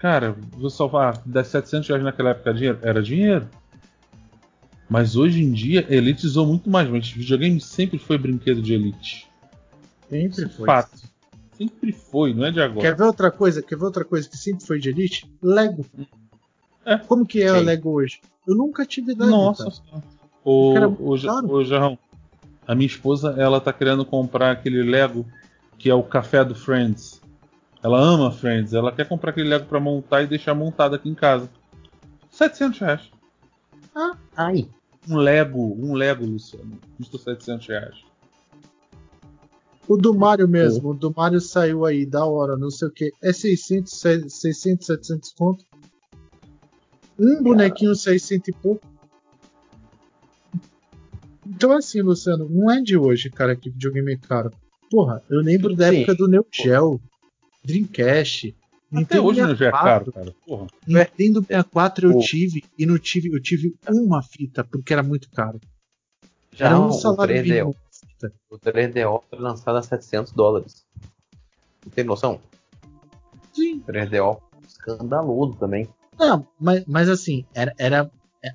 [0.05, 2.78] Cara, vou só falar, das 700 reais naquela época era dinheiro?
[2.82, 3.48] Era dinheiro.
[4.86, 6.86] Mas hoje em dia, elitizou muito mais.
[6.90, 9.26] Mas videogame sempre foi brinquedo de elite.
[10.11, 10.66] Sempre é foi.
[10.66, 10.90] fato.
[11.56, 12.82] Sempre foi, não é de agora.
[12.86, 13.62] Quer ver outra coisa?
[13.62, 15.26] Quer ver outra coisa que sempre foi de elite?
[15.43, 15.86] Lego.
[16.85, 16.98] É.
[16.98, 17.64] Como que é o Sim.
[17.64, 18.20] Lego hoje?
[18.47, 19.24] Eu nunca tive Lego.
[19.31, 19.72] Nossa
[20.44, 21.51] Cara, ô, Ja- claro.
[21.51, 21.98] ô, Jarrão,
[22.68, 25.24] a minha esposa, ela tá querendo comprar aquele Lego
[25.78, 27.23] que é o café do Friends.
[27.85, 31.15] Ela ama Friends, ela quer comprar aquele Lego pra montar e deixar montado aqui em
[31.15, 31.51] casa.
[32.31, 33.11] 700 reais.
[34.35, 34.66] Ai!
[35.06, 36.81] Um Lego, um Lego, Luciano.
[36.97, 37.97] Custa 700 reais.
[39.86, 40.93] O do Mario mesmo.
[40.93, 43.12] O do Mario saiu aí, da hora, não sei o que.
[43.23, 45.66] É 600, 600 700 conto.
[47.19, 48.82] Um bonequinho 600 e pouco.
[51.47, 54.51] Então assim, Luciano, não é de hoje, cara, que videogame é caro.
[54.90, 55.98] Porra, eu lembro da Sim.
[55.98, 56.98] época do Neo Geo,
[57.65, 58.55] Dreamcast,
[58.93, 60.12] Até Nintendo hoje não já é 64.
[60.12, 60.36] caro, cara.
[60.47, 60.66] Porra.
[60.86, 62.19] Nintendo 64 eu Pô.
[62.20, 65.61] tive e não tive, eu tive uma fita porque era muito caro.
[66.53, 67.77] Já era um o salário 3DO, mínimo.
[67.91, 68.32] Fita.
[68.51, 70.85] o 3DO foi lançado a 700 dólares.
[71.85, 72.41] Não tem noção?
[73.53, 73.81] Sim.
[73.86, 75.89] 3DO escandaloso também.
[76.19, 78.11] Não, mas, mas assim, era, era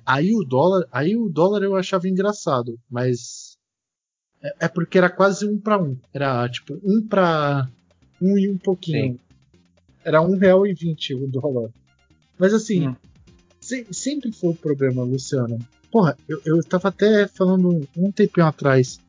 [0.06, 3.58] aí o dólar, aí o dólar eu achava engraçado, mas
[4.42, 5.98] é, é porque era quase um para um.
[6.12, 7.68] Era tipo um para
[8.20, 9.18] um e um pouquinho.
[10.04, 11.70] Era um real e vinte o dólar.
[12.38, 12.96] Mas assim, Hum.
[13.60, 15.58] se- sempre foi o problema, Luciano.
[15.90, 19.00] Porra, eu, eu tava até falando um tempinho atrás.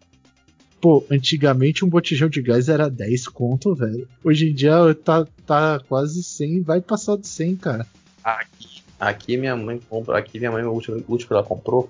[0.81, 4.07] Pô, antigamente um botijão de gás era 10 conto, velho.
[4.23, 7.85] Hoje em dia tá, tá quase 100, vai passar de 100, cara.
[8.23, 10.17] Aqui, aqui minha mãe compra.
[10.17, 11.87] Aqui minha mãe, o último, último que ela comprou,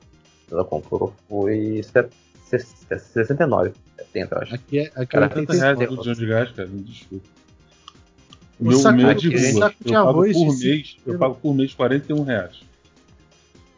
[0.51, 4.55] ela comprou foi set- se- 69, 70, eu acho.
[4.55, 6.67] Aqui é, aqui Cara, é 80 80 reais de botijão de gás, cara.
[6.67, 7.25] Me desculpa.
[8.59, 9.59] O Meu, saco- meu é de o rua.
[9.59, 12.61] saco de eu pago arroz por de mês, eu pago por mês 41 reais.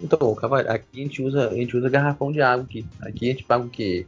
[0.01, 2.85] Então, cavalo, aqui a gente usa, a gente usa garrafão de água aqui.
[2.99, 4.05] Aqui a gente paga o quê?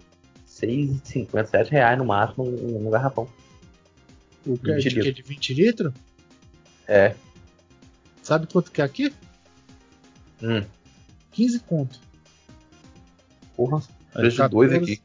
[0.48, 3.28] 6,50, 7 reais no máximo um, um garrafão.
[4.46, 5.94] O que é 20 de, que é de 20 litros?
[6.88, 7.16] É.
[8.22, 9.14] Sabe quanto que é aqui?
[10.44, 10.64] Hum.
[11.32, 12.00] 15 conto.
[13.56, 13.82] Porra.
[14.16, 14.94] É, Preço de dois 14.
[14.94, 15.02] aqui.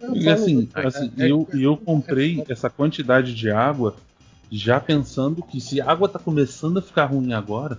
[0.00, 3.96] Eu E falo- assim, é- assim é- eu, eu comprei essa quantidade de água
[4.50, 7.78] já pensando que se a água tá começando a ficar ruim agora,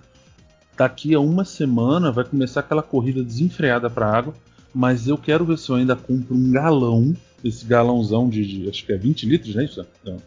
[0.78, 4.34] daqui a uma semana vai começar aquela corrida desenfreada para água,
[4.74, 8.86] mas eu quero ver se eu ainda compro um galão, esse galãozão de, de- acho
[8.86, 9.66] que é 20 litros, né?
[9.66, 9.86] Isso?
[10.06, 10.18] Não,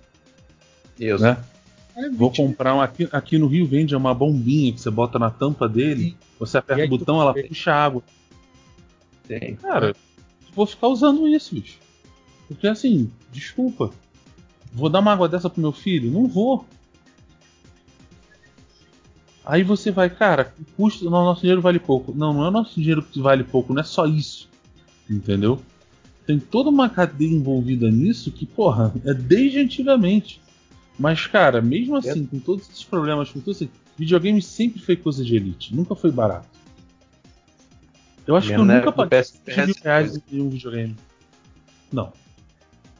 [0.98, 1.22] Isso.
[1.22, 1.38] né?
[1.96, 5.18] É Vou 20 comprar um aqui, aqui no Rio vende uma bombinha que você bota
[5.18, 6.16] na tampa dele, Sim.
[6.38, 8.02] você aperta o botão, ela puxa água.
[9.26, 9.56] Tem.
[9.56, 9.94] Cara,
[10.54, 11.78] vou ficar usando isso, bicho.
[12.48, 13.90] Porque assim, desculpa.
[14.72, 16.10] Vou dar uma água dessa pro meu filho?
[16.10, 16.66] Não vou.
[19.46, 22.12] Aí você vai, cara, o custo, não, nosso dinheiro vale pouco.
[22.12, 24.48] Não, não é nosso dinheiro que vale pouco, não é só isso.
[25.08, 25.60] Entendeu?
[26.26, 30.40] Tem toda uma cadeia envolvida nisso que, porra, é desde antigamente.
[30.98, 35.24] Mas, cara, mesmo assim, com todos esses problemas, com tudo assim, videogame sempre foi coisa
[35.24, 36.48] de elite, nunca foi barato.
[38.26, 40.96] Eu acho que eu nunca paguei PS, 20 mil reais em um videogame.
[41.92, 42.12] Não.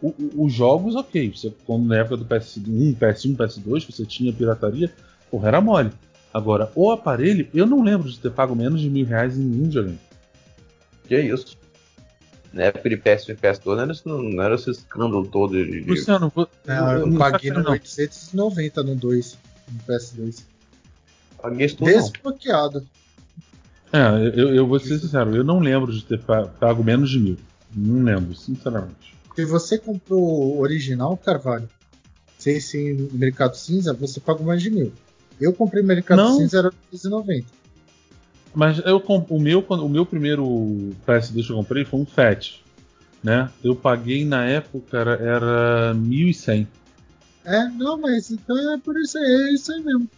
[0.02, 1.32] O- o- os jogos, ok.
[1.34, 4.92] Você, quando na época do PS1, PS1, PS2, você tinha pirataria,
[5.30, 5.90] porra, era mole.
[6.32, 9.64] Agora, o aparelho, eu não lembro de ter pago menos de mil reais em nenhum
[9.64, 9.98] videogame.
[11.08, 11.56] Que é isso?
[12.55, 15.82] Na época de PS1 e PS2 não era, esse- não era esse escândalo todo de.
[15.82, 17.72] de- Luciano, vo- Não, eu, não paguei no não.
[17.72, 19.39] 890 no 2,
[19.72, 20.44] no PS2.
[21.43, 22.01] Paguei isso tudo, não.
[22.01, 22.86] Desbloqueado.
[23.93, 27.18] É, eu, eu vou ser sincero, eu não lembro de ter pa- pago menos de
[27.18, 27.36] mil.
[27.74, 29.14] Não lembro, sinceramente.
[29.35, 31.68] Se você comprou o original, Carvalho,
[32.39, 34.93] sem ser no Mercado Cinza, você pagou mais de mil.
[35.40, 36.36] Eu comprei Mercado Não.
[36.39, 37.47] Cinza, era 290.
[38.55, 40.44] Mas eu o meu o meu primeiro
[41.06, 42.60] PS2 que eu comprei foi um Fat,
[43.22, 43.51] né?
[43.62, 46.66] Eu paguei na época era, era 1.100.
[47.44, 50.09] É, não, mas então é por isso, é isso aí mesmo.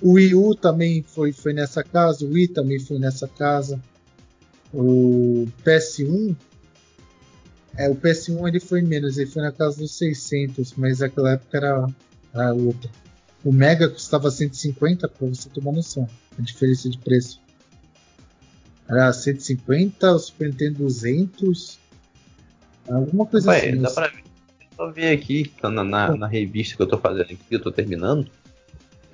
[0.00, 3.80] O Wii U também foi, foi nessa casa, o Wii também foi nessa casa.
[4.72, 6.36] O PS1,
[7.76, 11.56] é, o PS1 ele foi menos, ele foi na casa dos 600, mas naquela época
[11.56, 11.86] era,
[12.32, 12.90] era outra.
[13.44, 16.08] O Mega custava 150, pra você tomar noção,
[16.38, 17.40] a diferença de preço.
[18.88, 21.78] Era 150, o Super Nintendo 200,
[22.88, 23.80] alguma coisa Vai, assim.
[23.80, 24.24] dá pra ver.
[24.74, 27.70] Só ver aqui, tá na, na, na revista que eu tô fazendo aqui, eu tô
[27.72, 28.30] terminando.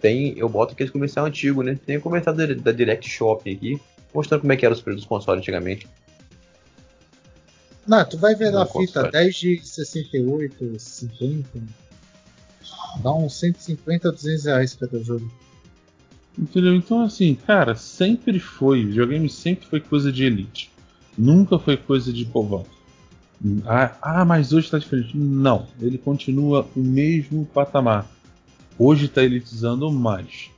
[0.00, 1.74] Tem, eu boto aquele comercial antigo, né?
[1.86, 3.80] Tem o comercial da, da Direct Shopping aqui,
[4.12, 5.88] mostrando como é que eram os preços dos consoles antigamente.
[7.86, 9.12] Não, tu vai ver Não lá a posso, fita velho.
[9.12, 11.48] 10 de 68, 50.
[13.02, 15.32] Dá uns 150 a 200 reais cada jogo.
[16.38, 16.74] Entendeu?
[16.74, 18.84] Então, assim, cara, sempre foi.
[18.84, 20.70] Videogame sempre foi coisa de elite.
[21.16, 22.66] Nunca foi coisa de povão.
[23.66, 25.16] Ah, ah, mas hoje tá diferente.
[25.16, 28.10] Não, ele continua o mesmo patamar.
[28.78, 30.50] Hoje tá elitizando mais.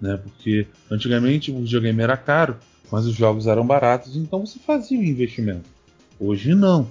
[0.00, 0.16] Né?
[0.16, 2.56] Porque antigamente o videogame era caro,
[2.92, 5.68] mas os jogos eram baratos, então você fazia o investimento.
[6.20, 6.88] Hoje não.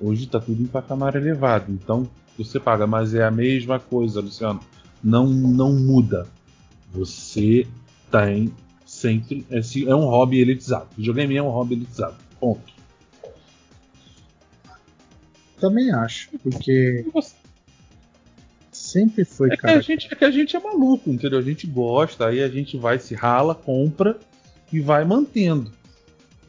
[0.00, 1.70] Hoje tá tudo em patamar elevado.
[1.70, 4.60] Então você paga, mas é a mesma coisa, Luciano.
[5.02, 6.26] Não, não muda.
[6.94, 7.66] Você
[8.10, 8.52] tem
[8.86, 9.44] sempre.
[9.50, 10.88] Esse é um hobby elitizado.
[10.96, 12.16] Videogame é um hobby elitizado.
[12.38, 12.72] Ponto.
[15.58, 17.04] Também acho, porque
[18.70, 19.78] sempre foi, É que, cara.
[19.78, 21.38] a gente, é que a gente é maluco, entendeu?
[21.38, 24.18] A gente gosta, aí a gente vai, se rala, compra
[24.72, 25.72] e vai mantendo.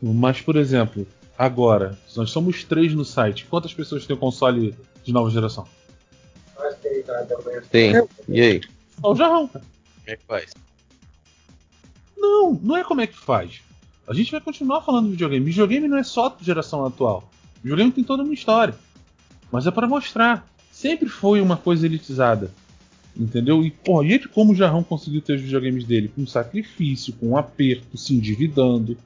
[0.02, 1.08] Mas, por exemplo,
[1.38, 3.46] agora, nós somos três no site.
[3.46, 5.66] Quantas pessoas têm o console de nova geração?
[7.72, 7.94] Tem.
[8.28, 8.62] E aí?
[9.00, 9.50] Só o Jarrão.
[10.06, 10.54] Como é que faz?
[12.18, 13.62] Não, não é como é que faz.
[14.08, 15.46] A gente vai continuar falando de videogame.
[15.46, 17.30] Videogame não é só da geração atual.
[17.64, 18.76] Videogame tem toda uma história.
[19.52, 20.48] Mas é para mostrar.
[20.72, 22.52] Sempre foi uma coisa elitizada.
[23.18, 23.64] Entendeu?
[23.64, 26.12] E, pô, e ele, como o Jarrão conseguiu ter os videogames dele?
[26.14, 28.98] Com sacrifício, com aperto, se endividando,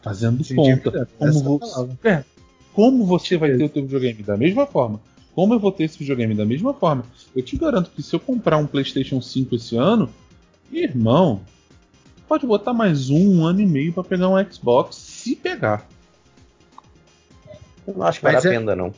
[0.00, 1.08] fazendo Se conta.
[1.18, 2.24] Como, é vo- é,
[2.72, 5.00] como você vai ter o teu videogame da mesma forma?
[5.34, 7.04] Como eu vou ter esse videogame da mesma forma?
[7.34, 10.08] Eu te garanto que se eu comprar um PlayStation 5 esse ano,
[10.72, 11.42] irmão,
[12.28, 15.86] pode botar mais um, um ano e meio para pegar um Xbox, se pegar.
[17.86, 18.94] Eu não acho que vale a é- pena, não.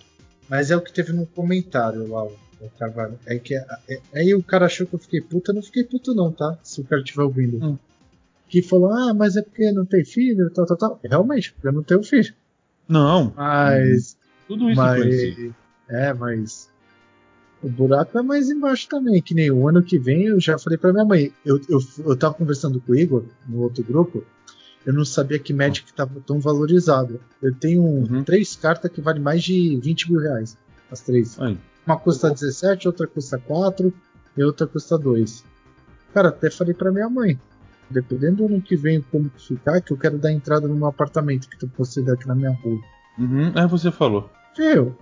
[0.49, 3.19] Mas é o que teve no comentário lá, o Carvalho.
[3.27, 5.85] É que é- é- aí o cara achou que eu fiquei puta, eu não fiquei
[5.85, 6.59] puto não, tá?
[6.63, 7.65] Se o cara estiver ouvindo.
[7.65, 7.79] Hum.
[8.49, 11.01] Que falou, ah, mas é porque não tem filho, tal, tal, tal.
[11.03, 12.35] Realmente, porque eu não tenho filho.
[12.87, 14.17] Não, Mas.
[14.47, 15.55] tudo isso mas
[15.89, 16.69] é, mas.
[17.63, 20.77] O buraco é mais embaixo também, que nem o ano que vem eu já falei
[20.79, 21.33] pra minha mãe.
[21.45, 24.25] Eu, eu, eu tava conversando com o Igor no outro grupo.
[24.85, 27.21] Eu não sabia que Magic tava tão valorizado.
[27.41, 28.25] Eu tenho Uhum.
[28.25, 30.57] três cartas que valem mais de 20 mil reais.
[30.91, 31.39] As três.
[31.41, 31.57] Aí.
[31.87, 33.93] Uma custa 17, outra custa 4
[34.37, 35.45] e outra custa 2.
[36.13, 37.39] Cara, até falei pra minha mãe.
[37.89, 41.49] Dependendo do ano que vem como ficar, que eu quero dar entrada no meu apartamento
[41.49, 42.81] que tô construindo aqui na minha rua.
[43.19, 44.31] Uhum, aí você falou.
[44.57, 44.97] Viu?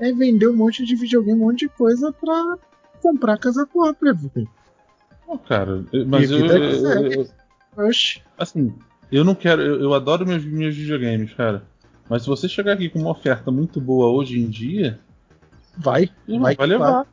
[0.00, 2.56] É vender um monte de videogame, um monte de coisa pra
[3.02, 4.48] comprar casa própria, velho.
[5.26, 7.26] Pô, cara, mas E eu, eu- eu-.
[8.38, 8.74] Assim,
[9.12, 9.62] eu não quero.
[9.62, 11.62] Eu, eu adoro meus, meus videogames, cara.
[12.08, 14.98] Mas se você chegar aqui com uma oferta muito boa hoje em dia,
[15.78, 16.10] Vai.
[16.26, 17.06] Vai vai, levar.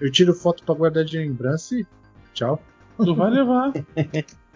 [0.00, 1.84] Eu tiro foto pra guardar de lembrança e
[2.32, 2.62] tchau.
[2.96, 3.72] Tu vai levar.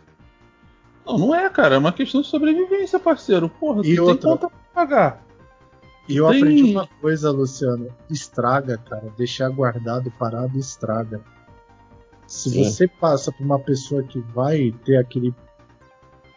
[1.05, 1.75] Não, não é, cara.
[1.75, 3.49] É uma questão de sobrevivência, parceiro.
[3.49, 4.29] Porra, tu E tem outra?
[4.31, 5.25] conta pra pagar.
[6.09, 7.89] E eu Tem- aprendi uma coisa, Luciano.
[8.11, 9.13] Estraga, cara.
[9.17, 11.21] Deixar guardado, parado, estraga.
[12.27, 12.65] Se Sim.
[12.65, 15.35] você passa por uma pessoa que vai ter aquele.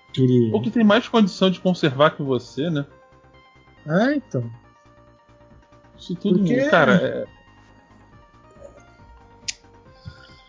[0.10, 0.52] aquele...
[0.54, 2.86] Ou que tem mais condição de conservar que você, né?
[3.88, 4.50] É, então.
[5.98, 7.26] Isso tudo, Porque- cara, é.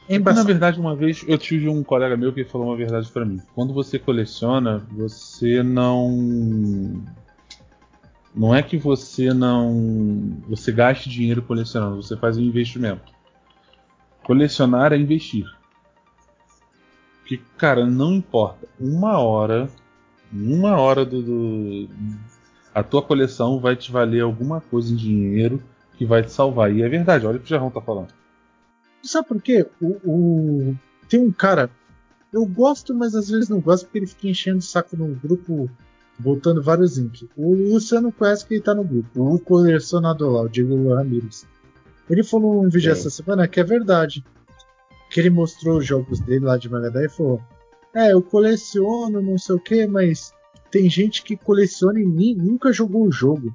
[0.09, 0.47] É Na embaçado.
[0.47, 3.41] verdade, uma vez eu tive um colega meu que falou uma verdade pra mim.
[3.55, 7.03] Quando você coleciona, você não.
[8.37, 10.37] Não é que você não.
[10.49, 13.11] Você gaste dinheiro colecionando, você faz um investimento.
[14.25, 15.47] Colecionar é investir.
[17.21, 18.69] Porque, cara, não importa.
[18.79, 19.69] Uma hora.
[20.33, 21.89] Uma hora do, do-
[22.75, 25.63] A tua coleção vai te valer alguma coisa em dinheiro
[25.97, 26.73] que vai te salvar.
[26.75, 28.09] E é verdade, olha o que o Jarrão tá falando.
[29.03, 29.67] Sabe por quê?
[29.81, 30.77] O, o-
[31.09, 31.71] Tem um cara.
[32.33, 35.71] Eu gosto, mas às vezes não gosto porque ele fica enchendo o saco no grupo,
[36.19, 37.27] botando vários links.
[37.37, 39.35] O Luciano conhece que ele tá no grupo.
[39.35, 41.47] O colecionador lá, o Diego Ramirez.
[42.09, 43.01] Ele falou num vídeo Sim.
[43.01, 44.25] essa semana que é verdade.
[45.11, 47.41] Que ele mostrou os jogos dele lá de Mega e falou:
[47.95, 50.33] É, eu coleciono, não sei o que, mas
[50.71, 53.55] tem gente que coleciona e nem, nunca jogou o jogo.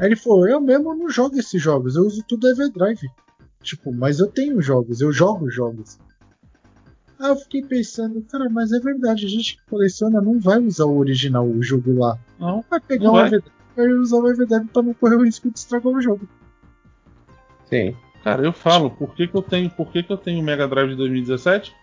[0.00, 3.08] Aí ele falou: Eu mesmo não jogo esses jogos, eu uso tudo Everdrive.
[3.62, 5.98] Tipo, mas eu tenho jogos, eu jogo jogos.
[7.20, 10.86] Aí eu fiquei pensando, cara, mas é verdade, a gente que coleciona não vai usar
[10.86, 12.18] o original, o jogo lá.
[12.38, 13.30] Não, Vai pegar Não o vai.
[13.76, 16.26] Vai usar o Everdrive pra não correr o risco de estragar o jogo.
[17.66, 17.94] Sim.
[18.24, 20.66] Cara, eu falo, por que, que eu tenho, por que, que eu tenho o Mega
[20.66, 21.74] Drive de 2017?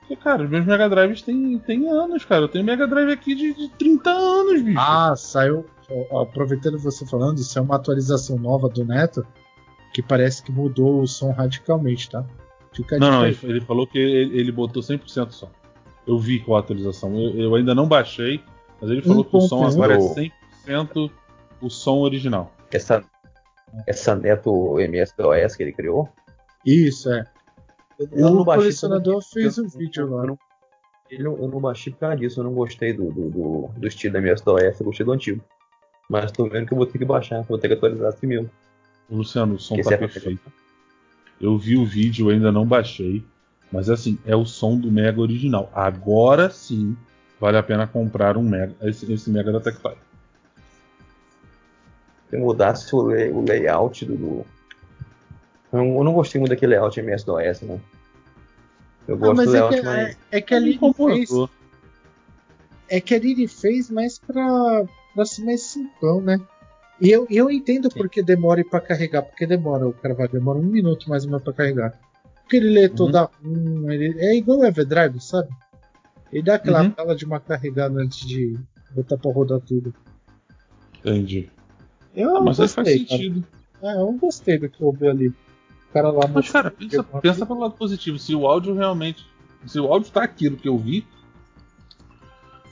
[0.00, 2.44] Porque, cara, os meus Mega Drives têm, têm anos, cara.
[2.44, 4.78] Eu tenho Mega Drive aqui de, de 30 anos, bicho.
[4.78, 5.66] Ah, saiu.
[6.20, 9.26] Aproveitando você falando, isso é uma atualização nova do Neto
[9.92, 12.24] que parece que mudou o som radicalmente, tá?
[12.76, 15.50] Fica não, não, ele, ele falou que ele, ele botou 100% som.
[16.06, 17.18] Eu vi com a atualização.
[17.18, 18.40] Eu, eu ainda não baixei,
[18.80, 19.72] mas ele falou que o som 1.1.
[19.72, 21.10] agora é 100%
[21.62, 22.52] o som original.
[22.70, 23.02] Essa,
[23.86, 26.08] essa Neto MS-DOS que ele criou.
[26.64, 27.24] Isso, é.
[27.98, 30.26] eu o não baixei colecionador também, fez eu- um vídeo eu lá.
[30.26, 30.38] não-
[31.10, 33.86] Eu não, eu não baixei por causa disso, eu não gostei do, do, do, do
[33.86, 35.42] estilo da MS-DOS, eu gostei do antigo.
[36.10, 38.50] Mas tô vendo que eu vou ter que baixar, vou ter que atualizar assim mesmo.
[39.10, 40.52] Luciano, o som Que tá perfeito.
[41.40, 43.24] Eu vi o vídeo, ainda não baixei.
[43.70, 45.70] Mas assim, é o som do Mega original.
[45.74, 46.96] Agora sim
[47.40, 49.94] vale a pena comprar um Mega, esse, esse Mega da Tectoy.
[52.30, 54.44] Se mudasse o, lay- o layout do.
[55.72, 57.80] Eu, não, eu não gostei muito daquele layout MS-DOS, né?
[59.06, 60.08] Eu Ah, gosto mas do é layout que, mais.
[60.08, 61.30] é, é que ali ele fez.
[62.88, 64.84] É que ali ele fez mais pra,
[65.14, 66.40] pra ser mais simplão, né?
[67.00, 70.62] E eu, eu entendo porque demora pra carregar, porque demora, o cara vai demorar um
[70.62, 71.92] minuto mais ou menos pra carregar.
[72.42, 72.94] Porque ele lê Uhum.
[72.94, 73.28] toda.
[73.44, 75.48] Ele, é igual o Everdrive, sabe?
[76.32, 76.90] Ele dá aquela Uhum.
[76.90, 78.56] tela de uma carregada antes de
[78.94, 79.94] botar pra rodar tudo.
[81.00, 81.50] Entendi.
[82.14, 83.18] Eu Ah, mas aí faz gostei, cara.
[83.22, 83.44] sentido.
[83.82, 85.28] É, eu gostei do que eu vi ali.
[85.28, 88.18] O cara lá Mas, cara, pensa, pensa pelo lado positivo.
[88.18, 89.24] Se o áudio realmente.
[89.66, 91.06] Se o áudio tá aquilo que eu vi.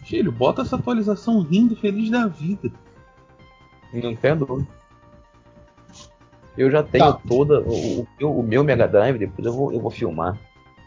[0.04, 2.70] Filho, bota essa atualização rindo feliz da vida.
[4.02, 4.68] Não tem dúvida.
[6.56, 7.20] Eu já tenho Tá.
[7.28, 7.60] toda.
[7.62, 10.38] O, o, meu- o meu Mega Drive, depois eu vou, eu vou filmar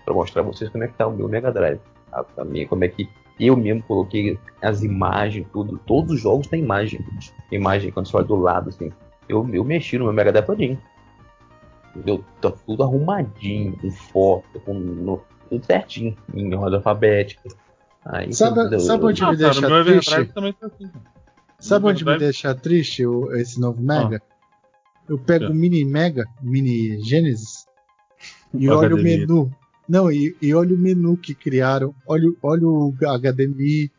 [0.06, 1.80] pra mostrar pra vocês como é que tá o meu Mega Drive.
[2.12, 3.10] A, a minha, como é que
[3.40, 5.78] eu mesmo coloquei as imagens, tudo.
[5.86, 7.00] Todos os jogos têm imagem.
[7.52, 8.92] Imagem quando você olha do lado, assim.
[9.28, 10.80] Eu, eu mexi no meu Mega Drive todinho.
[12.06, 17.50] Eu, tá tudo arrumadinho, com foto, com no- tudo certinho, em ordem alfabética.
[18.06, 20.08] Aí, Sabe- eu- sabe onde Ah, me cara, deixa o meu triste?
[20.14, 20.90] Everdrive também tá assim.
[21.60, 24.22] Sabe No onde me deixa triste o- esse novo Mega?
[25.10, 25.50] Eu pego É.
[25.50, 27.66] o Mini Mega, Mini Genesis,
[28.54, 29.52] e O olho o menu.
[29.88, 33.90] Não, e, e olho o menu que criaram, olho, olho o HDMI,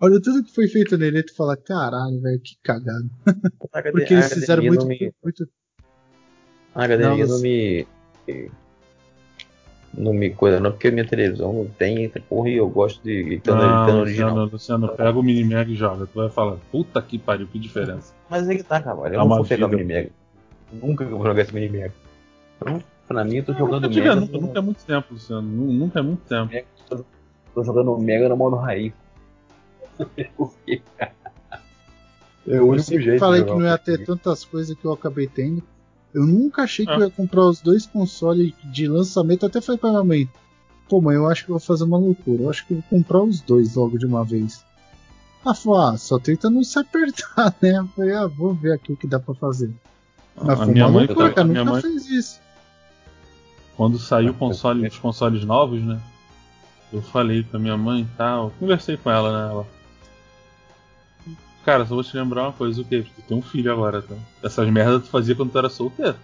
[0.00, 3.08] olha tudo que foi feito nele e tu fala, caralho, velho, que cagado.
[3.72, 5.48] a HD Porque eles fizeram HDMI muito, me- muito.
[6.74, 7.86] A HDMI Não, me.
[9.96, 13.34] Não me coisa, não, porque minha televisão não tem essa porra e eu gosto de
[13.36, 14.28] estar Não, no original.
[14.30, 16.06] Luciano, Luciano, pega o Mini Mega e joga.
[16.06, 18.12] Tu vai falar, puta que pariu, que diferença.
[18.28, 18.98] Mas é que tá, cara.
[18.98, 19.82] Eu É não vou pegar o vida.
[19.82, 20.10] Mini Mega.
[20.72, 21.94] Nunca que eu vou jogar esse mini Mega.
[22.60, 24.20] Então, pra mim, eu tô jogando nunca, tive, Mega.
[24.20, 25.42] nunca, nunca é muito tempo, Luciano.
[25.42, 26.52] Nu- Nunca é muito tempo.
[27.54, 28.92] Tô jogando Mega no modo raiz.
[29.98, 30.50] É o
[32.46, 33.18] Eu único sempre jeito.
[33.20, 35.62] falei de que não ia ter tantas coisas que eu acabei tendo.
[36.14, 36.96] Eu nunca achei que Ah.
[36.96, 39.44] eu ia comprar os dois consoles de lançamento.
[39.46, 40.28] Até falei pra minha mãe:
[40.88, 42.44] Pô, mãe, eu acho que eu vou fazer uma loucura.
[42.44, 44.64] Eu acho que eu vou comprar os dois logo de uma vez.
[45.44, 47.78] Ela falou: Ah, só tenta não se apertar, né?
[47.78, 49.70] Eu falei: Ah, vou ver aqui o que dá pra fazer.
[50.36, 51.46] Mas a foi minha uma mãe, loucura, cara.
[51.46, 52.40] minha Nunca mãe fez isso.
[53.76, 56.00] quando saiu o Ah, console, eu- os consoles novos, né?
[56.92, 59.52] Eu falei com a minha mãe e tal, conversei com ela, né?
[59.52, 59.66] Ela,
[61.66, 63.04] Cara, só vou te lembrar uma coisa, o quê?
[63.16, 64.14] Tu tem um filho agora, tá?
[64.42, 66.16] Essas merdas tu fazia quando tu era solteiro.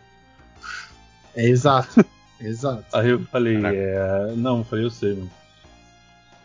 [1.34, 2.04] É exato.
[2.40, 2.84] exato.
[2.92, 3.76] Aí eu falei, Caraca.
[3.76, 4.34] é.
[4.36, 5.30] Não, eu falei, eu sei, mano.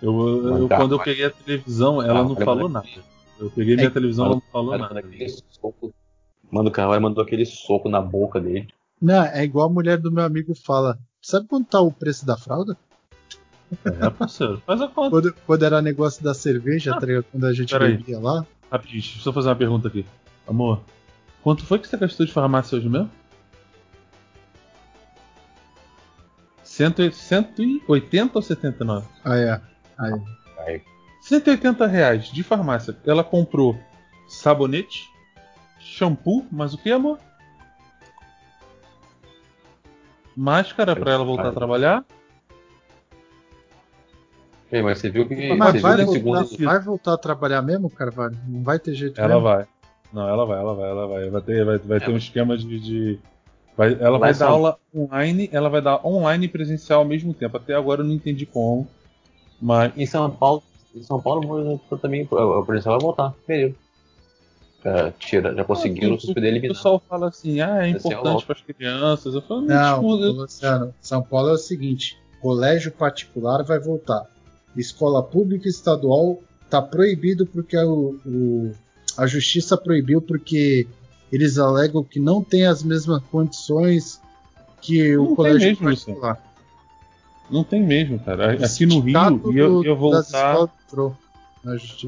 [0.01, 2.73] Eu, eu- quando eu peguei a televisão, ela Tá, não falou mano.
[2.73, 2.87] nada.
[3.39, 5.03] Eu peguei minha É, televisão, ela não falou nada.
[6.51, 8.67] Mano, o Carvalho mandou aquele soco na boca dele.
[8.99, 12.35] Não, é igual a mulher do meu amigo fala: Sabe quanto tá o preço da
[12.35, 12.75] fralda?
[13.85, 15.09] É, parceiro, faz a conta.
[15.11, 17.05] Quando, quando era negócio da cerveja, Ah, tá?
[17.31, 18.43] Quando a gente bebia lá.
[18.71, 20.05] Rapidinho, deixa eu só fazer uma pergunta aqui.
[20.47, 20.81] Amor,
[21.41, 23.09] quanto foi que você gastou de farmácia hoje mesmo?
[26.63, 29.07] Cento e- 180 ou 79?
[29.23, 29.61] Ah, é.
[29.97, 30.21] Aí.
[30.59, 30.81] Aí,
[31.21, 32.95] 180 reais de farmácia.
[33.05, 33.79] Ela comprou
[34.27, 35.09] sabonete,
[35.79, 37.19] shampoo, mas o que, amor?
[40.35, 42.05] Máscara pra ela voltar a trabalhar.
[44.71, 45.53] Ei, mas você viu que.
[45.55, 46.65] Mas você vai viu que voltar, segundo.
[46.65, 48.37] vai voltar a trabalhar mesmo, Carvalho?
[48.47, 49.41] Não vai ter jeito Ela mesmo?
[49.43, 49.65] vai.
[50.13, 51.29] Não, ela vai, ela vai, ela vai.
[51.29, 52.79] Vai ter, vai, vai ter um esquema de.
[52.79, 53.19] de-
[53.77, 57.33] vai- ela vai em dar aula online, ela vai dar online e presencial ao mesmo
[57.33, 57.55] tempo.
[57.57, 58.87] Até agora eu não entendi como.
[59.61, 59.93] Mas.
[59.95, 60.61] Em São Paulo,
[60.95, 62.27] em São Paulo também.
[62.29, 63.33] O policial vai voltar.
[63.45, 63.75] Período.
[64.83, 66.75] Já, tira, já conseguiram o, suspender o eliminar.
[66.75, 69.33] pessoal fala assim, ah, é é o importante para as crianças.
[69.33, 74.25] Eu falo, Não, tipo, eu- Luciano, São Paulo é o seguinte: colégio particular vai voltar.
[74.81, 76.39] Escola pública estadual
[76.69, 78.71] tá proibido porque o, o-
[79.17, 80.87] a justiça proibiu porque
[81.31, 84.21] eles alegam que não tem as mesmas condições
[84.81, 86.53] que Não o colégio mesmo, particular.
[87.49, 88.53] não tem mesmo, cara.
[88.63, 89.51] Aqui no Rio
[89.83, 90.69] ia, ia voltar.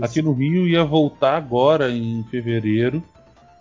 [0.01, 3.03] Aqui no Rio ia voltar agora em fevereiro.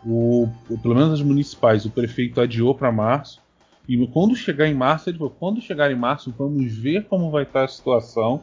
[0.05, 3.41] O, o- pelo menos as municipais, o prefeito adiou para março.
[3.89, 7.43] E quando chegar em março, ele falou: quando chegar em março, vamos ver como vai
[7.43, 8.43] estar a situação.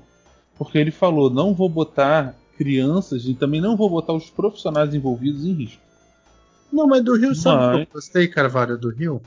[0.57, 5.43] Porque ele falou: não vou botar crianças e também não vou botar os profissionais envolvidos
[5.45, 5.81] em risco.
[6.71, 9.21] Não, mas do Rio, sabe o que Mas- eu gostei, Carvalho, do Rio?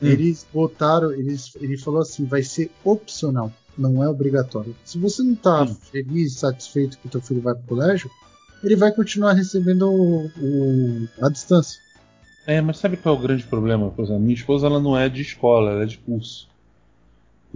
[0.00, 0.06] Hum.
[0.06, 4.74] Eles botaram, eles, ele falou assim, vai ser opcional, não é obrigatório.
[4.84, 5.74] Se você não tá Hum.
[5.74, 8.10] feliz, satisfeito que teu filho vai pro colégio,
[8.62, 11.80] ele vai continuar recebendo o, o- a distância.
[12.46, 13.90] É, mas sabe qual é o grande problema?
[13.90, 16.48] Por exemplo, minha esposa ela não é de escola, ela é de curso.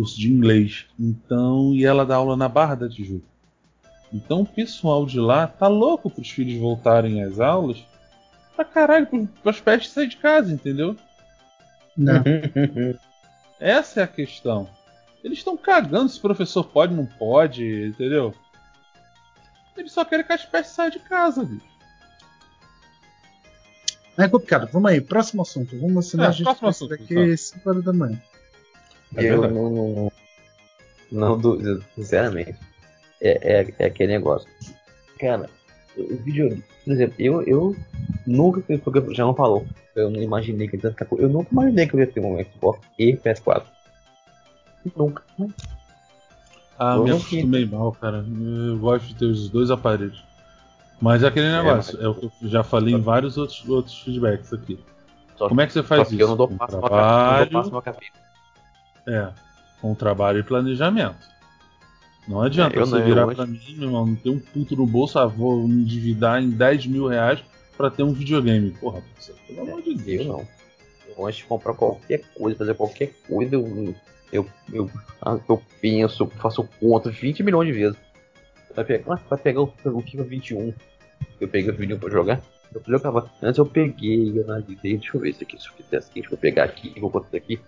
[0.01, 0.86] Curso de inglês.
[0.98, 3.27] Então, e ela dá aula na Barra da Tijuca.
[4.10, 7.85] Então o pessoal de lá tá louco pros filhos voltarem às aulas
[8.56, 10.97] pra caralho, pro- pras pestes sair de casa, entendeu?
[11.97, 12.12] Né?
[13.60, 14.68] Essa é a questão.
[15.22, 18.35] Eles estão cagando se o professor pode, não pode, entendeu?
[19.77, 21.68] Eles só querem que as pestes saiam de casa, bicho.
[24.16, 24.66] É complicado.
[24.72, 25.78] Vamos aí, próximo assunto.
[25.78, 28.20] Vamos senão É, a gente próximo assunto, daqui 5 horas da manhã.
[29.16, 29.54] É eu verdade.
[29.54, 30.12] não, não,
[31.12, 32.54] não duvido, sinceramente.
[33.20, 34.48] É, é, é aquele negócio.
[35.18, 35.48] Cara,
[35.96, 36.62] o vídeo.
[36.84, 37.76] Por exemplo, eu, eu
[38.26, 38.60] nunca.
[38.78, 39.66] Porque o João falou.
[39.94, 41.06] Eu não imaginei que ele ia ficar.
[41.18, 43.64] Eu nunca imaginei que eu ia ter um Xbox e PS4.
[44.96, 45.22] Nunca.
[46.78, 48.24] Ah, Eu me não acostumei mal, cara.
[48.68, 50.24] Eu gosto de ter os dois aparelhos.
[51.00, 53.98] Mas é aquele negócio, é, mas- o que eu já falei em vários outros, outros
[54.02, 54.78] feedbacks aqui.
[55.36, 56.20] Só, Como é que você faz isso?
[56.20, 58.12] eu não dou passo trabalho, Não uma cabeça.
[59.06, 59.28] É,
[59.81, 61.16] com trabalho e planejamento.
[62.28, 64.39] Não adianta É, eu você não, virar eu pra mim, meu irmão, não ter um
[64.39, 67.43] puto no bolso, ah, vou me endividar em 10 mil reais
[67.77, 68.70] pra ter um videogame.
[68.72, 69.02] Porra,
[69.47, 70.27] pelo amor de Deus.
[70.27, 70.48] Eu não.
[71.16, 73.94] Eu antes de comprar qualquer coisa, fazer qualquer coisa, eu,
[74.32, 74.90] eu, eu,
[75.22, 77.98] ah, eu penso, faço conta 20 milhões de vezes.
[78.77, 80.74] Vai pegar, ah, vai pegar o, o FIFA 21.
[81.40, 82.40] Eu peguei o 21 pra jogar.
[82.72, 83.28] Eu jogava.
[83.43, 86.64] Antes eu peguei, analisei, deixa eu ver isso aqui, se eu fizer assim, vou pegar
[86.64, 87.60] aqui, vou botar isso aqui.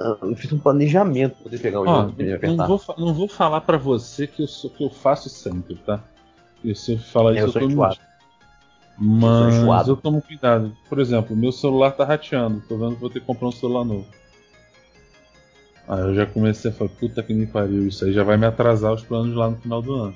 [0.00, 2.66] Ah, Eu fiz um planejamento pra poder pegar o Ó, jogo pra me não, apertar.
[2.66, 6.02] vou, não vou falar pra você que eu, sou, que eu faço sempre, tá?
[6.54, 7.96] Porque se eu falar É, isso, eu eu, sou tô enjoado.
[7.96, 8.08] mentindo.
[9.00, 9.90] Mas enjoado.
[9.92, 10.76] eu tomo cuidado.
[10.88, 12.60] Por exemplo, meu celular tá rateando.
[12.68, 14.06] Tô vendo que vou ter que comprar um celular novo.
[15.88, 18.44] Aí eu já comecei a falar, puta que me pariu, isso aí já vai me
[18.46, 20.14] atrasar os planos lá no final do ano.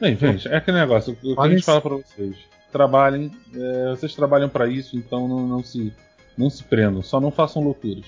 [0.00, 2.36] Bem, gente, é aquele negócio, o que a gente fala pra vocês.
[2.72, 3.30] trabalhem.
[3.54, 5.92] É, vocês trabalham para isso, então não, não, se,
[6.36, 7.02] não se prendam.
[7.02, 8.06] Só não façam loucuras.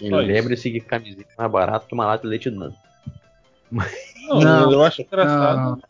[0.00, 2.74] E lembre-se que camisinha é mais barato que uma lata de leite dano.
[3.70, 5.56] Não, não, eu acho engraçado.
[5.56, 5.82] Não.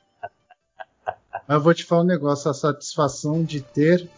[1.46, 4.08] Mas eu vou te falar um negócio, a satisfação de ter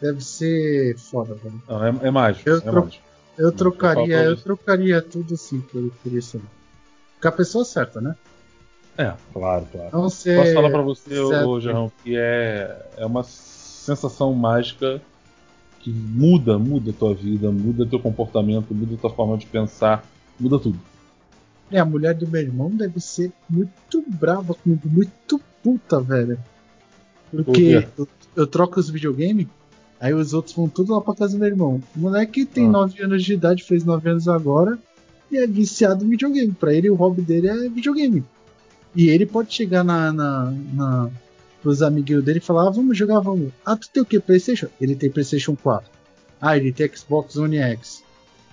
[0.00, 1.62] deve ser foda, velho.
[1.68, 2.48] Não, é, é mágico.
[2.48, 3.04] Eu, é tro mágico.
[3.38, 6.40] eu trocaria, eu trocaria tudo sim por, por isso.
[7.20, 8.14] Com a pessoa certa, né?
[8.96, 9.90] É, claro, claro.
[9.92, 15.00] Não ser Posso falar pra você, ô, Jarrão, que é, é uma sensação mágica
[15.80, 20.04] que muda, muda a tua vida, muda teu comportamento, muda a tua forma de pensar,
[20.38, 20.78] muda tudo.
[21.70, 26.38] É, a mulher do meu irmão deve ser muito brava comigo, muito puta, velho.
[27.30, 29.46] Porque Por eu, eu troco os videogames,
[30.00, 31.80] aí os outros vão tudo lá pra casa do meu irmão.
[31.96, 32.70] O moleque tem Ah.
[32.70, 34.78] 9 anos de idade, fez 9 anos agora,
[35.30, 36.52] e é viciado em videogame.
[36.52, 38.24] Pra ele, o hobby dele é videogame.
[38.94, 41.10] E ele pode chegar na, na, na
[41.62, 43.52] pros amiguinhos dele e falar: ah, vamos jogar, vamos.
[43.64, 44.18] Ah, tu tem o que?
[44.18, 44.68] PlayStation?
[44.80, 45.88] Ele tem PlayStation 4.
[46.40, 48.02] Ah, ele tem Xbox One X.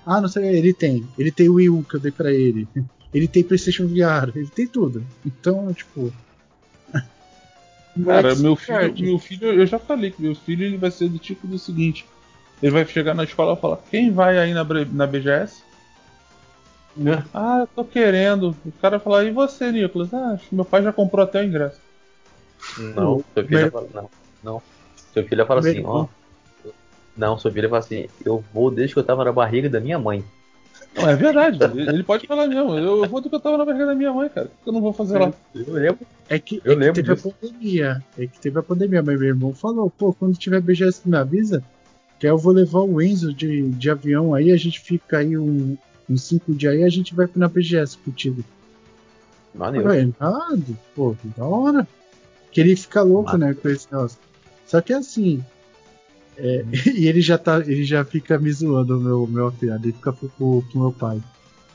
[0.06, 1.06] Ah, não sei, ele tem.
[1.18, 2.68] Ele tem o Wii U que eu dei pra ele.
[3.14, 5.02] Ele tem PlayStation VR, ele tem tudo.
[5.26, 6.14] Então, tipo.
[8.06, 11.18] Cara, meu filho, meu filho, eu já falei que meu filho ele vai ser do
[11.18, 12.06] tipo do seguinte:
[12.62, 15.64] ele vai chegar na escola e falar, quem vai aí na, na BGS?
[16.96, 17.24] Né?
[17.34, 18.56] Ah, eu tô querendo.
[18.66, 20.14] O cara vai falar, e você, Nicolas?
[20.14, 21.80] Ah, meu pai já comprou até o ingresso.
[22.96, 24.10] Não, seu filho fala, não,
[24.44, 24.62] não.
[25.14, 25.74] Seu filho fala assim, ó.
[25.80, 26.10] irmão.
[27.16, 29.98] Não, seu filho fala assim, eu vou desde que eu tava na barriga da minha
[29.98, 30.24] mãe.
[30.96, 32.78] Não, é verdade, ele pode falar mesmo.
[32.78, 34.48] Eu, eu vou do que eu tava na barriga da minha mãe, cara.
[34.48, 35.34] O que eu não vou fazer lá?
[35.54, 36.00] Eu lembro.
[36.30, 37.30] É que, Eu é que lembro teve disso.
[37.30, 38.04] a pandemia.
[38.18, 41.64] É que teve a pandemia, mas meu irmão falou, pô, quando tiver BGS me avisa,
[42.20, 45.38] que aí eu vou levar o Enzo de, de avião aí, a gente fica aí
[45.38, 45.78] um,
[46.10, 48.44] uns cinco dias aí, a gente vai na BGS contigo.
[49.54, 49.88] Maneiro.
[49.90, 50.64] Ué, nada,
[50.96, 51.88] pô, que da hora.
[52.52, 54.18] Que ele fica louco, né, com esse negócio.
[54.66, 55.44] Só que assim.
[56.38, 56.66] é,
[56.96, 57.60] e ele já tá.
[57.60, 59.86] Ele já fica me zoando, o meu, meu afilhado.
[59.86, 61.22] Ele fica pro, pro, pro meu pai.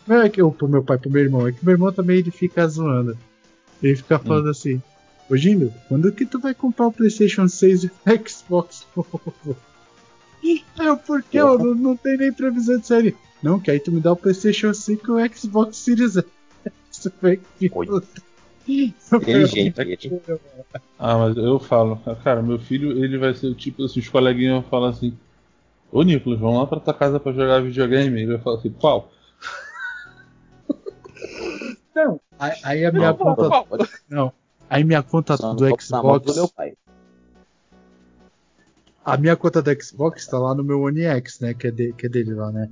[0.06, 1.46] Não é que eu, pro meu pai, pro meu irmão.
[1.46, 3.16] É que meu irmão também ele fica zoando.
[3.82, 4.80] Ele fica falando assim.
[5.30, 7.90] Ô Gindo, quando que tu vai comprar o Playstation 6 e o
[8.28, 9.56] Xbox novo?
[10.44, 11.36] Aí eu, por que?
[11.36, 13.16] Eu não, não tem nem previsão de série.
[13.42, 16.24] Não, que aí tu me dá o Playstation 5 e o Xbox Series X.
[17.22, 18.02] Vai que- Oi.
[18.68, 20.20] Inteligente ele.
[20.98, 24.62] Ah, mas eu falo, cara, meu filho, ele vai ser o tipo assim, os coleguinhas
[24.62, 25.16] vão falar assim,
[25.90, 28.22] ô Nicolas, vamos lá pra tua casa pra jogar videogame.
[28.22, 29.10] Ele vai falar assim, qual?
[31.94, 33.48] Não, aí, a minha Não, conta.
[33.48, 33.66] não,
[34.08, 34.32] Não.
[34.70, 36.26] Aí minha conta só do Xbox.
[36.26, 36.72] do meu pai.
[39.04, 41.52] A minha conta do Xbox tá lá no meu One X, né?
[41.52, 42.70] Que é, de- que é dele lá, né?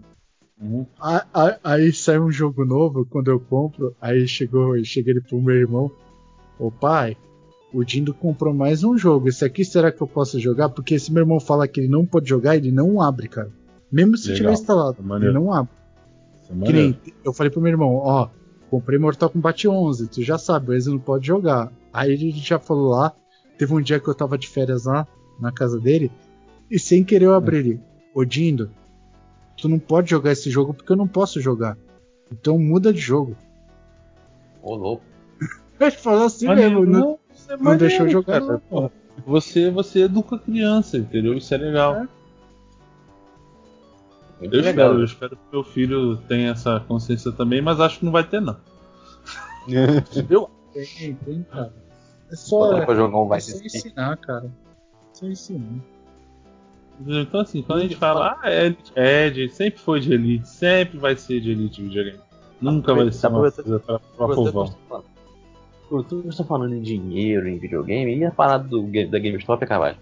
[0.61, 0.87] Uhum.
[1.01, 3.95] A- a- Aí sai um jogo novo quando eu compro.
[4.01, 5.91] Aí chegou, chega ele pro meu irmão.
[6.59, 7.17] Ô pai,
[7.73, 9.29] o Dindo comprou mais um jogo.
[9.29, 10.69] Esse aqui será que eu posso jogar?
[10.69, 13.51] Porque se meu irmão fala que ele não pode jogar, ele não abre, cara.
[13.91, 14.37] Mesmo se Legal.
[14.39, 15.73] tiver instalado, É ele não abre.
[16.51, 18.29] É Que nem eu falei pro meu irmão, ó,
[18.69, 21.73] comprei Mortal Kombat 11, tu já sabe, o Enzo não pode jogar.
[21.93, 23.13] Aí ele já falou lá,
[23.57, 25.07] teve um dia que eu tava de férias lá,
[25.41, 26.11] na casa dele,
[26.71, 27.81] e sem querer eu abri ele.
[28.15, 28.71] Ô Dindo,
[29.61, 31.77] tu não pode jogar esse jogo porque eu não posso jogar.
[32.33, 33.37] Então muda de jogo.
[34.63, 35.03] Ô, louco.
[35.81, 38.61] Ele falou assim Maneiro, mesmo, não, não, isso é não deixou jogar, cara, não.
[38.61, 38.93] porra.
[39.27, 41.35] Você, você educa a criança, entendeu?
[41.35, 41.95] Isso é legal.
[41.97, 42.09] É.
[44.41, 44.87] Muito Eu legal.
[44.87, 48.25] espero, eu espero que meu filho tenha essa consciência também, mas acho que não vai
[48.25, 48.57] ter, não.
[50.31, 51.73] Eu, tem, tem, cara.
[52.31, 53.77] É só, pra jogar um é Vice só City.
[53.77, 54.51] ensinar, cara.
[55.13, 55.81] Só ensinar.
[57.07, 60.49] Então, assim, quando a gente fala, ah, é Elite, é, de- sempre foi de Elite,
[60.49, 62.19] sempre vai ser de Elite videogame.
[62.61, 64.67] Nunca vai ser uma coisa pra, pra Você povão.
[64.69, 65.05] tá falando-
[65.89, 69.67] Pô, tu está falando em dinheiro, em videogame, e a parada do, da GameStop é
[69.67, 69.97] Carvalho?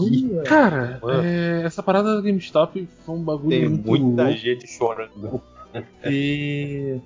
[0.00, 4.38] Ih, Cara, é, essa parada da GameStop foi um bagulho Tem muito muita louco.
[4.38, 5.40] gente chorando.
[6.04, 6.98] E...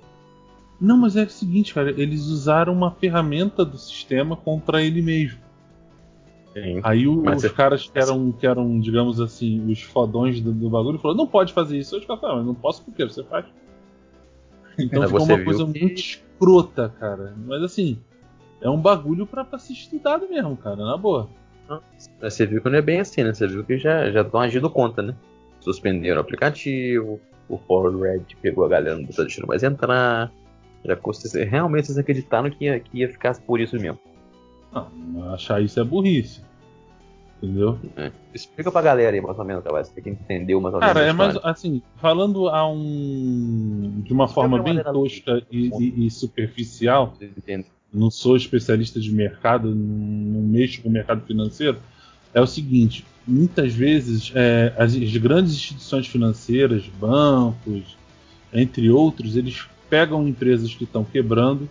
[0.79, 5.39] Não, mas é o seguinte, cara, eles usaram uma ferramenta do sistema contra ele mesmo.
[6.53, 6.79] Sim.
[6.83, 10.69] Aí o- os é- caras que eram, que eram, digamos assim, os fodões do, do
[10.69, 11.95] bagulho falaram, não pode fazer isso.
[11.95, 13.45] Eu os caras falaram, não posso porque você faz.
[14.79, 17.33] Então Mas ficou uma coisa que- muito escrota, cara.
[17.45, 17.99] Mas assim,
[18.61, 21.29] é um bagulho pra, pra ser estudado mesmo, cara, na boa.
[21.69, 23.33] Mas Você viu que não é bem assim, né?
[23.33, 25.15] Você viu que já estão agindo contra, né?
[25.59, 27.19] Suspenderam o aplicativo,
[27.49, 30.31] o Fórum Red pegou a galera, não tá deixando mais entrar.
[30.85, 33.99] Já custa- realmente vocês acreditaram que ia, que ia ficar por isso mesmo.
[34.71, 36.41] Não, achar isso é burrice.
[37.41, 37.77] Entendeu?
[37.95, 38.11] né?
[38.33, 39.63] Explica pra galera aí, mais ou menos.
[39.63, 40.93] Você que entendeu mais ou menos.
[40.93, 44.01] Cara, é mais assim, falando a um.
[44.03, 47.13] de uma forma bem tosca e, e- e superficial,
[47.93, 51.77] não sou especialista de mercado, não mexo com o mercado financeiro,
[52.33, 57.97] é o seguinte: muitas vezes é, as, as, grandes instituições financeiras, bancos,
[58.53, 61.69] entre outros, eles pegam empresas que estão quebrando,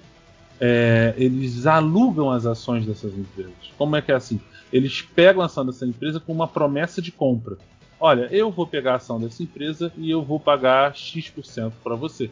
[0.60, 3.54] é, eles alugam as ações dessas empresas.
[3.76, 4.40] Como é que é assim?
[4.72, 7.56] Eles pegam a ação dessa empresa com uma promessa de compra.
[7.98, 12.30] Olha, eu vou pegar a ação dessa empresa e eu vou pagar X% para você.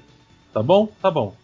[0.53, 0.89] Tá bom?
[1.01, 1.35] Tá bom.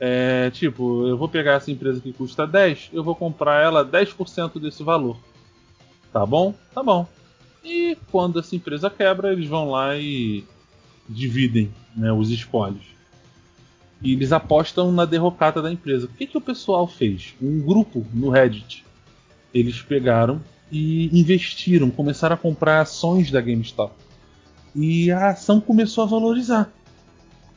[0.00, 4.60] É, tipo, eu vou pegar essa empresa que custa 10, eu vou comprar ela 10%
[4.60, 5.16] desse valor.
[6.12, 6.54] Tá bom?
[6.72, 7.06] Tá bom.
[7.64, 10.44] E quando essa empresa quebra, eles vão lá e
[11.08, 12.97] dividem né, os espólios.
[14.00, 16.06] E eles apostam na derrocata da empresa.
[16.06, 17.34] O que, que o pessoal fez?
[17.42, 18.84] Um grupo no Reddit.
[19.52, 23.92] Eles pegaram e investiram, começaram a comprar ações da GameStop.
[24.74, 26.70] E a ação começou a valorizar.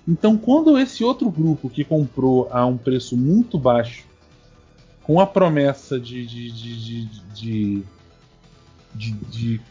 [0.07, 4.05] Então, quando esse outro grupo que comprou a um preço muito baixo,
[5.03, 7.83] com a promessa de, de, de, de
[8.93, 9.61] de, de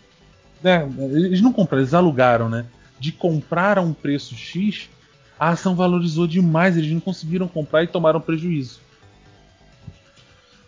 [0.63, 2.67] né, eles não compraram, eles alugaram, né?
[2.99, 4.89] De comprar a um preço X,
[5.41, 8.81] a ação valorizou demais, eles não conseguiram comprar e tomaram prejuízo.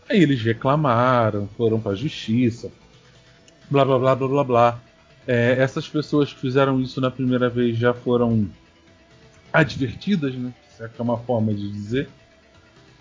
[0.09, 2.73] Aí eles reclamaram, foram para a justiça,
[3.70, 4.81] blá blá blá blá blá blá.
[5.27, 8.49] É, essas pessoas que fizeram isso na primeira vez já foram
[9.53, 10.53] advertidas, né?
[10.74, 12.09] Se é, é uma forma de dizer,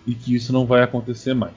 [0.06, 1.56] e que isso não vai acontecer mais.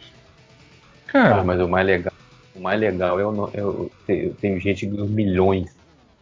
[1.08, 2.16] Cara, ah, mas o mais legal
[2.56, 5.76] o mais legal é o, é tem gente que milhões.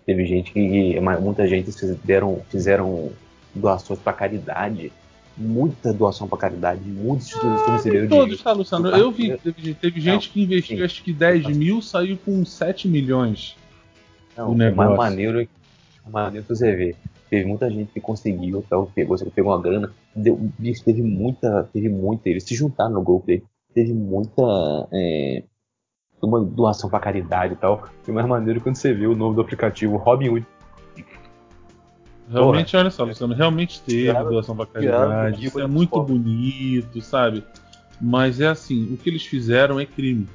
[0.06, 3.12] Teve gente que muita gente fizeram, fizeram
[3.54, 4.92] doações para caridade,
[5.38, 8.28] muita doação para caridade, muitos institutos ah, receberam dinheiro.
[8.28, 8.90] Todos, tá, Luciano?
[8.90, 10.84] Eu vi, teve, teve gente que investiu sim.
[10.84, 13.56] acho que 10 mil, saiu com 7 milhões.
[14.38, 14.76] Não, o negócio.
[14.76, 15.48] mais maneiro,
[16.10, 16.96] maneiro que você vê.
[17.30, 20.40] Teve muita gente que conseguiu, tal, pegou, pegou uma grana, deu,
[20.86, 23.44] teve muita, teve muita, eles se juntaram no grupo dele,
[23.74, 24.44] teve muita
[24.94, 25.44] é,
[26.22, 27.88] uma doação para caridade e tal.
[28.08, 30.46] E mais maneiro quando você vê o nome do aplicativo Robinhood.
[32.32, 32.84] Realmente, Porra.
[32.84, 35.46] olha só, Luciano, realmente teve cara, doação para caridade.
[35.46, 37.44] Isso é muito bonito, sabe?
[38.00, 40.28] Mas é assim, o que eles fizeram é crime.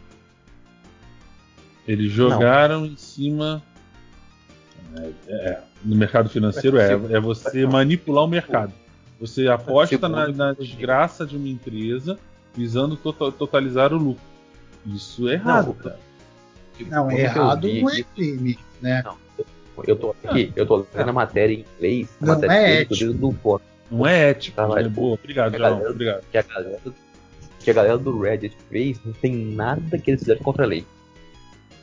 [1.86, 2.86] Eles jogaram Não.
[2.86, 3.62] em cima.
[4.96, 8.72] É, é, no mercado financeiro é, é você manipular o mercado.
[9.20, 12.18] Você aposta na, na desgraça de uma empresa
[12.54, 14.22] visando totalizar o lucro.
[14.86, 15.98] Isso é errado, não, cara.
[16.86, 19.02] Não, errado não é crime, né?
[19.04, 19.16] Não,
[19.86, 22.08] eu tô aqui, eu tô lendo a matéria em inglês.
[22.20, 23.12] Não matéria é ético.
[23.14, 23.60] Do
[23.90, 24.56] não é ético.
[24.56, 24.88] Tá, né?
[24.88, 26.24] Boa, obrigado, que galera, obrigado.
[26.30, 26.80] Que a, galera,
[27.60, 30.84] que a galera do Reddit fez não tem nada que eles fizeram contra a lei.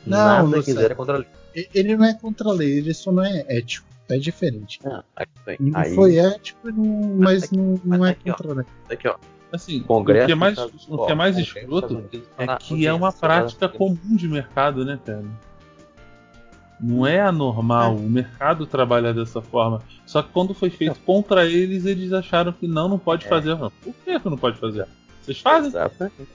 [0.06, 1.68] Não, nada que eles fizeram contra a lei.
[1.74, 3.86] Ele não é contra a lei, ele só não é ético.
[4.08, 4.78] É diferente.
[4.84, 8.54] Ah, aí, não aí, foi ético, não, mas, aqui, não, não é aqui, contra a
[8.54, 8.66] lei.
[8.88, 9.16] Aqui, ó.
[9.50, 12.04] Assim, Congresso o que é mais, o que é mais escroto
[12.36, 15.24] é que é uma prática comum de mercado, né, cara?
[16.78, 17.96] Não é anormal é.
[17.96, 19.80] o mercado trabalhar dessa forma.
[20.04, 23.28] Só que quando foi feito contra eles, eles acharam que não, não pode é.
[23.28, 23.56] fazer.
[23.56, 24.86] Por que, não pode fazer?
[25.22, 25.68] Vocês fazem?
[25.68, 26.28] Exatamente.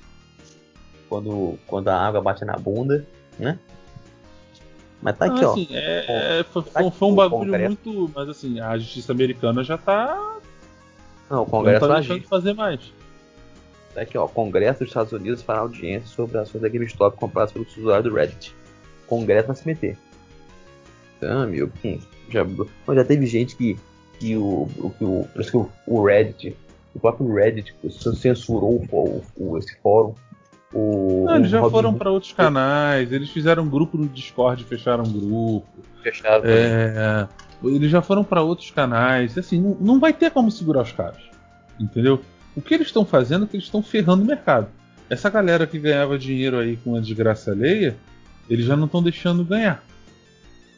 [1.08, 3.06] Quando, quando a água bate na bunda,
[3.38, 3.60] né?
[5.02, 5.76] Mas tá aqui, assim, ó.
[5.76, 8.12] É, é, foi, tá foi, um bagulho muito.
[8.16, 10.38] Mas assim, a justiça americana já tá.
[11.30, 12.94] Não, o Congresso não tá deixando de fazer mais.
[13.94, 14.28] Tá aqui, ó.
[14.28, 18.56] Congresso dos Estados Unidos fará audiência sobre ações da GameStop compradas pelos usuários do Reddit.
[19.08, 19.98] Congresso vai se meter.
[21.24, 22.00] Ah, meu, hum,
[22.30, 22.46] já,
[22.94, 23.78] já teve gente que,
[24.20, 24.68] que, o,
[24.98, 26.56] que, o, que o, o Reddit,
[26.96, 27.74] o próprio Reddit,
[28.16, 30.14] censurou o, o, esse fórum.
[30.74, 34.64] O, Não, eles já Robin foram para outros canais, eles fizeram um grupo no Discord,
[34.64, 35.68] fecharam um grupo.
[36.02, 36.44] Fecharam.
[36.46, 37.28] É,
[37.64, 39.38] eles já foram para outros canais.
[39.38, 41.22] Assim, não, não vai ter como segurar os caras.
[41.80, 42.22] Entendeu?
[42.56, 44.68] O que eles estão fazendo é que eles estão ferrando o mercado.
[45.10, 47.96] Essa galera que ganhava dinheiro aí com a desgraça alheia,
[48.50, 49.84] eles já não estão deixando ganhar.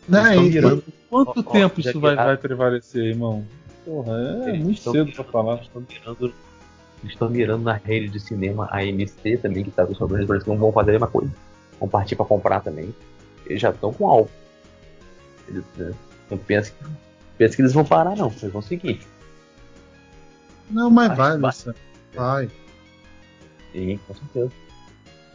[0.08, 0.84] Não, mirando...
[1.10, 3.46] Quanto oh, tempo oh, isso vai, vai prevalecer, irmão?
[3.86, 4.14] Porra,
[4.46, 5.62] é eles muito cedo pra falar.
[5.62, 6.34] Estão mirando,
[7.04, 10.92] estão mirando na rede de cinema AMC também, que tá parece que não vão fazer
[10.92, 11.32] a mesma coisa.
[11.80, 12.94] Vão partir pra comprar também.
[13.46, 14.30] Eles já estão com algo.
[15.48, 15.94] Eles, né,
[16.32, 16.90] não pensa que,
[17.38, 18.28] pensa que eles vão parar, não.
[18.42, 19.02] Eles vão seguir.
[20.70, 21.78] Não, mas vai, Luciano.
[22.14, 22.50] Vai.
[23.72, 24.52] Sim, com certeza.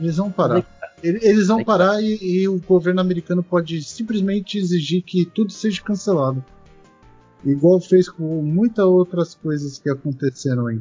[0.00, 0.64] Eles vão parar.
[1.02, 6.44] Eles vão parar e, e, o governo americano pode simplesmente exigir que tudo seja cancelado.
[7.44, 10.80] Igual fez com muitas outras coisas que aconteceram aí.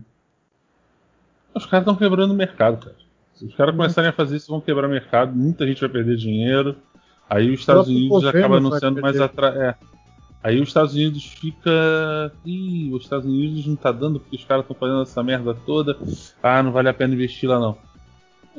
[1.53, 2.95] Os caras estão quebrando o mercado, cara.
[3.35, 6.17] Se os caras começarem a fazer isso, vão quebrar o mercado, muita gente vai perder
[6.17, 6.75] dinheiro.
[7.29, 9.55] Aí os Estados Unidos acaba anunciando mais atrás.
[9.55, 9.75] É.
[10.41, 12.31] Aí os Estados Unidos fica.
[12.45, 15.97] Ih, os Estados Unidos não tá dando porque os caras estão fazendo essa merda toda.
[16.41, 17.77] Ah, não vale a pena investir lá não.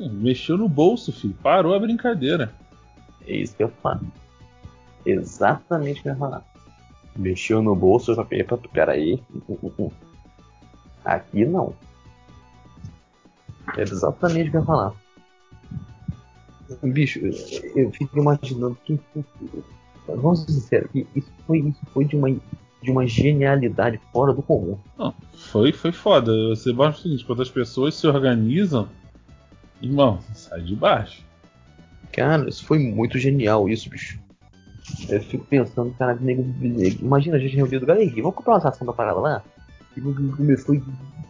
[0.07, 1.35] Mexeu no bolso, filho.
[1.41, 2.53] Parou a brincadeira.
[3.27, 4.01] É isso que eu falo.
[5.05, 6.45] Exatamente o que eu ia falar.
[7.15, 9.23] Mexeu no bolso, eu já falei, peraí.
[11.03, 11.73] Aqui não.
[13.77, 14.93] É exatamente o que eu ia falar.
[16.83, 17.19] Bicho,
[17.75, 18.99] eu fico imaginando que.
[20.07, 24.77] Vamos ser sinceros, isso foi, isso foi de, uma, de uma genialidade fora do comum.
[24.97, 26.31] Não, foi, foi foda.
[26.49, 28.87] Você basta o seguinte, quando as pessoas se organizam,
[29.81, 31.23] irmão, sai de baixo.
[32.11, 34.19] Cara, isso foi muito genial, isso, bicho.
[35.07, 36.43] Eu fico pensando, cara, nego,
[36.99, 39.43] imagina a gente reunido, galera, vamos comprar uma ação da parada lá?
[39.95, 40.83] E começou e.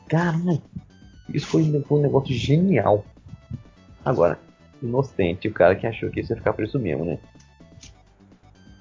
[0.08, 0.62] Caralho,
[1.34, 3.06] isso foi, foi um negócio genial.
[4.04, 4.40] Agora,
[4.82, 7.20] inocente o cara que achou que isso ia ficar por isso mesmo, né?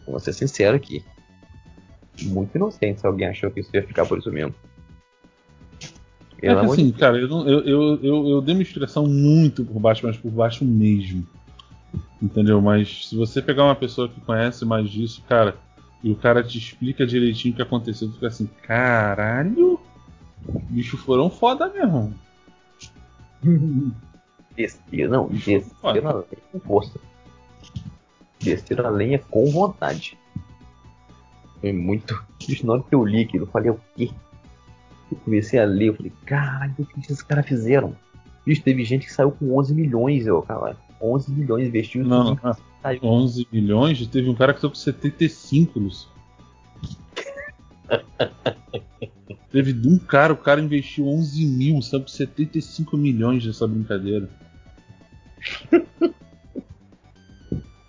[0.06, 1.04] Vou ser sincero aqui.
[2.22, 4.54] Muito inocente se alguém achou que isso ia ficar por isso mesmo.
[6.40, 10.06] É que assim, cara, eu, eu, eu, eu, eu dei uma expressão muito por baixo,
[10.06, 11.26] mas por baixo mesmo.
[12.22, 12.60] Entendeu?
[12.60, 15.56] Mas se você pegar uma pessoa que conhece mais disso, cara,
[16.02, 19.80] e o cara te explica direitinho o que aconteceu, tu fica assim, caralho,
[20.70, 22.14] bicho foram foda mesmo.
[24.56, 27.00] Desceram, não, desceram a lenha com força.
[28.40, 30.16] Desceram a lenha com vontade.
[31.60, 32.24] Foi muito.
[32.46, 34.10] Bicho, na hora que eu li aquilo, eu falei, o quê?
[35.10, 37.94] Eu comecei a ler, eu falei, caralho, o que esses caras fizeram?
[38.46, 40.76] Bicho, teve gente que saiu com 11 milhões, eu, cara.
[41.00, 42.04] 11 milhões investiu.
[42.04, 42.56] Não, não.
[43.02, 44.06] 11 milhões?
[44.06, 46.08] Teve um cara que saiu com 75, Lúcio.
[49.50, 54.28] Teve um cara, o cara investiu 11 mil, saiu com 75 milhões nessa brincadeira.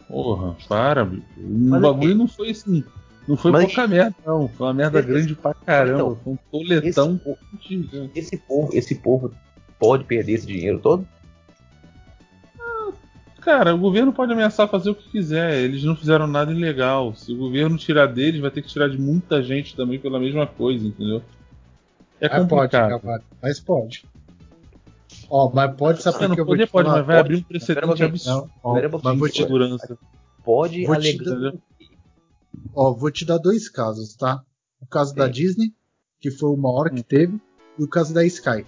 [0.07, 1.23] Porra, para, bicho.
[1.37, 2.83] O Mas bagulho não foi assim.
[3.29, 3.65] Não foi Mas...
[3.65, 4.47] pouca merda, não.
[4.47, 5.07] Foi uma merda esse...
[5.07, 5.99] grande pra caramba.
[5.99, 7.21] Então, foi um toletão.
[7.61, 9.31] Esse, esse, povo, esse povo
[9.77, 11.07] pode perder esse dinheiro todo?
[12.59, 12.91] Ah,
[13.39, 15.53] cara, o governo pode ameaçar fazer o que quiser.
[15.59, 17.13] Eles não fizeram nada ilegal.
[17.13, 20.47] Se o governo tirar deles, vai ter que tirar de muita gente também pela mesma
[20.47, 21.21] coisa, entendeu?
[22.19, 22.99] É complicado.
[22.99, 24.05] Pode, mas pode.
[25.29, 26.97] Ó, mas pode saber que eu vou te pode, falar.
[26.97, 28.49] mas vai abrir um precedente absurdo.
[28.63, 28.73] Ó,
[29.03, 29.99] mas vou te, segurança.
[30.43, 31.15] Pode vou te,
[32.73, 34.41] Ó, vou te dar dois casos, tá?
[34.81, 35.17] O caso Sim.
[35.17, 35.73] da Disney,
[36.19, 37.05] que foi o maior que hum.
[37.07, 37.41] teve,
[37.77, 38.65] e o caso da Sky,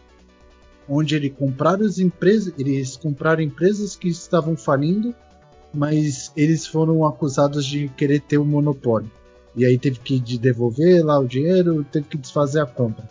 [0.88, 5.16] onde ele compraram as empresas, eles compraram empresas que estavam falindo,
[5.74, 9.10] mas eles foram acusados de querer ter o um monopólio.
[9.56, 13.10] E aí teve que devolver lá o dinheiro, teve que desfazer a compra.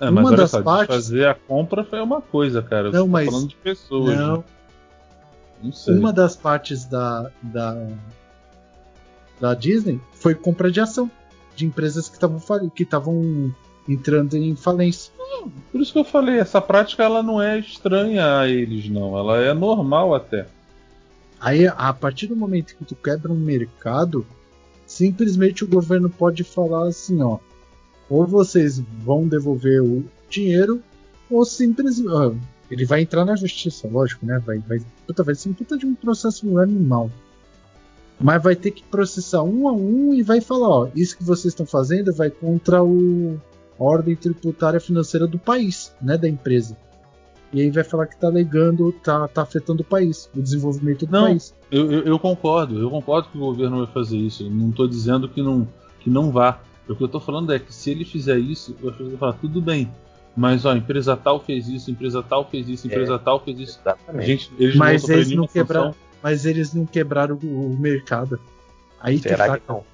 [0.00, 0.94] É, uma das só, partes...
[0.94, 2.90] fazer a compra foi uma coisa, cara.
[2.90, 3.26] Não, tá mas...
[3.26, 4.16] falando de pessoas.
[4.16, 4.36] Não.
[4.38, 4.44] Né?
[5.62, 5.94] não sei.
[5.96, 7.88] Uma das partes da, da,
[9.40, 11.10] da Disney foi compra de ação
[11.54, 12.40] de empresas que estavam
[12.70, 13.54] que estavam
[13.88, 15.12] entrando em falência.
[15.70, 19.16] Por isso que eu falei, essa prática ela não é estranha a eles, não.
[19.16, 20.46] Ela é normal até.
[21.40, 24.26] Aí, a partir do momento que tu quebra um mercado,
[24.86, 27.38] simplesmente o governo pode falar assim, ó,
[28.08, 30.82] ou vocês vão devolver o dinheiro,
[31.30, 32.38] ou simplesmente.
[32.70, 34.40] ele vai entrar na justiça, lógico, né?
[34.44, 37.10] Vai, vai, puta, vai ser um puta de um processo animal.
[38.18, 41.52] Mas vai ter que processar um a um e vai falar: ó, isso que vocês
[41.52, 43.38] estão fazendo vai contra o,
[43.78, 46.16] a ordem tributária financeira do país, né?
[46.16, 46.76] Da empresa.
[47.52, 51.12] E aí vai falar que tá alegando, tá, tá afetando o país, o desenvolvimento do
[51.12, 51.54] não, país.
[51.70, 54.42] Eu, eu, eu, concordo, eu concordo que o governo vai fazer isso.
[54.42, 55.66] Eu não estou dizendo que não,
[56.00, 56.60] que não vá.
[56.88, 59.60] O que eu estou falando é que se ele fizer isso, eu vou falar, tudo
[59.60, 59.90] bem.
[60.36, 63.80] Mas ó, empresa tal fez isso, empresa tal fez isso, empresa é, tal fez isso.
[63.80, 64.26] Exatamente.
[64.26, 68.40] Gente, eles mas, não eles não quebraram, mas eles não quebraram o, o mercado.
[69.00, 69.84] Aí Será que, que, não?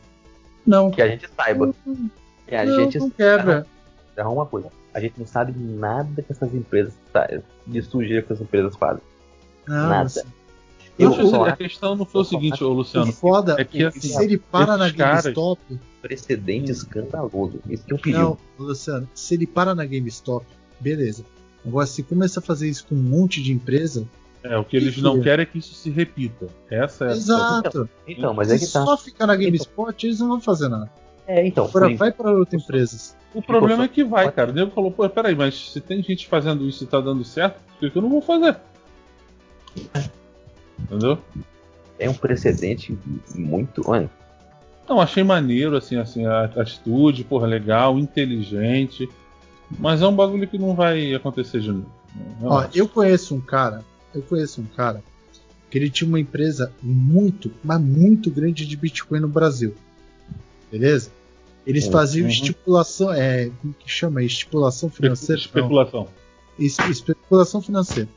[0.67, 0.91] Não.
[0.91, 1.75] Que a gente saiba.
[2.47, 3.67] Que a não, gente não quebra.
[4.17, 4.71] É uma coisa.
[4.95, 6.95] A gente não sabe nada que essas empresas
[7.67, 9.03] de sujeira que essas empresas fazem.
[9.67, 10.03] Não, nada.
[10.03, 10.21] Assim,
[10.99, 13.11] eu, eu, a questão não foi o seguinte, ô Luciano.
[13.11, 15.61] O foda é que assim, se ele para na GameStop.
[16.03, 17.61] Precedente escandaloso.
[17.69, 18.19] Isso que eu pedi.
[18.19, 20.45] Não, Luciano, se ele para na GameStop,
[20.79, 21.25] beleza.
[21.65, 24.07] Agora, se começa a fazer isso com um monte de empresa.
[24.45, 26.49] É, o que eles que não querem é que isso se repita.
[26.69, 27.67] Essa é Exato.
[27.67, 27.69] A...
[27.69, 28.81] Então, então, mas é que tá.
[28.81, 29.95] Se só ficar na GameSpot, então.
[30.03, 30.91] eles não vão fazer nada.
[31.27, 31.67] É, então.
[31.67, 33.17] Agora vai para outras empresas.
[33.35, 34.51] O problema é que vai, cara.
[34.51, 37.61] O nego falou, pô, peraí, mas se tem gente fazendo isso e tá dando certo,
[37.79, 38.57] por que eu não vou fazer?
[40.79, 41.19] Entendeu?
[41.99, 42.99] É um precedente
[43.35, 43.83] muito.
[43.87, 44.11] Olha.
[44.89, 49.09] Não, achei maneiro, assim, assim, a atitude, porra, legal, inteligente.
[49.79, 51.91] Mas é um bagulho que não vai acontecer de novo.
[52.43, 53.83] Ó, eu conheço um cara,
[54.15, 55.03] eu conheço um cara
[55.71, 59.75] que ele tinha uma empresa muito, mas muito grande de Bitcoin no Brasil.
[60.71, 61.11] Beleza?
[61.67, 61.93] Eles Uhum.
[61.93, 64.23] faziam estipulação, é, como que chama?
[64.23, 65.41] Estipulação financeira?
[65.41, 66.09] Especulação.
[66.59, 68.09] Es- especulação financeira.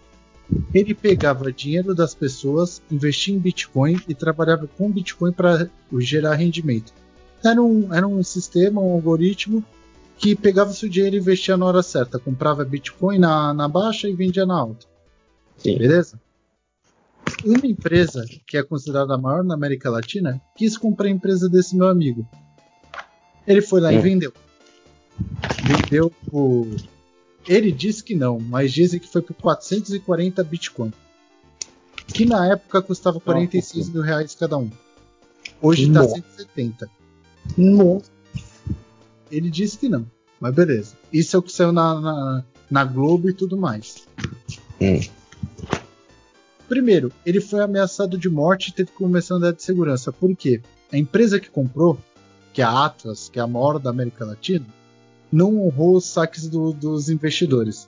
[0.73, 5.69] Ele pegava dinheiro das pessoas, investia em Bitcoin e trabalhava com Bitcoin para
[5.99, 6.93] gerar rendimento.
[7.43, 9.63] Era um, era um sistema, um algoritmo
[10.17, 12.19] que pegava seu dinheiro e investia na hora certa.
[12.19, 14.85] Comprava Bitcoin na, na baixa e vendia na alta.
[15.57, 15.77] Sim.
[15.77, 16.19] Beleza?
[17.43, 21.75] Uma empresa que é considerada a maior na América Latina quis comprar a empresa desse
[21.75, 22.27] meu amigo.
[23.47, 24.33] Ele foi lá e vendeu.
[25.63, 26.67] Vendeu por.
[27.47, 30.91] Ele disse que não, mas dizem que foi por 440 Bitcoin.
[32.07, 34.69] Que na época custava 46 mil reais cada um.
[35.61, 36.15] Hoje está Nossa.
[36.15, 36.89] 170.
[37.57, 38.11] Nossa.
[39.31, 40.05] Ele disse que não,
[40.39, 40.95] mas beleza.
[41.11, 44.07] Isso é o que saiu na, na, na Globo e tudo mais.
[44.81, 44.99] Hum.
[46.67, 50.11] Primeiro, ele foi ameaçado de morte e teve que começar a andar de segurança.
[50.11, 50.61] Por quê?
[50.91, 51.97] A empresa que comprou,
[52.53, 54.65] que é a Atlas, que é a maior da América Latina,
[55.31, 57.87] não honrou os saques do- dos investidores.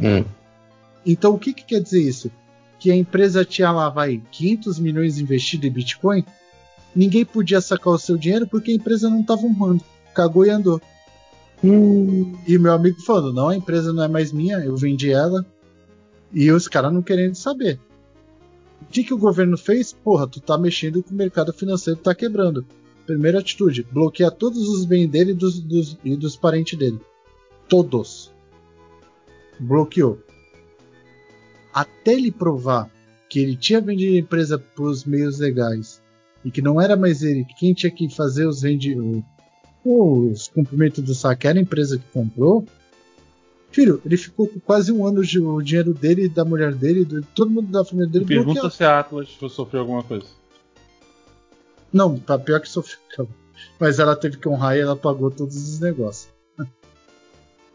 [0.00, 0.24] Hum.
[1.06, 2.30] Então, o que, que quer dizer isso?
[2.78, 6.24] Que a empresa tinha lá, vai, 500 milhões investido em Bitcoin,
[6.94, 9.84] ninguém podia sacar o seu dinheiro porque a empresa não estava honrando.
[10.14, 10.80] Cagou e andou.
[12.46, 15.46] E meu amigo falando, não, a empresa não é mais minha, eu vendi ela.
[16.32, 17.78] E os caras não querendo saber.
[18.88, 19.92] O que, que o governo fez?
[19.92, 22.64] Porra, tu tá mexendo com o mercado financeiro, tá quebrando.
[23.06, 27.00] Primeira atitude, bloquear todos os bens dele e dos, dos- e dos parentes dele.
[27.68, 28.30] Todos.
[29.58, 30.18] Bloqueou.
[31.72, 32.90] Até ele provar
[33.28, 36.02] que ele tinha vendido a empresa por os meios legais
[36.44, 39.24] e que não era mais ele, que quem tinha que fazer os vendi o-
[39.84, 42.64] os cumprimentos do saque era a empresa que comprou.
[43.72, 47.22] Filho, ele ficou com quase um ano de o dinheiro dele, da mulher dele, de
[47.34, 48.74] todo mundo da família dele Pergunta bloqueado.
[48.74, 50.26] se a Atlas sofreu alguma coisa.
[51.92, 53.28] Não, tá pior que sofreu.
[53.80, 56.30] Mas ela teve que honrar e ela pagou todos os negócios.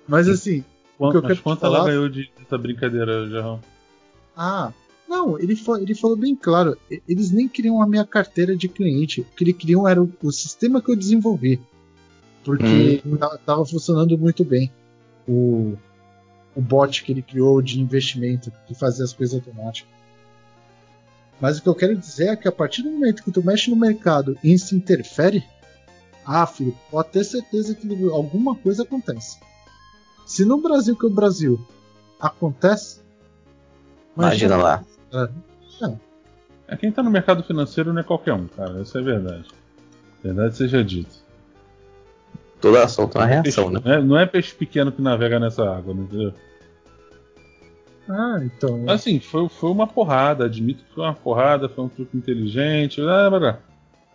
[0.07, 0.63] Mas assim,
[0.97, 3.59] Quanto, que eu quero mas quanto te ela falar- ganhou de, dessa brincadeira, Jarrão?
[4.35, 4.71] Ah,
[5.07, 6.77] não, ele, ele falou bem claro.
[7.07, 9.21] Eles nem queriam a minha carteira de cliente.
[9.21, 11.59] O que eles queriam era o, o sistema que eu desenvolvi.
[12.43, 14.71] Porque ta- tava funcionando muito bem.
[15.27, 15.75] O,
[16.57, 19.93] o bot que ele criou de investimento, que fazia as coisas automáticas.
[21.39, 23.69] Mas o que eu quero dizer é que a partir do momento que tu mexe
[23.69, 25.43] no mercado e isso interfere,
[26.25, 29.37] ah, filho, pode ter certeza que alguma coisa acontece.
[30.25, 31.63] Se no Brasil, que é o Brasil,
[32.19, 33.01] acontece.
[34.17, 34.83] Imagina lá.
[36.67, 38.81] É, quem tá no mercado financeiro não é qualquer um, cara.
[38.81, 39.45] Isso é verdade.
[40.23, 41.26] Verdade seja dito.
[42.61, 43.81] Toda ação tem uma Não é reação, peixe- né?
[43.85, 46.33] não é- Não é peixe pequeno que navega nessa água, né, entendeu?
[48.09, 48.77] Ah, então.
[48.85, 53.01] Mas, Assim, foi, foi uma porrada, admito que foi uma porrada, foi um truque inteligente.
[53.01, 53.59] blá, blá, blá.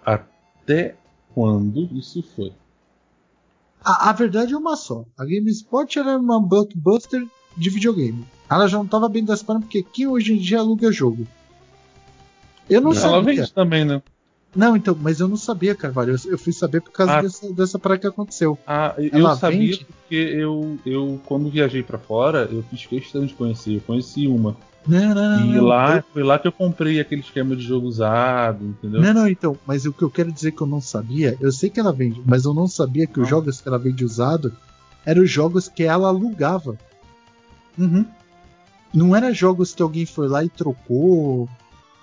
[0.05, 0.97] Até
[1.35, 2.52] quando isso foi?
[3.85, 5.05] A, a verdade é uma só.
[5.19, 8.24] A GameSpot era uma blockbuster de videogame.
[8.51, 11.27] Ela já não estava bem das pernas porque quem hoje em dia aluga jogo?
[12.70, 13.23] Eu não Ela sabia.
[13.35, 14.01] vende também, né?
[14.54, 16.14] Não, então, mas eu não sabia, Carvalho.
[16.24, 17.22] Eu, eu fui saber por causa Ah.
[17.22, 18.58] dessa, dessa parada que aconteceu.
[18.66, 19.86] Ah, eu Ela sabia vende?
[19.86, 23.76] porque eu, eu, quando viajei pra fora, eu fiz questão de conhecer.
[23.76, 24.54] Eu conheci uma.
[24.86, 25.46] Não, não, não.
[25.46, 29.00] e não, lá, eu- foi lá que eu comprei aquele esquema de jogo usado, entendeu?
[29.00, 29.56] Não, não, então.
[29.66, 32.20] Mas o que eu quero dizer que eu não sabia, eu sei que ela vende,
[32.26, 33.30] mas eu não sabia que os Ah.
[33.30, 34.52] jogos que ela vende usado
[35.06, 36.76] eram os jogos que ela alugava.
[37.78, 38.04] Uhum.
[38.92, 41.48] Não era jogos que alguém foi lá e trocou.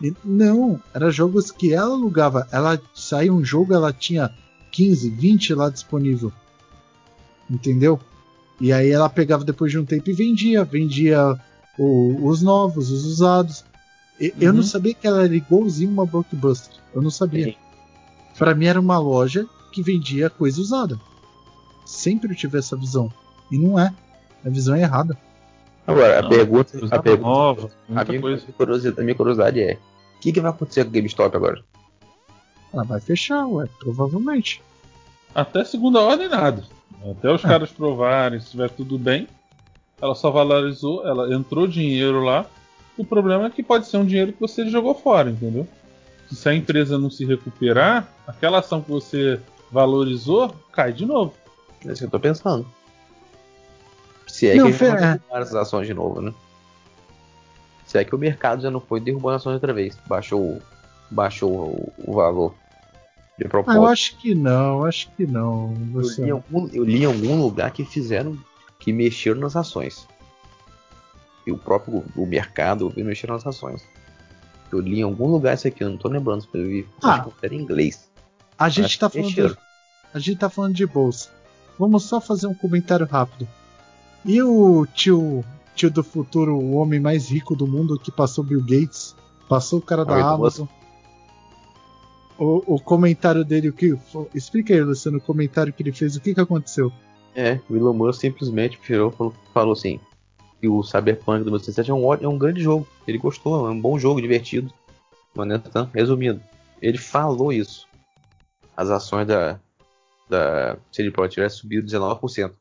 [0.02, 2.48] E- Não, era jogos que ela alugava.
[2.52, 4.32] Ela saía um jogo, ela tinha
[4.72, 6.32] 15, 20 lá disponível.
[7.50, 8.00] Entendeu?
[8.62, 10.64] E aí ela pegava depois de um tempo e vendia.
[10.64, 11.36] Vendia
[11.78, 13.64] o- os novos, os usados.
[14.20, 14.58] E- Eu Uhum.
[14.58, 16.76] não sabia que ela era igualzinho uma blockbuster.
[16.94, 17.56] Eu não sabia.
[18.38, 21.00] Pra mim era uma loja que vendia coisa usada.
[21.86, 23.12] Sempre eu tive essa visão.
[23.52, 23.94] E não é.
[24.46, 25.18] A visão é errada.
[25.88, 28.46] Agora, a Não, pergunta, a pergunta, nova, a minha, coisa.
[28.56, 29.80] curiosidade, a minha curiosidade é:
[30.20, 31.64] o que, que vai acontecer com o GameStop agora?
[32.74, 34.62] Ela vai fechar, ué, provavelmente.
[35.34, 36.64] Até segunda ordem, nada.
[37.10, 37.48] Até os Ah.
[37.48, 39.28] caras provarem se estiver tudo bem.
[40.02, 42.46] Ela só valorizou, ela entrou dinheiro lá.
[42.98, 45.68] O problema é que pode ser um dinheiro que você jogou fora, entendeu?
[46.32, 49.40] Se a empresa não se recuperar, aquela ação que você
[49.72, 51.34] valorizou cai de novo.
[51.86, 52.68] É isso que eu tô pensando.
[54.28, 55.20] Se é Não, que eles vão é.
[55.42, 56.34] essas ações de novo, né?
[57.90, 59.98] Se é que o mercado já não foi derrubando ações outra vez.
[60.06, 60.62] Baixou,
[61.10, 62.54] baixou o, o valor
[63.36, 63.86] de Ah, eu propósito.
[63.88, 65.74] acho que não, acho que não.
[65.96, 66.22] eu, Você...
[66.22, 68.38] li em algum, eu li em algum lugar que fizeram,
[68.78, 70.08] que mexeram nas ações.
[71.48, 73.84] E o próprio o mercado mexeram nas ações.
[74.72, 76.88] Eu li em algum lugar isso aqui, eu não tô lembrando se eu vi.
[77.02, 77.22] Ah.
[77.22, 78.08] Acho que era em inglês.
[78.56, 79.26] A gente tá falando.
[79.26, 79.58] mexeram.
[80.14, 81.32] a gente tá falando de bolsa.
[81.80, 83.48] Vamos só fazer um comentário rápido.
[84.24, 85.44] E o tio,
[85.76, 89.16] tio do futuro, o homem mais rico do mundo que passou Bill Gates,
[89.48, 90.68] passou o cara da Amazon.
[92.38, 93.98] O, o comentário dele, o que.
[94.34, 96.92] Explica aí, Luciano, o comentário que ele fez, o que, que aconteceu?
[97.36, 100.00] É, o Elon Musk simplesmente virou, falou, falou assim:
[100.60, 102.88] que o Cyberpunk 2077 é um, é um grande jogo.
[103.08, 104.74] Ele gostou, é um bom jogo, divertido.
[105.36, 105.90] Maneiro, tá?
[105.94, 106.42] Resumindo,
[106.82, 107.88] ele falou isso.
[108.76, 109.60] As ações da,
[110.30, 112.54] da CD Projekt tivessem subido 19%.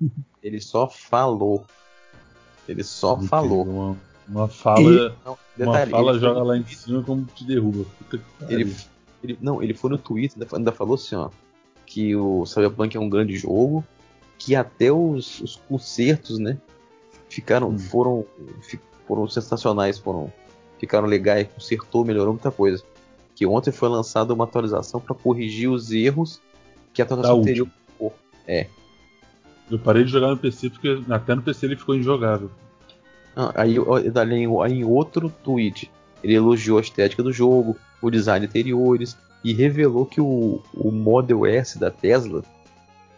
[0.42, 1.66] Ele só falou.
[2.68, 3.64] Ele só falou.
[3.64, 3.96] Uma,
[4.28, 7.24] uma fala, Não, uma detalhe, fala ele foi joga no lá em Twitter, cima como
[7.26, 7.84] te derruba.
[8.48, 8.76] Ele,
[9.22, 11.28] ele- não, ele foi no Twitter, ainda, ainda falou assim, ó,
[11.86, 13.84] que o Cyberpunk é um grande jogo,
[14.38, 16.58] que até os, os concertos, né,
[17.28, 17.78] ficaram, Hum.
[17.78, 18.24] foram,
[19.06, 20.32] foram sensacionais, foram,
[20.78, 22.82] ficaram legais, consertou, melhorou muita coisa.
[23.34, 26.40] Que ontem foi lançada uma atualização para corrigir os erros
[26.92, 27.66] que a atualização Da teria.
[29.70, 32.50] Eu parei de jogar no PC porque até no PC ele ficou injogável.
[33.34, 35.90] Ah, aí, ó, dali em, aí em outro tweet,
[36.22, 41.44] ele elogiou a estética do jogo, o design interiores e revelou que o, o Model
[41.44, 42.42] S da Tesla,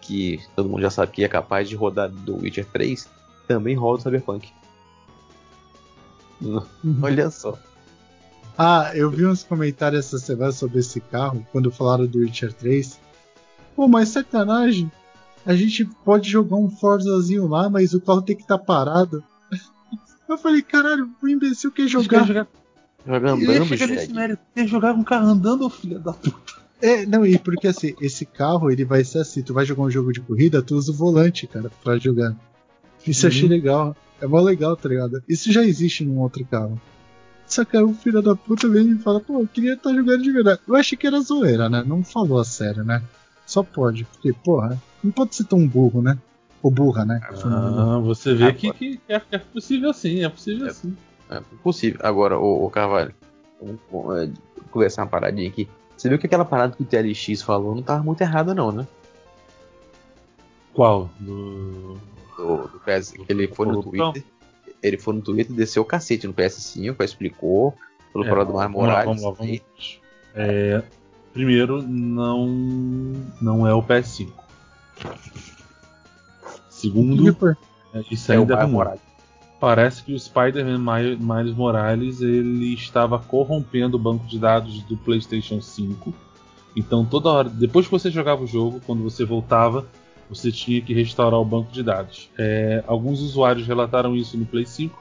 [0.01, 3.09] que todo mundo já sabe que é capaz de rodar do Witcher 3,
[3.47, 4.51] também roda o Cyberpunk.
[7.03, 7.59] Olha só.
[8.59, 12.99] Ah, eu vi uns comentários essa semana sobre esse carro, quando falaram do Witcher 3.
[13.75, 14.91] Pô, mas sacanagem.
[15.47, 19.23] A gente pode jogar um Forzazinho lá, mas o carro tem que estar parado.
[20.29, 22.27] Eu falei, caralho, o imbecil quer jogar.
[22.27, 22.49] jogar,
[23.07, 24.43] Joga ele andando, mérito.
[24.55, 26.53] Quer jogar com um carro andando, ô filha da puta.
[26.83, 29.91] É, não, e porque assim, esse carro ele vai ser assim, tu vai jogar um
[29.91, 32.35] jogo de corrida, tu usa o volante, cara, pra jogar.
[33.07, 33.49] Isso eu achei Uhum.
[33.51, 33.97] legal.
[34.21, 35.23] É mó legal, tá ligado?
[35.29, 36.81] Isso já existe num outro carro.
[37.47, 40.23] Só que aí o filho da puta vem e fala, pô, eu queria estar jogando
[40.23, 40.61] de verdade.
[40.67, 41.85] Eu achei que era zoeira, né?
[41.87, 43.01] Não falou a sério, né?
[43.47, 46.19] Só pode, porque, porra, não pode ser tão burro, né?
[46.61, 47.21] Ou burra, né?
[47.45, 48.57] Ah, você vê Agora.
[48.57, 50.73] que, que é, é possível sim, é possível É.
[50.73, 50.97] sim.
[51.31, 52.01] É possível.
[52.03, 53.15] Agora, o, Carvalho,
[53.61, 54.31] vamos, vamos, é,
[54.71, 55.69] conversar uma paradinha aqui.
[55.97, 58.87] Você viu que aquela parada que o TLX falou não tava muito errada, não, né?
[60.75, 61.09] Qual?
[61.19, 61.95] Do...
[62.37, 63.83] do, do PS, que ele foi no?
[63.83, 64.25] Twitter.
[64.83, 67.75] Ele foi no Twitter e desceu o cacete no PS5, explicou,
[68.13, 70.01] falou É, para do Mar vamos lá, vamos lá, vamos
[70.35, 70.83] É,
[71.37, 72.47] primeiro, não,
[73.43, 74.29] não é o PS5.
[76.71, 77.29] Segundo,
[77.95, 78.67] é, isso É o ainda é.
[78.67, 79.01] Morales.
[79.61, 84.97] Parece que o Spider-Man Mi- Miles Morales ele estava corrompendo o banco de dados do
[84.97, 86.13] PlayStation 5.
[86.75, 89.87] Então toda hora, depois que você jogava o jogo, quando você voltava,
[90.29, 92.29] você tinha que restaurar o banco de dados.
[92.39, 94.99] É, alguns usuários relataram isso no Play 5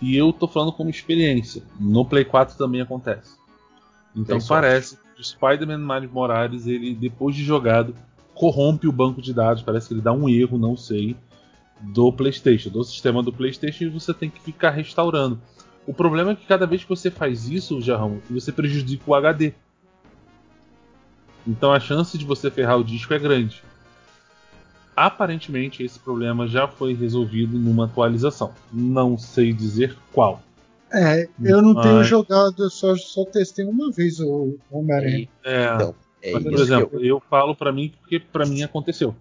[0.00, 1.62] e eu tô falando como experiência.
[1.78, 3.36] No Play 4 também acontece.
[4.12, 4.62] Então Tem sorte.
[4.62, 7.94] parece que o Spider-Man Miles Morales ele depois de jogado
[8.34, 9.62] corrompe o banco de dados.
[9.62, 11.16] Parece que ele dá um erro, não sei
[11.80, 15.40] do PlayStation, do sistema do PlayStation, e você tem que ficar restaurando.
[15.86, 19.52] O problema é que cada vez que você faz isso, Jarrão, você prejudica o HD.
[21.46, 23.62] Então a chance de você ferrar o disco é grande.
[24.94, 28.52] Aparentemente esse problema já foi resolvido numa atualização.
[28.72, 30.40] Não sei dizer qual.
[30.92, 35.28] É, eu não tenho Mas- jogado, eu só, só testei uma vez o Homem-Aranha.
[35.44, 37.22] É, Então, é mas, por exemplo, eu, eu...
[37.30, 39.14] falo pra mim porque pra mim aconteceu.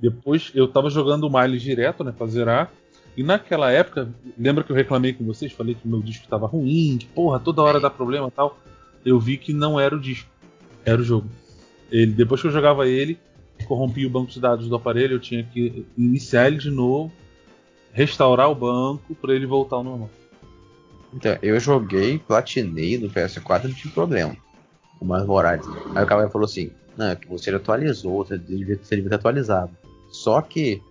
[0.00, 2.72] Depois eu tava jogando o Miles direto, né, pra zerar.
[3.16, 5.52] E naquela época, lembra que eu reclamei com vocês?
[5.52, 8.56] Falei que meu disco tava ruim, que porra, toda hora dá problema e tal.
[9.04, 10.30] Eu vi que não era o disco,
[10.84, 11.28] era o jogo.
[11.90, 13.18] Ele, depois que eu jogava ele,
[13.66, 17.12] corrompia o banco de dados do aparelho, eu tinha que iniciar ele de novo,
[17.92, 20.10] restaurar o banco pra ele voltar ao normal.
[21.12, 24.36] Então, eu joguei, platinei no PS4 não tive problema.
[25.00, 25.66] O Miles Morales.
[25.94, 29.16] Aí o cara falou assim: Não, é que você atualizou, você devia, você devia ter
[29.16, 29.70] atualizado.
[30.10, 30.82] Só que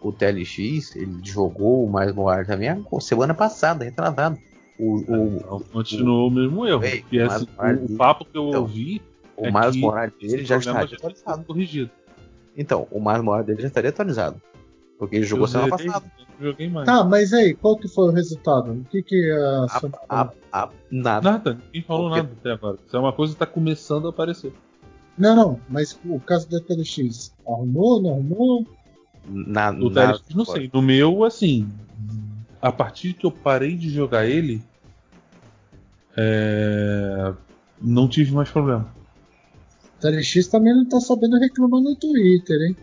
[0.00, 2.70] o TLX, ele jogou o Miles Morales também
[3.00, 4.38] semana passada, retrasado.
[4.78, 6.82] O, o, Então, continuou o mesmo erro.
[6.84, 9.02] Ei, mas- assim, mas- o, o papo que eu então, ouvi
[9.36, 11.44] o é Miles Morales esse dele já está foi atualizado.
[11.44, 11.90] corrigido.
[12.56, 14.40] Então, o Miles Morales dele já estaria atualizado.
[15.00, 16.04] Porque ele jogou Eu semana passada.
[16.38, 16.84] joguei mais.
[16.84, 18.70] Tá, mas aí, qual que foi o resultado?
[18.72, 19.66] O que que a
[20.10, 20.30] A, a,
[20.64, 21.30] a, nada.
[21.32, 22.78] Nada, ninguém falou Porque- nada até agora.
[22.86, 24.52] Isso é uma coisa que tá começando a aparecer.
[25.16, 28.66] Não, não, mas o caso da TLX, arrumou, não arrumou?
[29.26, 30.70] Na, No nada TLX, não sei.
[30.72, 31.66] No meu, assim,
[32.60, 34.62] a partir que eu parei de jogar ele,
[36.16, 37.32] é,
[37.80, 38.86] não tive mais problema.
[40.00, 42.76] TLX também não tá sabendo reclamar no Twitter, hein?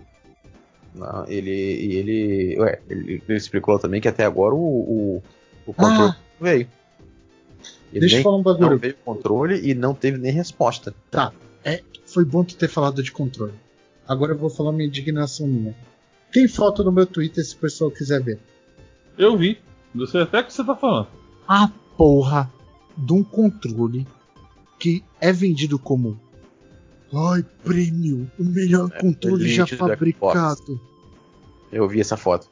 [0.97, 5.23] Não, ele, e ele, ué, ele, ele explicou também que até agora o, o,
[5.65, 6.17] o controle Ah.
[6.39, 6.67] não veio.
[7.91, 8.77] Ele Deixa eu nem- falar um não bagulho.
[8.79, 10.93] veio o controle e não teve nem resposta.
[11.09, 11.31] Tá,
[11.63, 13.53] É, foi bom tu ter falado de controle.
[14.07, 15.75] Agora eu vou falar minha indignação minha.
[16.31, 18.39] Tem foto no meu Twitter se o pessoal quiser ver.
[19.17, 19.57] Eu vi.
[19.93, 21.07] Não sei até o que você tá falando.
[21.47, 22.51] A porra
[22.97, 24.05] de um controle
[24.79, 26.19] que é vendido como
[27.13, 30.79] Ai, prêmio, o melhor É, controle já fabricado.
[31.71, 32.49] Eu vi essa foto.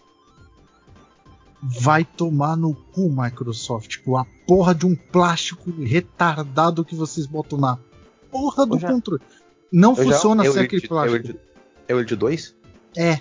[1.62, 7.58] Vai tomar no cu, Microsoft, com a porra de um plástico retardado que vocês botam
[7.58, 7.80] na
[8.30, 9.22] porra do já- controle.
[9.72, 11.40] Não já- funciona o sem aquele plástico.
[11.88, 12.56] É o Elite 2?
[12.96, 13.20] É.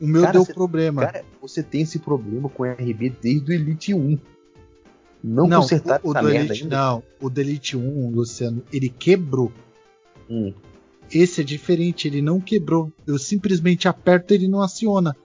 [0.00, 1.06] O meu Cara, deu cê- problema.
[1.06, 4.18] Cara, você tem esse problema com o RB desde o Elite 1.
[5.24, 6.76] Não, não, consertaram o, o essa Elite, ainda.
[6.76, 9.50] não, o do Elite 1, Luciano, ele quebrou.
[10.30, 10.52] Hum.
[11.10, 12.92] Esse é diferente, ele não quebrou.
[13.06, 15.16] Eu simplesmente aperto e ele não aciona.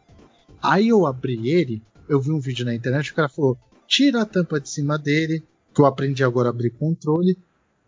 [0.64, 4.26] Aí eu abri ele, eu vi um vídeo na internet, o cara falou: tira a
[4.26, 5.44] tampa de cima dele,
[5.76, 7.38] que eu aprendi agora a abrir controle.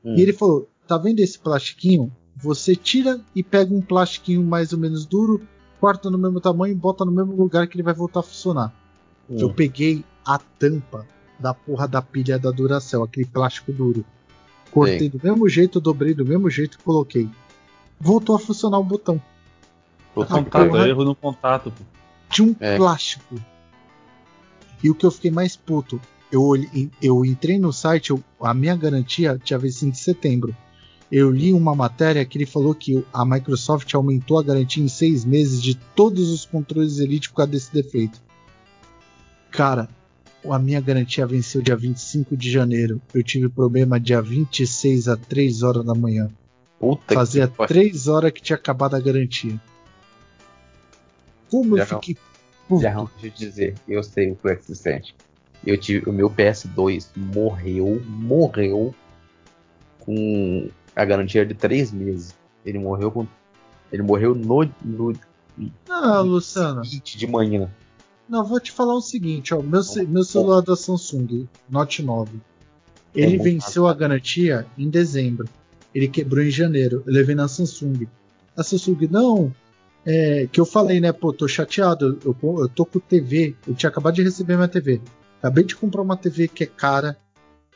[0.03, 0.15] Hum.
[0.15, 2.11] E ele falou: tá vendo esse plastiquinho?
[2.35, 5.41] Você tira e pega um plastiquinho mais ou menos duro,
[5.79, 8.73] corta no mesmo tamanho e bota no mesmo lugar que ele vai voltar a funcionar.
[9.29, 9.37] Hum.
[9.39, 11.07] Eu peguei a tampa
[11.39, 14.03] da porra da pilha da Duracell, aquele plástico duro.
[14.69, 15.09] Cortei Sim.
[15.09, 17.29] do mesmo jeito, dobrei do mesmo jeito e coloquei.
[17.97, 19.21] Voltou a funcionar o botão.
[20.69, 20.75] Pariu.
[20.75, 21.94] é erro no contato, pô.
[22.29, 22.77] De um É.
[22.77, 23.35] plástico.
[24.83, 25.99] E o que eu fiquei mais puto,
[26.31, 30.55] eu, olhei- eu entrei no site, eu- a minha garantia tinha vencido em setembro.
[31.11, 35.23] Eu li uma matéria que ele falou que a Microsoft aumentou a garantia em seis
[35.23, 38.21] meses de todos os controles Elite por causa desse defeito.
[39.51, 39.87] Cara,
[40.49, 43.01] a minha garantia venceu dia 25 de janeiro.
[43.13, 46.29] Eu tive problema dia 26 a 3 horas da manhã.
[46.79, 47.67] Puta Fazia que pariu.
[47.69, 49.59] 3 horas que tinha acabado a garantia.
[51.49, 52.17] Como eu fiquei
[52.67, 52.81] puto.
[52.81, 55.15] Já, deixa eu te dizer, eu sei o que é que você sente.
[55.65, 58.93] Eu tive, o meu PS2 morreu, morreu
[59.99, 62.35] com a garantia de 3 meses.
[62.65, 63.27] Ele morreu com.
[63.91, 65.13] Ele morreu no, no
[65.89, 66.81] Ah, Luciano.
[66.81, 67.69] de manhã.
[68.27, 72.39] Não, vou te falar o seguinte, ó, meu, meu celular da Samsung, Note 9,
[73.13, 75.47] ele venceu a garantia em dezembro.
[75.93, 77.03] Ele quebrou em janeiro.
[77.05, 78.07] Eu levei na Samsung.
[78.57, 79.53] A Samsung, não,
[80.05, 83.89] é, que eu falei, né, pô, tô chateado, eu, eu, tô com TV, eu tinha
[83.89, 85.01] acabado de receber minha TV.
[85.39, 87.17] Acabei de comprar uma TV que é cara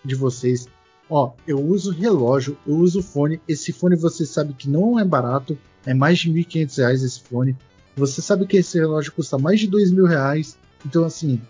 [0.06, 0.68] de vocês.
[1.10, 3.42] Ó, eu uso relógio, eu uso fone.
[3.48, 7.58] Esse fone você sabe que não é barato, é mais de 1.500 reais esse fone.
[7.96, 10.58] Você sabe que esse relógio custa mais de mil reais.
[10.86, 11.42] Então, assim,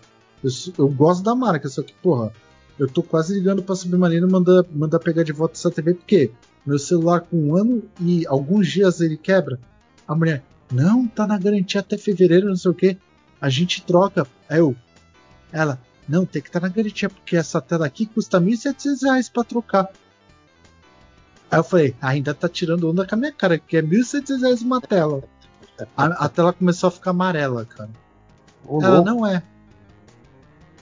[0.42, 2.32] eu, eu gosto da marca, só que, porra,
[2.78, 6.30] eu tô quase ligando pra Submarino mandar mandar pegar de volta essa TV, porque
[6.64, 9.60] meu celular com um ano e alguns dias ele quebra.
[10.08, 12.98] A mulher, não, tá na garantia até fevereiro, não sei o que.
[13.40, 14.26] A gente troca.
[14.48, 14.76] Aí eu,
[15.52, 19.28] ela, não, tem que estar tá na garantia, porque essa tela aqui custa 1.700 reais
[19.28, 19.88] pra trocar.
[21.50, 24.62] Aí eu falei, ainda tá tirando onda com a minha cara, que é 1.700 reais
[24.62, 25.22] uma tela.
[25.96, 27.90] A, a tela começou a ficar amarela, cara.
[28.64, 29.42] Ô, Ela não é.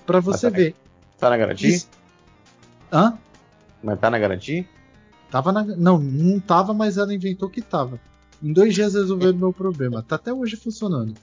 [0.05, 0.77] Pra você Mas ver.
[1.19, 1.69] Tá na garantia?
[1.69, 1.89] Isso-
[2.93, 3.19] Hã?
[3.83, 4.67] Mas tá na garantia?
[5.31, 5.63] Tava na...
[5.63, 8.01] Não, não tava, mas ela inventou que tava.
[8.43, 10.03] Em dois dias resolveu meu problema.
[10.03, 11.15] Tá até hoje funcionando.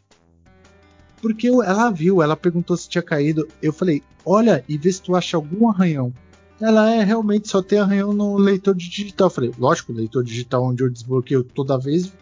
[1.21, 3.47] Porque ela viu, ela perguntou se tinha caído.
[3.61, 6.13] Eu falei, olha e vê se tu acha algum arranhão.
[6.59, 9.27] Ela é realmente só tem arranhão no leitor de digital.
[9.27, 12.13] Eu falei, lógico, leitor digital onde eu desbloqueio toda vez,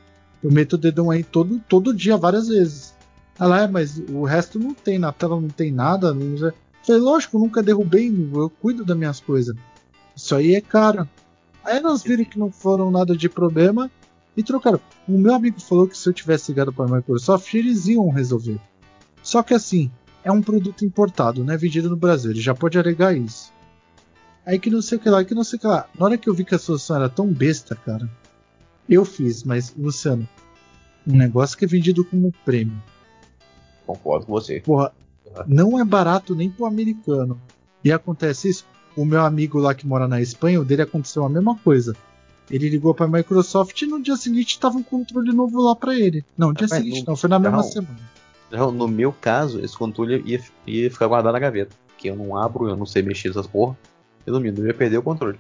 [0.44, 2.94] eu meto o dedão aí todo, todo dia, várias vezes.
[3.40, 6.14] Ela é, mas o resto não tem, na tela não tem nada.
[6.14, 6.38] Não...
[6.38, 6.54] sei." Eu
[6.86, 9.56] falei, lógico, nunca derrubei, eu cuido das minhas coisas.
[10.16, 11.08] Isso aí é caro.
[11.64, 13.90] Aí elas viram que não foram nada de problema
[14.36, 14.80] e trocaram.
[15.08, 18.60] O meu amigo falou que se eu tivesse ligado para a Microsoft, eles iam resolver.
[19.22, 19.92] Só que assim,
[20.24, 23.52] é um produto importado, não é vendido no Brasil, ele já pode alegar isso.
[24.46, 25.88] Aí que não sei o que lá, que não sei o que lá.
[25.98, 28.10] Na hora que eu vi que a solução era tão besta, cara,
[28.90, 30.28] eu fiz, mas, Luciano,
[31.08, 32.82] um negócio que é vendido como prêmio.
[33.86, 34.60] Concordo com você.
[34.60, 34.92] Porra,
[35.48, 37.40] não é barato nem pro americano.
[37.84, 38.66] E acontece isso.
[38.96, 41.96] O meu amigo lá que mora na Espanha, o dele aconteceu a mesma coisa.
[42.52, 46.24] Ele ligou pra Microsoft e no dia seguinte tava um controle novo lá pra ele.
[46.38, 47.64] Não, no dia Mas seguinte não- não, foi na mesma não.
[47.64, 48.00] semana.
[48.52, 51.76] Já No meu caso, esse controle ia, ia ficar guardado na gaveta.
[51.98, 53.78] Que eu não abro, eu não sei mexer nessas porra.
[54.26, 55.40] Resumindo, eu ia perder o controle.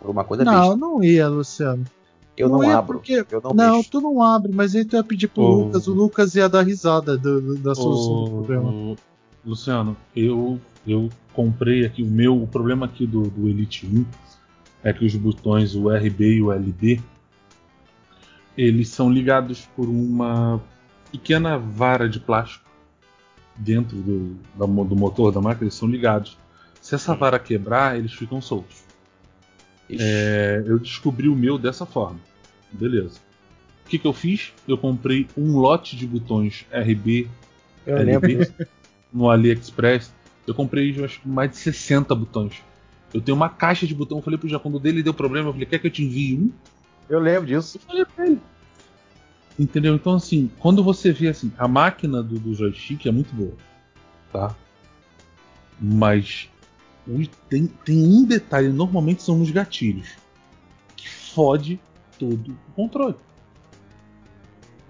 [0.00, 0.76] Por uma coisa Não, besta.
[0.76, 1.84] não ia, Luciano.
[2.36, 2.98] Eu não, ia abro.
[2.98, 5.64] porque- Eu não, Não, tu não abre, mas aí tu ia pedir pro Ô.
[5.64, 8.96] Lucas, o Lucas ia dar risada do- do- da solução do Ô, problema.
[9.44, 12.40] Luciano, eu, eu comprei aqui o meu.
[12.40, 14.04] O problema aqui do, do Elite 1
[14.88, 17.00] é que os botões, o RB e o LB,
[18.56, 20.60] eles são ligados por uma
[21.12, 22.68] pequena vara de plástico
[23.56, 26.38] dentro do, da do motor da máquina, eles são ligados.
[26.80, 28.84] Se essa vara quebrar, eles ficam soltos.
[29.90, 32.20] É, eu descobri o meu dessa forma.
[32.70, 33.20] Beleza.
[33.84, 34.52] O que, que eu fiz?
[34.66, 37.28] Eu comprei um lote de botões RB
[37.86, 38.54] Eu lembro disso.
[39.12, 40.12] no AliExpress.
[40.46, 42.62] Eu comprei acho, que mais de 60 botões.
[43.12, 44.18] Eu tenho uma caixa de botão.
[44.18, 46.36] Eu falei pro Japão, quando dele deu problema, eu falei, quer que eu te envie
[46.36, 46.52] um?
[47.08, 47.78] Eu lembro disso.
[47.78, 48.40] Eu falei pra ele.
[49.58, 49.94] Entendeu?
[49.94, 53.54] Então, assim, quando você vê assim, a máquina do, do joystick é muito boa.
[54.32, 54.54] Tá?
[55.80, 56.48] Mas
[57.48, 60.10] tem, tem um detalhe, normalmente são nos gatilhos.
[60.96, 61.80] Que fode
[62.18, 63.16] todo o controle.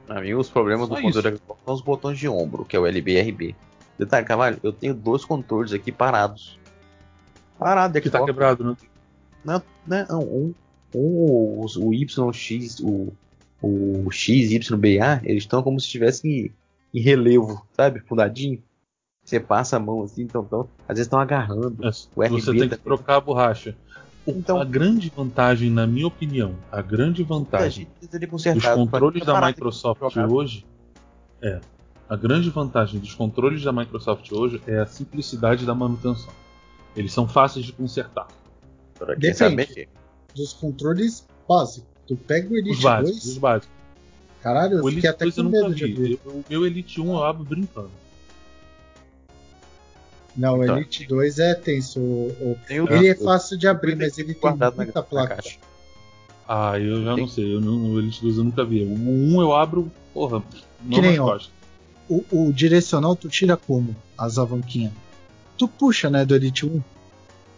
[0.06, 2.80] Pra mim, os problemas Só do controle Xbox são os botões de ombro, que é
[2.80, 3.56] o LB e RB.
[3.98, 6.58] Detalhe, Carvalho, eu tenho dois controles aqui parados.
[7.58, 8.76] Parado, de Que tá quebrado, né?
[9.44, 10.54] Não, né, não, um,
[10.94, 13.12] um, os- o YX, o,
[13.62, 16.52] o XYBA, eles estão como se estivessem
[16.94, 18.00] em relevo, sabe?
[18.00, 18.62] Fundadinho.
[19.24, 21.76] Você passa a mão assim, então, então às vezes estão agarrando.
[21.86, 22.78] É, você tem que também.
[22.84, 23.76] trocar a borracha.
[24.26, 27.86] Então- a grande vantagem, na minha opinião, a grande vantagem
[28.54, 30.66] dos controles da Microsoft hoje
[31.42, 31.60] é
[32.08, 36.32] a grande vantagem dos controles da Microsoft hoje é a simplicidade da manutenção.
[36.98, 38.26] Eles são fáceis de consertar.
[38.98, 39.88] Pra quem sabe Depende.
[40.34, 41.88] Dos controles básicos.
[42.06, 43.24] Tu pega o Elite Os básicos, 2.
[43.32, 43.76] os básicos.
[44.42, 45.96] Caralho, eu O fiquei Elite até 2 eu com nunca medo de abrir.
[46.08, 46.20] vi.
[46.24, 47.90] Eu- O meu Elite 1 eu abro brincando.
[50.36, 50.76] Não, o Tá.
[50.76, 51.98] Elite 2 é tenso.
[52.00, 55.38] o- o- Ele é fácil de abrir, mas ele tem muita placa.
[56.46, 57.54] Ah, eu já Tem- não sei.
[57.54, 58.82] Eu não, o Elite 2 eu nunca vi.
[58.84, 60.42] O 1 eu abro, porra,
[60.82, 61.38] não Que nem, ó.
[62.08, 63.94] O, o direcional tu tira como?
[64.16, 64.92] As alavanquinhas.
[65.58, 66.80] Tu puxa, né, do Elite 1?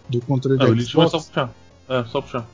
[0.09, 1.11] Do controle Ah, do Elite 1 é Xbox.
[1.11, 1.55] só puxar.
[1.89, 2.49] É, só puxar.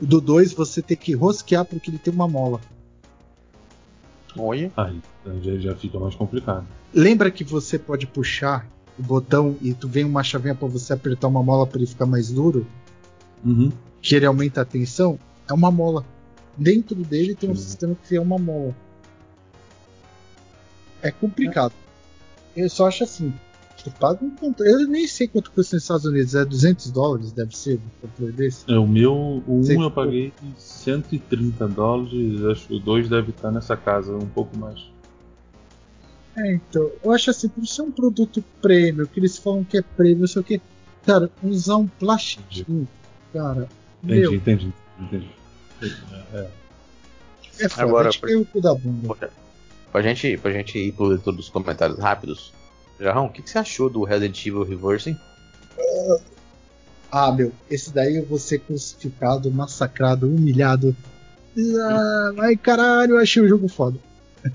[0.00, 2.60] O do 2 você tem que rosquear porque ele tem uma mola.
[4.36, 4.70] Olha.
[4.76, 5.00] Aí
[5.42, 6.66] já, já fica mais complicado.
[6.94, 8.66] Lembra que você pode puxar
[8.98, 12.06] o botão e tu vem uma chavinha pra você apertar uma mola pra ele ficar
[12.06, 12.66] mais duro?
[13.44, 13.70] Uhum.
[14.02, 15.18] Que ele aumenta a tensão?
[15.48, 16.04] É uma mola.
[16.56, 18.74] Dentro dele tem um sistema que é uma mola.
[21.02, 21.72] É complicado.
[22.56, 23.32] Eu só acho assim.
[23.86, 24.72] Tu paga um controle.
[24.72, 26.34] Eu nem sei quanto custa nos Estados Unidos.
[26.34, 28.68] É 200 dólares, deve ser, um controle desse.
[28.68, 29.14] É, o meu,
[29.46, 29.82] o 1 Sim.
[29.82, 34.90] eu paguei 130 dólares, acho que o 2 deve estar nessa casa, um pouco mais.
[36.36, 36.90] É, então.
[37.04, 40.26] Eu acho assim, por ser um produto premium, que eles falam que é premium, não
[40.26, 40.60] sei o que.
[41.04, 42.88] Cara, usar um plastiquinho,
[43.32, 43.68] cara.
[44.02, 45.30] Entendi, Meu, entendi, entendi.
[46.34, 46.48] É,
[47.60, 47.82] é foda.
[47.84, 49.30] Agora, eu o cu da bunda.
[49.92, 52.52] Pra gente, pra gente ir pro leitor dos comentários rápidos.
[52.98, 55.16] Jarrão, o que, que você achou do Resident Evil Reversing?
[57.10, 60.96] Ah, meu, esse daí eu vou ser crucificado, massacrado, humilhado.
[61.58, 63.98] Ah, ai, caralho, eu achei o jogo foda.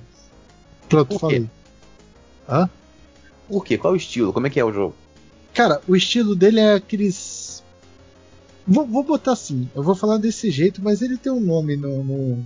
[0.90, 1.50] Pronto, falei.
[2.48, 2.70] Hã?
[3.48, 3.78] Por quê?
[3.78, 4.34] Qual o estilo?
[4.34, 4.96] Como é que é o jogo?
[5.54, 7.64] Cara, o estilo dele é aqueles.
[8.68, 12.04] Vou, vou botar assim, eu vou falar desse jeito, mas ele tem um nome no.
[12.04, 12.46] no-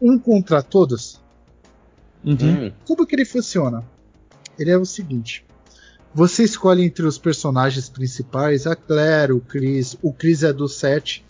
[0.00, 1.20] Um contra todos.
[2.24, 2.66] Uhum.
[2.66, 3.84] Hum, Como que ele funciona?
[4.60, 5.44] Ele é o seguinte:
[6.14, 9.96] você escolhe entre os personagens principais a Claire, o Chris.
[10.02, 11.24] O Chris é do 7.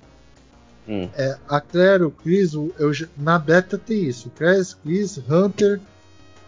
[0.88, 1.08] hum.
[1.14, 5.80] É, a Claire, o Chris, eu na beta tem isso: Chris, Chris, Hunter,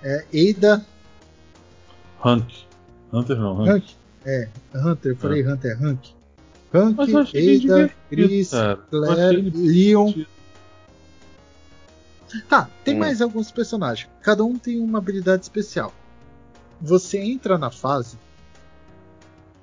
[0.02, 0.84] é, Ada,
[2.24, 2.52] Hank.
[3.12, 3.70] Hunter não, Hank.
[3.70, 3.94] Hank.
[4.24, 6.10] É, Hunter, eu falei Hunter, Hank.
[6.74, 8.76] Hank, Ada, Chris, cara.
[8.90, 10.06] Claire, Leon.
[10.06, 10.32] divertido.
[12.48, 12.98] Tá, tem Hum.
[12.98, 14.08] mais alguns personagens.
[14.22, 15.92] Cada um tem uma habilidade especial.
[16.82, 18.18] Você entra na fase,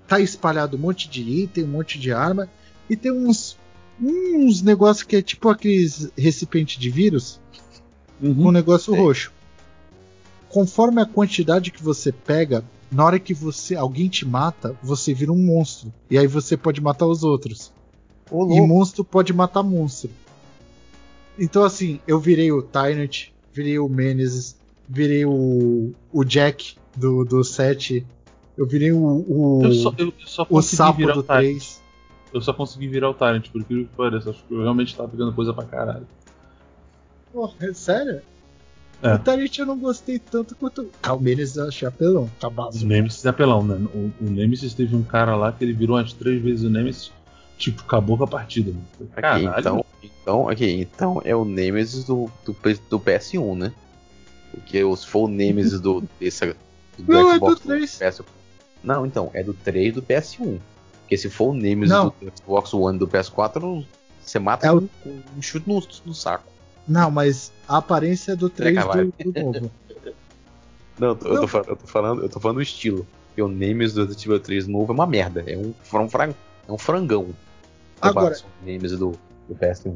[0.07, 2.49] tá espalhado um monte de item, um monte de arma,
[2.89, 3.57] e tem uns
[4.01, 7.37] uns negócios que é tipo aqueles recipiente de vírus
[8.21, 8.51] com um Uhum.
[8.51, 9.01] negócio Sei.
[9.03, 9.33] roxo.
[10.47, 15.33] Conforme a quantidade que você pega, na hora que você alguém te mata, você vira
[15.33, 15.93] um monstro.
[16.09, 17.73] E aí você pode matar os outros.
[18.31, 20.09] Ô, E monstro pode matar monstro.
[21.37, 24.55] Então, assim, eu virei o Tyrant, virei o Menezes,
[24.87, 28.05] virei o, o Jack do, do 7,
[28.57, 31.23] eu virei o, o, Eu só, eu, eu só o consegui sapo virar do o
[31.23, 31.41] Tyrant.
[31.41, 31.81] 3.
[32.33, 34.29] Eu só consegui virar o Tyrant, por incrível que pareça.
[34.29, 36.05] Acho que eu realmente tava pegando coisa pra caralho.
[37.33, 38.21] Porra, é sério?
[39.01, 39.15] É.
[39.15, 40.89] O Tyrant eu não gostei tanto quanto.
[41.09, 42.85] O Menezes eu achei apelão, tá O básico.
[42.85, 43.75] Nemesis é apelão, né?
[43.93, 47.11] O, o Nemesis teve um cara lá que ele virou umas três vezes o Nemesis,
[47.57, 48.71] tipo, acabou com a partida.
[48.71, 49.09] Mano.
[49.15, 52.53] Caralho, então, então, aqui, então é o Nemesis do, do,
[52.89, 53.71] do PS1, né?
[54.51, 56.53] Porque os- se for o Nemesis do, desse,
[57.03, 57.97] do Não, é Xbox do 3.
[57.99, 58.21] PS...
[58.83, 60.59] Não, então, é do 3 do PS1.
[61.01, 62.13] Porque se for o Nemesis Não.
[62.21, 63.85] do Xbox One do PS4, não-
[64.23, 66.43] você mata É o- com um chute no, no saco.
[66.87, 69.13] Não, mas a aparência é do 3 Carvalho.
[69.23, 69.71] do, do novo.
[70.99, 71.41] Não, eu tô, eu Não.
[71.41, 73.07] tô falando, eu tô falando, eu tô falando do estilo.
[73.29, 75.43] Porque o Nemesis do Resident Evil 3 novo é uma merda.
[75.47, 76.33] É um, fra- um,
[76.67, 77.27] é um frangão.
[78.01, 79.11] Agora- o Nemesis do,
[79.47, 79.95] do PS1.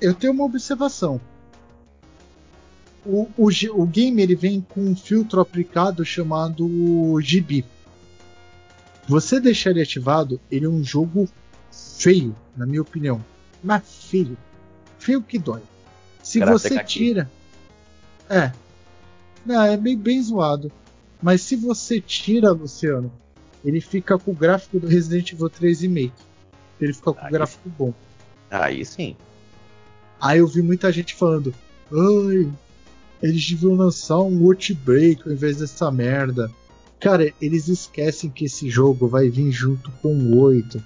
[0.00, 1.20] eu tenho uma observação.
[3.04, 7.64] O, o, o game ele vem com um filtro aplicado chamado GB.
[9.08, 11.28] Você deixar ele ativado, ele é um jogo
[11.70, 13.24] feio, na minha opinião.
[13.62, 14.36] Mas feio.
[14.98, 15.62] Feio que dói.
[16.22, 16.92] Se Karate você Kaki.
[16.92, 17.30] tira.
[18.30, 18.52] É.
[19.44, 20.70] Não, é bem, bem zoado.
[21.20, 23.12] Mas se você tira, Luciano,
[23.64, 26.12] ele fica com o gráfico do Resident Evil 3 Remake.
[26.80, 27.92] Ele fica com o gráfico bom.
[28.50, 29.16] Aí sim.
[30.20, 31.54] Aí eu vi muita gente falando:
[31.92, 32.50] Ai,
[33.22, 36.50] eles deviam lançar um Outbreak ao invés dessa merda.
[37.00, 40.82] Cara, eles esquecem que esse jogo vai vir junto com o 8.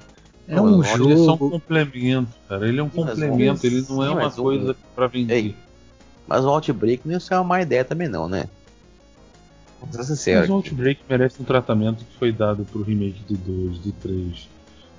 [0.48, 1.50] É Não, um mas Ele é só um jogo.
[1.50, 2.68] complemento, cara.
[2.68, 5.34] Ele é um Sim, mas complemento, ele não é sim, uma mas coisa pra vender.
[5.34, 5.56] Ei,
[6.26, 8.48] Mas o Outbreak não é uma má ideia também não, né?
[9.80, 10.52] Vamos ser Mas sincero.
[10.52, 14.48] o Outbreak merece um tratamento que foi dado pro remake do 2, do 3.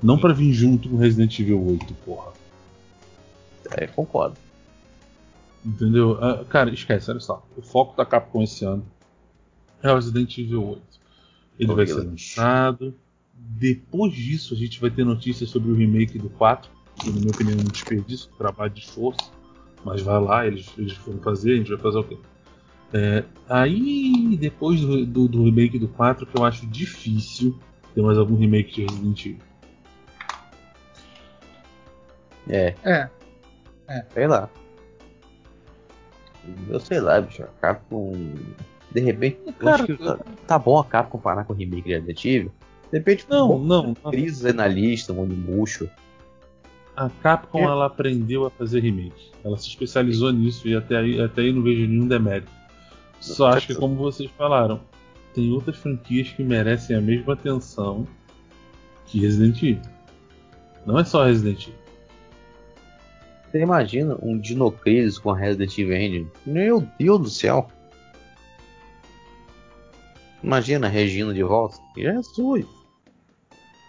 [0.03, 2.31] Não pra vir junto com Resident Evil 8, porra.
[3.71, 4.35] É, concordo.
[5.67, 6.17] Entendeu?
[6.23, 7.45] Ah, cara, esquece, olha só.
[7.57, 8.85] O foco da Capcom esse ano
[9.83, 10.81] é o Resident Evil 8.
[11.59, 12.95] Ele O vai ser lançado.
[13.33, 17.31] Depois disso, a gente vai ter notícias sobre o remake do 4, que, na minha
[17.31, 19.31] opinião, é um desperdício, trabalho de esforço.
[19.83, 22.17] Mas vai lá, eles, eles foram fazer, a gente vai fazer o quê?
[22.93, 27.59] É, aí, depois do, do, do remake do 4, que eu acho difícil
[27.93, 29.39] ter mais algum remake de Resident Evil.
[32.49, 32.73] É,
[33.89, 34.49] É, sei lá.
[36.69, 37.43] Eu sei lá, bicho.
[37.43, 38.13] A Capcom.
[38.91, 39.37] De repente.
[39.45, 40.17] eu Cara, acho que tá,
[40.47, 42.51] tá bom a Capcom parar com o remake de Resident Evil.
[42.91, 43.93] De repente, Não, bom, não.
[44.11, 45.89] crises aí na lista, um Onimusho.
[46.95, 47.63] A Capcom É.
[47.63, 49.31] ela aprendeu a fazer remake.
[49.43, 52.51] Ela se especializou nisso e até aí, até aí não vejo nenhum demérito.
[53.19, 54.79] Só acho que, como vocês falaram,
[55.33, 58.07] tem outras franquias que merecem a mesma atenção
[59.05, 59.81] que Resident Evil.
[60.85, 61.75] Não é só Resident Evil.
[63.51, 66.27] Você imagina um Dino Crisis com a Resident Evil Engine?
[66.45, 67.67] Meu Deus do céu!
[70.43, 71.77] Imagina a Regina de volta.
[71.95, 72.65] Jesus!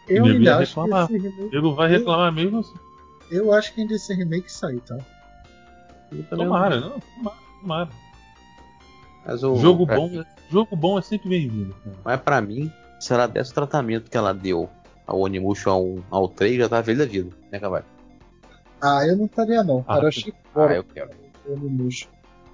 [0.08, 1.04] eu Nego ia ainda acho que reclamar.
[1.04, 1.56] esse remake.
[1.56, 2.74] Ele vai reclamar mesmo assim.
[3.30, 4.96] Eu acho que ainda esse remake sai, tá?
[6.10, 7.88] Eu Tomara, não, tomara, tomara.
[9.26, 11.74] Mas o, Jogo pra- bom, é- jogo bom é sempre bem-vindo.
[11.84, 11.96] cara.
[12.02, 14.70] Mas pra mim, se ela desse o tratamento que ela deu
[15.06, 17.84] ao Onimusho ao, ao 3, já tava feliz da vida, né, Cavalo?
[18.80, 19.80] Ah, eu não estaria não.
[19.80, 21.10] Ah, Cara, eu achei Ah, fora eu quero.
[21.46, 22.06] o Onimusha.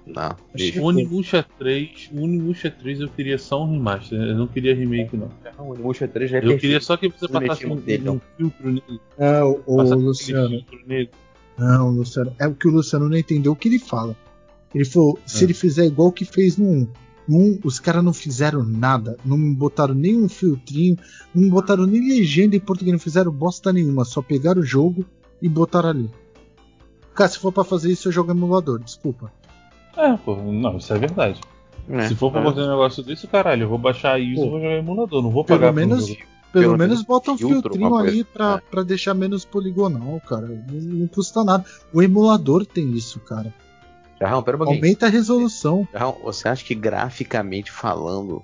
[0.07, 0.79] Não, deixa.
[0.81, 5.17] O Onimusha 3, o Unimusha 3 eu queria só um remaster, eu não queria remake
[5.17, 5.29] não.
[5.57, 6.61] O Onimusho 3 já é Eu perfeito.
[6.61, 8.99] queria só que você passasse um, dele, um filtro nele.
[9.17, 10.63] Não, o aquele Luciano.
[10.85, 11.09] nele.
[11.57, 12.35] Não, Luciano.
[12.37, 14.15] É o que o Luciano não entendeu o que ele fala.
[14.73, 15.47] Ele falou: se É.
[15.47, 16.87] ele fizer igual que fez no 1.
[17.27, 19.17] No 1, os caras não fizeram nada.
[19.25, 20.97] Não botaram nenhum filtrinho.
[21.33, 22.91] Não botaram nem legenda em português.
[22.91, 24.05] Não fizeram bosta nenhuma.
[24.05, 25.03] Só pegaram o jogo
[25.41, 26.09] e botaram ali.
[27.13, 28.79] Cara, se for pra fazer isso, eu jogo emulador.
[28.79, 29.31] Desculpa.
[29.95, 31.39] É, pô, não, isso é verdade.
[31.87, 32.43] É, Se for pra é.
[32.43, 35.29] fazer um negócio desse, caralho, eu vou baixar isso e vou jogar em emulador, não
[35.29, 36.19] vou pelo pagar menos- jogo.
[36.51, 38.71] Pelo, Pelo menos bota um filtro, filtrinho ali pra, É.
[38.71, 40.47] pra deixar menos poligonal, cara.
[40.47, 41.65] Não, não custa nada.
[41.93, 43.53] O emulador tem isso, cara.
[44.19, 44.77] Jarrão, pera um pouquinho.
[44.77, 45.85] Aumenta a resolução.
[45.91, 48.41] Jarrão, você acha que graficamente falando,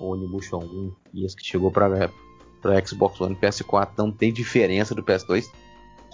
[0.00, 2.08] o Onimusho 1 e esse que chegou pra,
[2.62, 5.44] pra Xbox One e PS4 não tem diferença do PS2?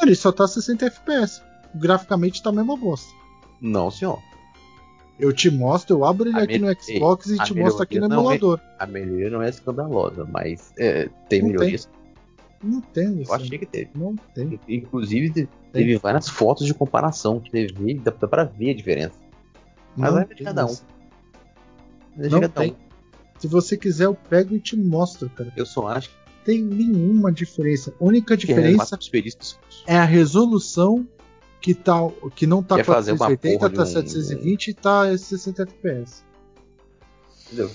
[0.02, 1.42] Ele só tá 60 FPS.
[1.74, 3.12] Graficamente tá a mesma bosta.
[3.60, 4.20] Não, senhor.
[5.18, 8.06] Eu te mostro, eu abro ele A aqui no Xbox e te mostro aqui no
[8.06, 8.60] é- emulador.
[8.78, 11.88] A melhoria não é escandalosa, mas é, tem Não melhorias.
[12.62, 13.42] Não tem, Eu Luciano.
[13.42, 13.90] achei que teve.
[13.96, 14.58] Não tem.
[14.68, 19.14] Inclusive, te- teve várias fotos de comparação que teve, dá, dá pra ver a diferença.
[19.96, 20.68] Mas não vai de tem, cada um.
[20.68, 20.88] Luciano.
[22.16, 22.64] Deixa Não cada um.
[22.64, 22.76] tem.
[23.38, 25.52] Se você quiser, eu pego e te mostro, cara.
[25.56, 26.10] Eu só acho
[26.48, 27.92] Tem nenhuma diferença.
[28.00, 29.58] A única é diferença desperdício.
[29.86, 31.06] é a resolução
[31.60, 31.92] que, tá,
[32.34, 35.62] que não tá Quer fazer uma 480, porra de tá um- 720 e tá 60
[35.64, 36.24] FPS.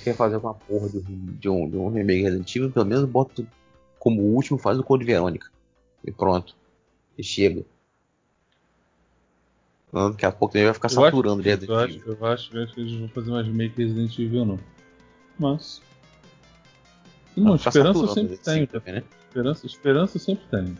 [0.03, 3.05] Quer fazer uma porra de um, de um, de um remake Resident Evil, pelo menos
[3.07, 3.45] bota
[3.99, 5.51] como último, faz o Code Verônica.
[6.03, 6.55] E pronto.
[7.15, 7.63] E chega.
[9.93, 12.17] Daqui a pouco ele vai ficar Eu acho, saturando de eu, Resident acho, Evil.
[12.19, 14.59] eu, acho, eu acho que eles vão fazer mais remake Resident Evil não.
[15.37, 15.79] Mas.
[17.35, 18.67] Não, esperança eu sempre Resident tenho.
[18.67, 19.03] Também, né?
[19.27, 20.77] Esperança, esperança eu sempre tenho.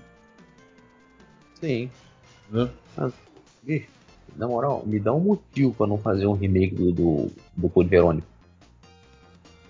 [1.60, 1.90] Sim.
[2.50, 2.70] Entendeu?
[3.64, 3.88] Bicho,
[4.36, 7.90] na moral, me dá um motivo pra não fazer um remake do, do, do Code
[7.90, 8.28] Verônica.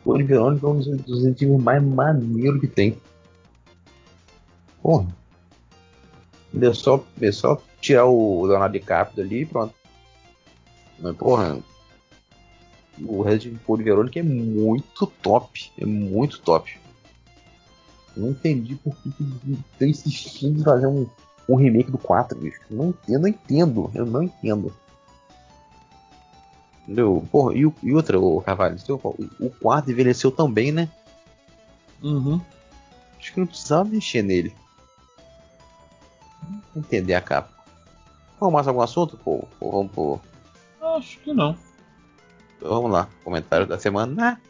[0.03, 2.97] Code Verônica é um dos, dos Evil mais maneiros que tem.
[4.81, 5.07] Porra.
[6.61, 9.73] É só, é só tirar o Leonardo DiCaprio dali e pronto.
[10.99, 11.57] Mas, porra.
[13.01, 15.71] O Resident Evil Code Verônica é muito top.
[15.79, 16.79] É muito top.
[18.15, 21.07] Eu não entendi por que estão insistindo em fazer um,
[21.49, 22.61] um remake do 4, bicho.
[22.69, 24.73] Não, eu não entendo, eu não entendo.
[26.83, 27.25] Entendeu?
[27.31, 28.77] Porra, e, e outra, o Carvalho,
[29.39, 30.89] o 4 envelheceu também, né?
[32.01, 32.39] Uhum.
[33.17, 34.53] Acho que não precisava mexer nele.
[36.75, 37.53] Entender a capa.
[38.39, 39.17] Vamos mais algum assunto?
[39.17, 40.19] Pô, vamos pô.
[40.81, 41.57] Acho que não.
[42.63, 44.41] Vamos lá, comentário da semana.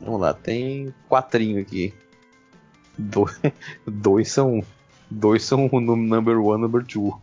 [0.00, 1.94] Vamos lá, tem quatrinho aqui.
[2.98, 3.26] Do,
[3.86, 4.62] dois são.
[5.10, 7.20] Dois são o number one, number two.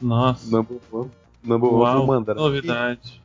[0.00, 0.50] Nossa.
[0.50, 1.10] Number one,
[1.42, 2.40] number Uau, one foi o Mandrake.
[2.40, 3.22] novidade.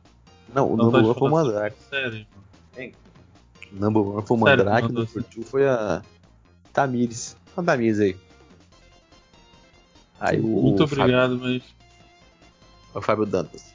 [0.54, 1.76] Não, o Não number pode one foi o Mandrake.
[1.90, 2.26] Sério,
[2.76, 2.92] mano.
[3.72, 6.02] Number one foi o Mandrake, mandou number two foi a
[6.72, 7.36] Tamires.
[7.56, 8.16] A Tamires aí.
[10.18, 11.62] Aí o, Muito o Fábio, obrigado, mas.
[12.94, 13.72] O Fábio Dantas.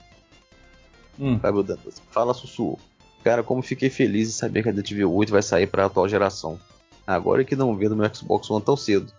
[1.19, 2.01] Hum, Fábio Dantas.
[2.11, 2.77] Fala, Sussu.
[3.23, 6.07] Cara, como fiquei feliz em saber que a DTV 8 vai sair para a atual
[6.07, 6.59] geração.
[7.07, 9.11] Agora é que não vendo meu Xbox One tão cedo.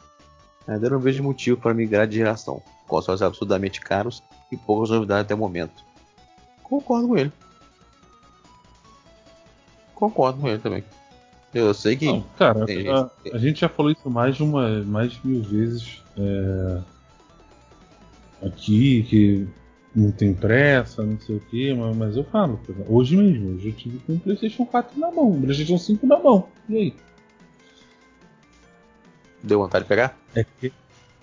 [0.66, 2.62] Ainda não vejo motivo para migrar de geração.
[2.86, 5.84] Consoles absurdamente caros e poucas novidades até o momento.
[6.62, 7.32] Concordo com ele.
[9.94, 10.84] Concordo com ele também.
[11.54, 12.06] Eu sei que.
[12.06, 15.42] Não, cara, a, gente- a gente já falou isso mais de uma, mais de mil
[15.42, 16.82] vezes é,
[18.46, 19.48] aqui, que
[19.96, 23.72] não tem pressa, não sei o que, mas, mas eu falo, hoje mesmo, hoje eu
[23.72, 26.48] tive com o Playstation 4 na mão, o Playstation 5 na mão.
[26.68, 26.94] E aí?
[29.42, 30.18] Deu vontade de pegar?
[30.34, 30.70] É que.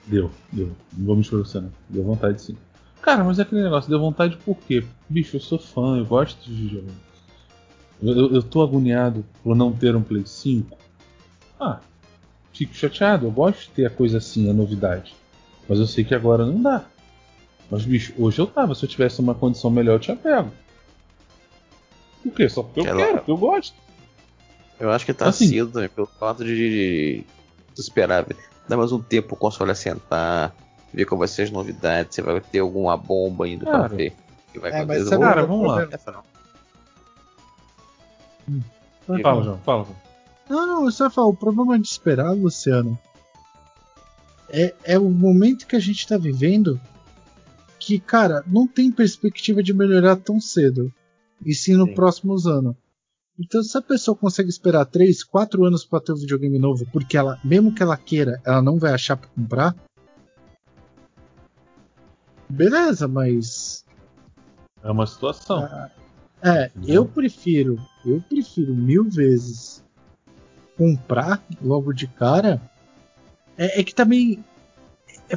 [0.07, 0.71] Deu, deu.
[0.97, 1.71] Não vou você, não.
[1.87, 2.57] Deu vontade sim.
[3.01, 4.83] Cara, mas é aquele negócio, deu vontade por quê?
[5.07, 6.97] Bicho, eu sou fã, eu gosto de videogame.
[8.01, 10.77] Eu, eu, eu tô agoniado por não ter um Play 5.
[11.59, 11.79] Ah,
[12.51, 15.15] fico chateado, eu gosto de ter a coisa assim, a novidade.
[15.69, 16.85] Mas eu sei que agora não dá.
[17.71, 20.51] Mas, bicho, hoje eu tava, se eu tivesse uma condição melhor, eu tinha pego.
[22.21, 22.47] Por quê?
[22.49, 23.75] Só porque eu Ela- quero, porque eu gosto.
[24.79, 25.47] Eu acho que tá Assim.
[25.47, 27.23] cedo também, pelo fato de,
[27.73, 28.25] de esperar.
[28.67, 30.53] Dar mais um tempo pro console assentar,
[30.93, 33.79] ver qual vai ser as novidades, se vai ter alguma bomba ainda Cara.
[33.79, 34.13] pra ver.
[34.51, 35.87] Que vai É, mas Cara, o vamos lá.
[35.91, 36.23] Essa não.
[39.07, 39.43] Vai Fala.
[39.43, 39.83] João, fala.
[39.85, 39.95] João.
[40.49, 42.97] Não, não, você vai falar, o problema de esperar, Luciano,
[44.49, 46.79] é, é o momento que a gente tá vivendo
[47.85, 50.91] que, cara, não tem perspectiva de melhorar tão cedo.
[51.45, 51.95] E sim nos Sim.
[51.95, 52.75] próximos anos.
[53.37, 57.17] Então, se a pessoa consegue esperar 3, 4 anos pra ter um videogame novo, porque
[57.17, 59.75] ela, mesmo que ela queira, ela não vai achar pra comprar.
[62.49, 63.83] Beleza, mas
[64.81, 65.67] É uma situação.
[66.41, 69.83] É, eu prefiro, eu prefiro mil vezes
[70.77, 72.61] comprar logo de cara.
[73.57, 74.43] É, é que também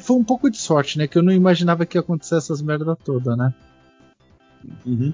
[0.00, 1.06] foi um pouco de sorte, né?
[1.06, 3.54] Que eu não imaginava que ia acontecer essas merda toda, né?
[4.84, 5.12] Uhum.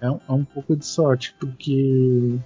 [0.00, 2.38] É, um- é um pouco de sorte, porque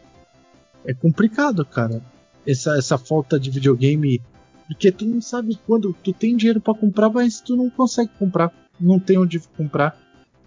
[0.85, 2.01] é complicado, cara.
[2.47, 4.21] Essa, essa falta de videogame.
[4.67, 5.93] Porque tu não sabe quando.
[6.03, 8.53] Tu tem dinheiro pra comprar, mas tu não consegue comprar.
[8.81, 9.99] Não tem onde comprar.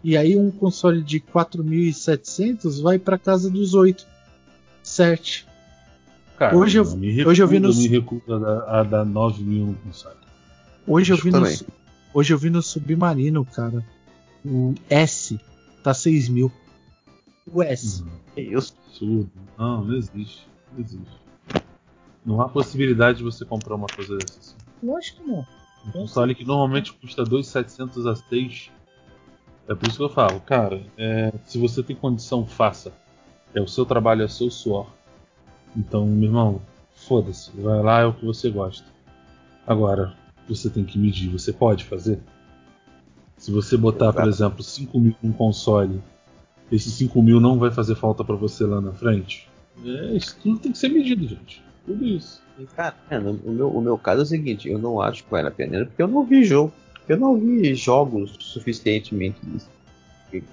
[0.04, 4.06] E aí um console de 4.700 vai pra casa dos 8.
[4.82, 5.48] 7.
[6.38, 9.06] Cara, Hoje eu- me recuso, hoje eu vi nos- me recuso a dar, a dar
[9.06, 10.16] 9 mil no console.
[10.86, 11.42] Hoje eu vi no,
[12.14, 13.86] hoje eu vi no Submarino, cara.
[14.46, 15.40] O S
[15.84, 16.52] tá 6 mil.
[17.52, 18.04] O S.
[18.36, 18.76] Que Isso.
[18.88, 19.32] Absurdo.
[19.58, 20.48] Não, não existe.
[20.72, 21.24] Não existe.
[22.26, 24.40] Não há possibilidade de você comprar uma coisa dessa.
[24.40, 24.56] Assim.
[24.82, 25.46] Lógico que não.
[25.88, 28.72] Um console que normalmente custa 2,700 a 6.
[29.68, 32.94] É por isso que eu falo, cara, é, se você tem condição, faça.
[33.56, 34.88] É o seu trabalho, é o seu suor.
[35.76, 36.62] Então, meu irmão,
[36.96, 37.52] foda-se.
[37.52, 38.86] Vai lá, é o que você gosta.
[39.66, 40.16] Agora,
[40.48, 41.30] você tem que medir.
[41.30, 42.20] Você pode fazer?
[43.38, 44.30] Se você botar, por Exato.
[44.30, 46.02] exemplo, 5 mil num console,
[46.72, 49.50] esses 5 mil não vai fazer falta pra você lá na frente?
[49.84, 51.64] É, isso tudo tem que ser medido, gente.
[51.86, 52.42] Tudo isso.
[52.58, 55.32] E, Cara, é, o, meu, o meu caso é o seguinte, eu não acho que
[55.32, 56.72] vale a pena, porque eu não vi jogo.
[57.08, 59.38] Eu não vi jogos suficientemente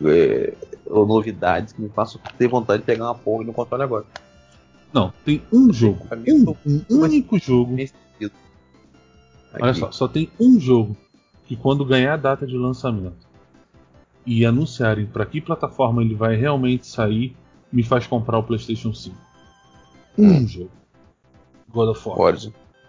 [0.04, 0.54] é,
[0.86, 4.04] ou novidades que me façam ter vontade de pegar uma porra no controle agora.
[4.92, 6.06] Não, tem um jogo.
[6.06, 6.24] Pra mim,
[6.66, 7.76] Um, um único jogo.
[9.50, 9.62] Sentido.
[9.62, 9.80] Olha Aqui.
[9.80, 10.96] só, só tem um jogo
[11.46, 13.28] que quando ganhar a data de lançamento
[14.24, 17.34] e anunciarem para que plataforma ele vai realmente sair,
[17.72, 19.16] me faz comprar o PlayStation 5.
[20.18, 20.70] Um jogo.
[21.68, 22.36] God of War.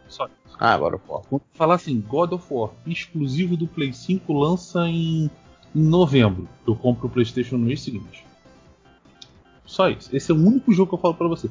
[0.07, 0.57] Só isso.
[0.59, 1.21] Ah, agora pô.
[1.21, 5.31] Quando falar assim, God of War, exclusivo do Play 5, lança em,
[5.73, 6.47] em novembro.
[6.67, 8.25] Eu compro o PlayStation no mês seguinte.
[9.65, 10.15] Só isso.
[10.15, 11.49] Esse é o único jogo que eu falo pra você.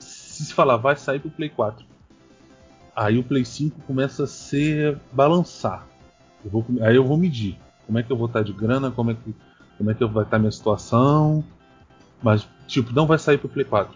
[0.00, 1.86] Se se falar, vai sair pro Play 4.
[2.96, 5.86] Aí o Play 5 começa a ser balançar.
[6.42, 7.58] Eu vou, aí eu vou medir.
[7.84, 9.34] Como é que eu vou estar de grana, como é que,
[9.76, 11.44] como é que vai estar minha situação.
[12.22, 13.94] Mas, tipo, não vai sair pro Play 4.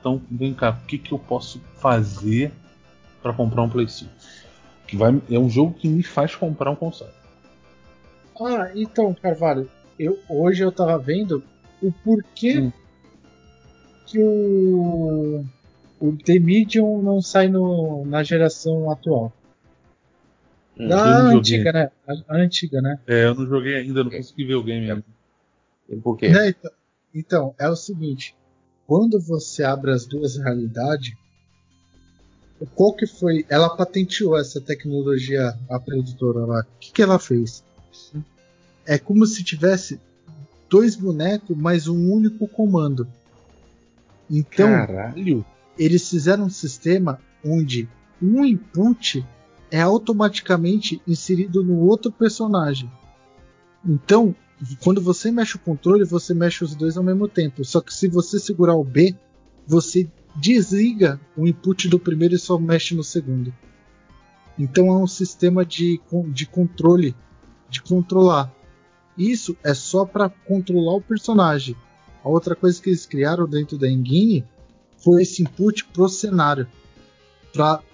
[0.00, 2.50] Então, vem cá, o que, que eu posso fazer
[3.22, 4.10] para comprar um Play 5.
[4.86, 7.12] Que vai, é um jogo que me faz comprar um console.
[8.40, 9.68] Ah, então, Carvalho,
[9.98, 11.44] eu, hoje eu tava vendo
[11.82, 12.72] o porquê hum.
[14.06, 15.44] que o,
[16.00, 19.32] o The Medium não sai no, na geração atual.
[20.78, 21.90] Hum, da antiga, né?
[22.08, 22.98] A, a, antiga, né?
[23.06, 25.04] É, eu não joguei ainda, não consegui ver o game ainda.
[26.02, 26.28] Por quê?
[26.28, 26.70] Né, então,
[27.14, 28.34] então, é o seguinte:
[28.86, 31.12] quando você abre as duas realidades,
[32.74, 33.44] qual que foi?
[33.48, 36.60] Ela patenteou essa tecnologia, a produtora lá.
[36.60, 37.62] O que, que ela fez?
[38.86, 40.00] É como se tivesse
[40.68, 43.06] dois bonecos mais um único comando.
[44.30, 45.44] Então, Caralho.
[45.78, 47.88] Eles fizeram um sistema onde
[48.20, 49.26] um input
[49.70, 52.90] é automaticamente inserido no outro personagem.
[53.84, 54.34] Então,
[54.82, 57.64] quando você mexe o controle, você mexe os dois ao mesmo tempo.
[57.64, 59.14] Só que se você segurar o B,
[59.66, 63.52] você desliga o input do primeiro e só mexe no segundo.
[64.58, 67.14] Então é um sistema de, de controle,
[67.68, 68.52] de controlar.
[69.16, 71.74] Isso é só para controlar o personagem.
[72.22, 74.44] A outra coisa que eles criaram dentro da engine
[75.00, 76.66] foi esse input pro cenário,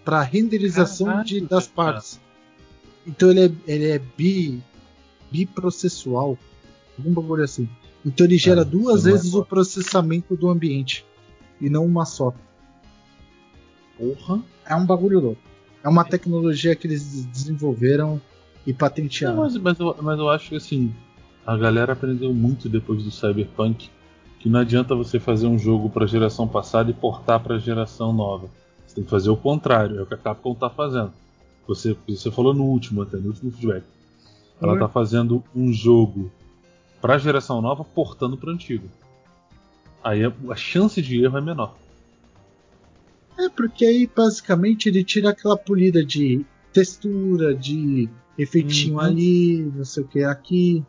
[0.05, 2.20] para renderização de, das partes.
[3.07, 4.62] Então ele é, ele é bi,
[5.31, 6.39] biprocessual,
[6.99, 7.69] algum bagulho assim.
[8.05, 11.05] Então ele gera duas vezes o processamento do ambiente
[11.61, 12.35] e não uma só.
[13.97, 14.43] Porra.
[14.65, 15.41] É um bagulho louco.
[15.83, 18.20] É uma tecnologia que eles desenvolveram
[18.66, 19.37] e patentearam.
[19.37, 20.93] Não, mas, mas, eu, mas eu acho que assim,
[21.47, 23.89] a galera aprendeu muito depois do Cyberpunk
[24.38, 27.58] que não adianta você fazer um jogo para a geração passada e portar para a
[27.58, 28.48] geração nova.
[28.86, 31.12] Você tem que fazer o contrário, é o que a Capcom está fazendo.
[31.66, 33.84] Você, você falou no último, até no último feedback.
[34.60, 36.30] Ela está fazendo um jogo
[37.00, 38.88] para a geração nova portando para o antigo.
[40.02, 41.76] Aí a, a chance de erro é menor.
[43.38, 48.08] É, porque aí basicamente ele tira aquela polida de textura, de
[48.38, 49.00] efeitinho uhum.
[49.00, 50.84] ali, não sei o que aqui.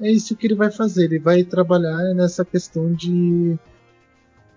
[0.00, 1.04] É isso que ele vai fazer.
[1.04, 3.58] Ele vai trabalhar nessa questão de.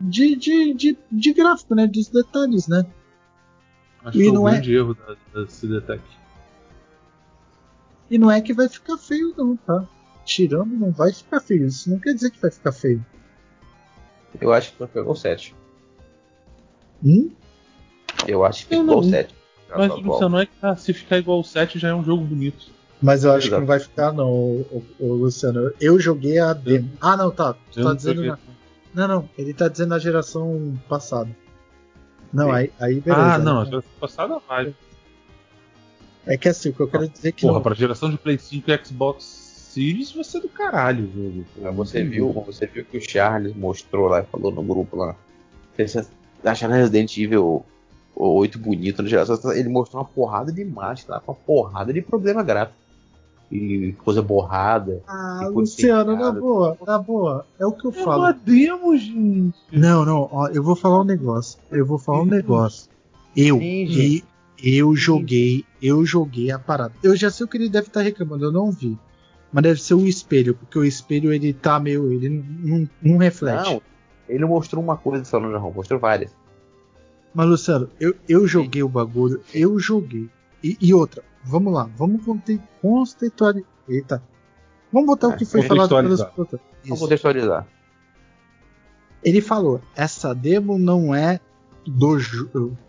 [0.02, 1.86] De, de, de, de gráfico, né?
[1.86, 2.86] Dos detalhes, né?
[4.04, 6.02] Acho e que não é o grande erro da, da CDTech.
[8.10, 9.86] E não é que vai ficar feio, não, tá?
[10.26, 11.68] Tirando, não vai ficar feio.
[11.68, 13.06] Isso não quer dizer que vai ficar feio.
[14.40, 15.56] Eu acho que vai pegar o 7.
[17.04, 17.32] Hum?
[18.28, 19.36] Eu acho que ficou o 7.
[19.70, 22.72] Mas Luciano, é que ah, se ficar igual o 7 já é um jogo bonito.
[23.02, 23.56] Mas eu acho Exato.
[23.56, 25.72] que não vai ficar, não, o, o, o, Luciano.
[25.80, 26.92] Eu joguei a demo.
[27.00, 27.56] Ah, não, tá.
[27.72, 28.26] Tu tá dizendo.
[28.26, 28.38] Na...
[28.94, 29.30] Não, não.
[29.38, 31.30] Ele tá dizendo na geração passada.
[32.34, 33.36] Não, aí, aí beleza.
[33.36, 34.76] Ah, não, a geração passada vai.
[36.26, 37.42] É que assim, o que eu quero dizer é que.
[37.42, 37.62] Porra, não...
[37.62, 41.46] pra geração de Play 5 e Xbox Series vai ser do caralho jogo.
[41.64, 45.16] Ah, você viu, você viu que o Charles mostrou lá e falou no grupo lá.
[46.44, 47.66] Achando Resident Evil
[48.14, 49.54] 8 bonito na geração.
[49.54, 52.79] Ele mostrou uma porrada de imagem lá com uma porrada de problema gráfico
[53.52, 55.02] e coisa borrada.
[55.08, 57.46] Ah, Luciano, na boa, na boa.
[57.60, 58.24] É o que eu é falo.
[58.24, 59.58] Uma demo, gente.
[59.72, 61.60] Não, não, ó, eu vou falar um negócio.
[61.72, 62.90] Eu vou falar um negócio.
[63.36, 64.22] Eu, Sim,
[64.62, 66.94] eu joguei, eu joguei a parada.
[67.02, 68.98] Eu já sei o que ele deve estar tá reclamando, eu não vi.
[69.52, 72.12] Mas deve ser o espelho, porque o espelho ele tá meio.
[72.12, 73.70] ele não, não reflete.
[73.70, 73.82] Não,
[74.28, 76.32] ele mostrou uma coisa só no Jarrão, mostrou várias.
[77.34, 80.30] Mas Luciano, eu, eu joguei o bagulho, eu joguei.
[80.64, 82.24] E, e outra, Vamos lá, vamos
[82.82, 83.70] contextualizar.
[83.88, 84.22] Eita.
[84.92, 87.68] Vamos botar é, o que foi falado pelos Vamos contextualizar.
[89.24, 91.40] Ele falou: essa demo não é
[91.86, 92.18] do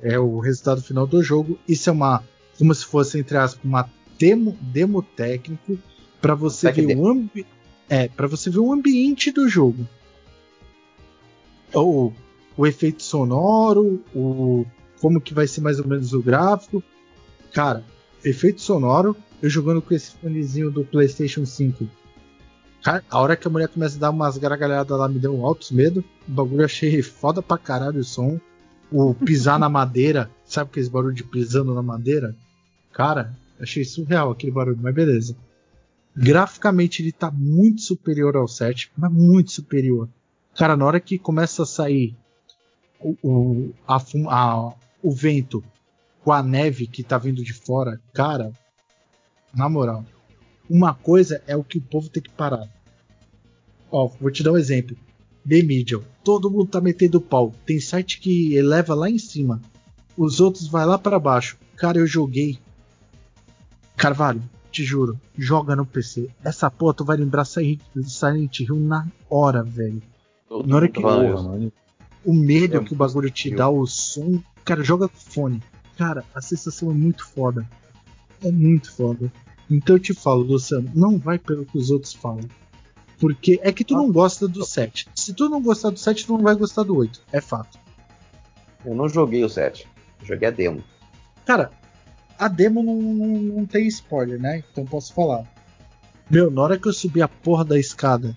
[0.02, 1.58] é o resultado final do jogo.
[1.66, 2.24] Isso é uma
[2.58, 3.88] como se fosse entre aspas uma
[4.18, 5.78] demo, demo técnico
[6.20, 7.46] para você ver o ambi
[7.88, 9.86] é para você ver o ambiente do jogo.
[11.72, 12.12] Ou
[12.56, 14.66] o efeito sonoro, o
[15.00, 16.82] como que vai ser mais ou menos o gráfico.
[17.52, 17.84] Cara,
[18.24, 21.88] efeito sonoro, eu jogando com esse fonezinho do PlayStation 5.
[22.82, 25.44] Cara, a hora que a mulher começa a dar umas gargalhadas lá me deu um
[25.44, 26.04] altos medo.
[26.26, 28.40] O bagulho eu achei foda pra caralho o som.
[28.90, 32.34] O pisar na madeira, sabe aqueles barulho de pisando na madeira?
[32.92, 35.36] Cara, achei surreal aquele barulho, mas beleza.
[36.16, 40.08] Graficamente ele tá muito superior ao 7, mas muito superior.
[40.56, 42.16] Cara, na hora que começa a sair
[42.98, 43.96] o, o, a,
[44.28, 45.62] a, o vento
[46.22, 48.52] com a neve que tá vindo de fora, cara,
[49.54, 50.04] na moral,
[50.68, 52.68] uma coisa é o que o povo tem que parar.
[53.90, 54.96] Ó, vou te dar um exemplo.
[55.48, 56.02] The Medium.
[56.22, 57.52] Todo mundo tá metendo pau.
[57.66, 59.60] Tem site que eleva lá em cima.
[60.16, 61.56] Os outros vai lá para baixo.
[61.76, 62.58] Cara, eu joguei.
[63.96, 66.28] Carvalho, te juro, joga no PC.
[66.44, 70.02] Essa porra tu vai lembrar Silent Hill na hora, velho.
[70.48, 71.00] Todo na hora que.
[71.00, 71.70] Porra,
[72.24, 74.40] o medo é que o bagulho te dá, o som.
[74.64, 75.62] Cara, joga com fone.
[75.96, 77.68] Cara, a sensação é muito foda.
[78.42, 79.30] É muito foda.
[79.70, 82.44] Então eu te falo, Luciano, não vai pelo que os outros falam.
[83.18, 85.08] Porque é que tu não gosta do 7.
[85.14, 87.20] Se tu não gostar do 7, tu não vai gostar do 8.
[87.32, 87.78] É fato.
[88.84, 89.86] Eu não joguei o 7.
[90.20, 90.82] Eu joguei a demo.
[91.44, 91.70] Cara,
[92.38, 94.64] a demo não, não, não tem spoiler, né?
[94.72, 95.44] Então posso falar.
[96.30, 98.34] Meu, na hora que eu subi a porra da escada,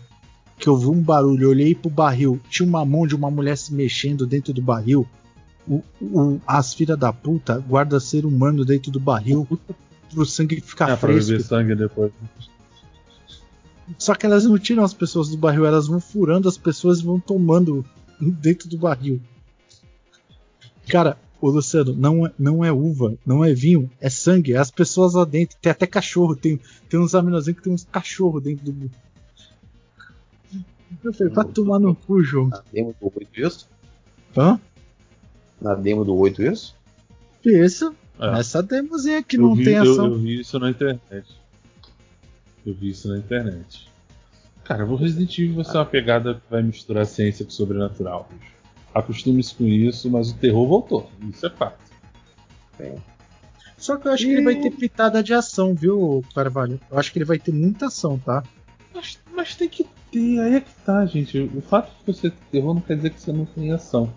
[0.57, 3.57] que eu vi um barulho, eu olhei pro barril, tinha uma mão de uma mulher
[3.57, 5.07] se mexendo dentro do barril.
[5.67, 9.47] O, o, as filhas da puta guarda ser humano dentro do barril
[10.11, 11.31] pro sangue ficar É, pra fresco.
[11.31, 12.11] beber sangue depois.
[13.97, 17.03] Só que elas não tiram as pessoas do barril, elas vão furando as pessoas e
[17.03, 17.85] vão tomando
[18.19, 19.21] dentro do barril.
[20.89, 24.71] Cara, o Luciano, não é, não é uva, não é vinho, é sangue, é as
[24.71, 25.57] pessoas lá dentro.
[25.61, 26.59] Tem até cachorro, tem,
[26.89, 28.91] tem uns aminozinhos que tem uns cachorros dentro do.
[31.03, 32.49] Eu falei, vai tomar no cu, João.
[32.49, 32.61] Do
[33.01, 33.69] 8 isso?
[34.37, 34.59] Hã?
[35.63, 36.75] Na demo do 8 isso?
[37.43, 38.39] Isso, É.
[38.39, 40.05] essa demozinha que Eu não vi, tem eu- ação.
[40.07, 41.25] Eu, vi isso na internet.
[42.65, 43.89] Eu vi isso na internet.
[44.63, 48.29] Cara, o Resident Evil vai ser uma pegada que vai misturar ciência com sobrenatural.
[48.31, 48.51] bicho.
[48.93, 51.09] Acostume-se com isso, mas o terror voltou.
[51.29, 51.81] Isso é fato.
[53.77, 56.79] Só que eu acho que ele vai ter pitada de ação, viu, Carvalho?
[56.89, 58.43] Eu acho que ele vai ter muita ação, tá?
[58.93, 61.37] Mas, mas tem que ter, aí é que tá, gente.
[61.53, 64.13] O fato de você ter terror não quer dizer que você não tem ação.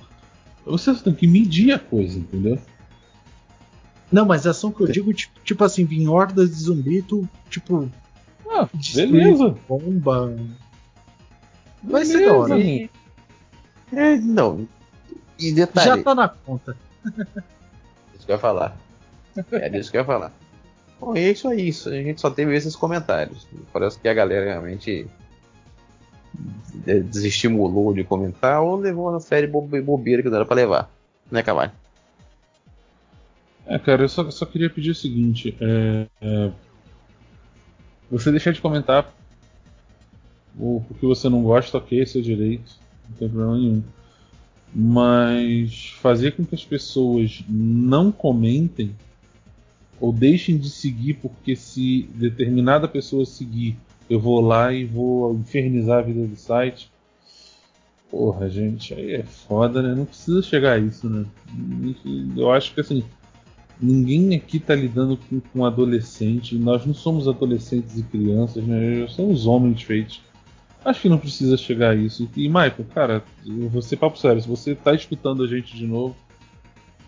[0.66, 2.58] Você tem que medir a coisa, entendeu?
[4.10, 7.88] Não, mas ação que eu digo, tipo, tipo assim, vir hordas de zumbi, tu, tipo,
[8.48, 9.54] Ah, beleza.
[9.68, 10.36] bomba.
[11.82, 12.60] Vai ser Beleza, da hora.
[13.92, 14.68] É, não.
[15.38, 16.76] E detalhe, Já tá na conta.
[17.06, 18.76] isso que eu ia falar.
[19.52, 20.32] É disso que eu ia falar.
[21.00, 21.68] Bom, e é isso aí.
[21.68, 21.88] Isso.
[21.90, 23.46] A gente só teve esses comentários.
[23.72, 25.06] Parece que a galera realmente
[27.04, 30.90] desestimulou de comentar ou levou uma série bobe- bobeira que era pra levar.
[31.30, 31.72] Né, Cavalho?
[33.66, 36.50] É, cara, eu só, só queria pedir o seguinte: é, é,
[38.10, 39.12] você deixar de comentar
[40.58, 42.72] o porque você não gosta, ok, seu direito,
[43.08, 43.82] não tem problema nenhum.
[44.74, 48.94] Mas fazer com que as pessoas não comentem
[49.98, 53.76] ou deixem de seguir, porque se determinada pessoa seguir,
[54.08, 56.90] eu vou lá e vou infernizar a vida do site.
[58.10, 59.94] Porra, gente, aí é foda, né?
[59.94, 61.26] Não precisa chegar a isso, né?
[62.36, 63.04] Eu acho que assim,
[63.80, 66.56] ninguém aqui tá lidando com, com adolescente.
[66.56, 69.00] Nós não somos adolescentes e crianças, né?
[69.00, 70.22] Nós somos homens feitos.
[70.84, 72.30] Acho que não precisa chegar a isso.
[72.36, 73.24] E, Michael, cara,
[73.82, 74.40] ser papo sério.
[74.40, 76.14] Se você tá escutando a gente de novo,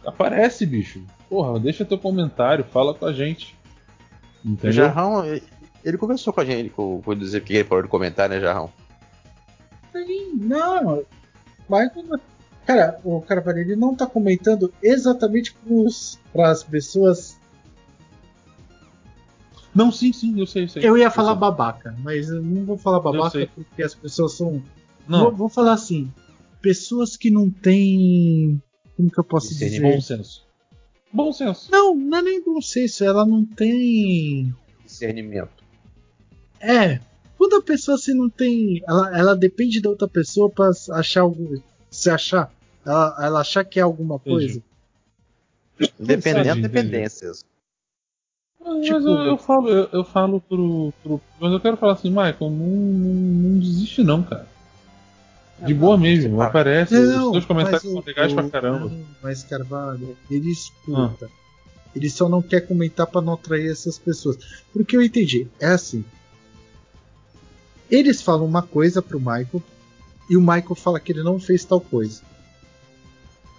[0.04, 1.00] aparece, bicho.
[1.30, 3.56] Porra, deixa teu comentário, fala com a gente.
[4.44, 4.72] Entendeu?
[4.72, 5.22] Jarrão,
[5.88, 8.72] ele- conversou com a gente, com, com dizer porque ele parou de comentar, né, Jarrão?
[9.92, 11.02] Sim, não.
[11.68, 11.90] Mas,
[12.66, 15.54] cara, o Carvalho ele não tá comentando exatamente
[16.32, 17.36] para as pessoas.
[19.74, 20.82] Não, sim, sim, eu sei, eu sei.
[20.88, 21.40] Eu ia falar sei.
[21.40, 24.62] babaca, mas eu não vou falar babaca porque as pessoas são.
[25.06, 26.12] Vou, Não, vou falar assim:
[26.60, 28.60] pessoas que não têm.
[28.96, 29.98] Como que eu posso Discernimento.
[29.98, 30.16] dizer?
[30.16, 30.46] bom senso.
[31.12, 31.70] Bom senso.
[31.70, 34.52] Não, não é nem bom senso, ela não tem.
[34.84, 35.57] Discernimento.
[36.60, 37.00] É,
[37.36, 38.82] quando a pessoa assim não tem.
[38.86, 41.62] Ela, ela depende da outra pessoa pra achar algo.
[41.90, 42.52] Se achar.
[42.84, 44.62] Ela, ela achar que é alguma coisa.
[45.98, 47.44] Dependendo de dependências.
[48.60, 52.10] Mas Tipo- eu, eu falo, eu, eu falo pro, pro- Mas eu quero falar assim,
[52.10, 53.14] Michael, não, não,
[53.52, 54.46] não desiste não, cara.
[55.64, 56.94] De boa mesmo, você aparece.
[56.96, 58.88] os teus comentários são o- legais pra caramba.
[58.90, 61.28] não, mas Carvalho, ele escuta.
[61.96, 64.36] Ele só não quer comentar pra não atrair essas pessoas.
[64.72, 65.48] Porque eu entendi.
[65.58, 66.04] É assim.
[67.90, 69.62] Eles falam uma coisa pro Michael
[70.28, 72.22] e o Michael fala que ele não fez tal coisa.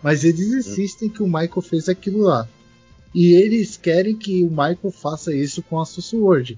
[0.03, 2.47] Mas eles insistem que o Michael fez aquilo lá.
[3.13, 6.57] E eles querem que o Michael faça isso com a Sword.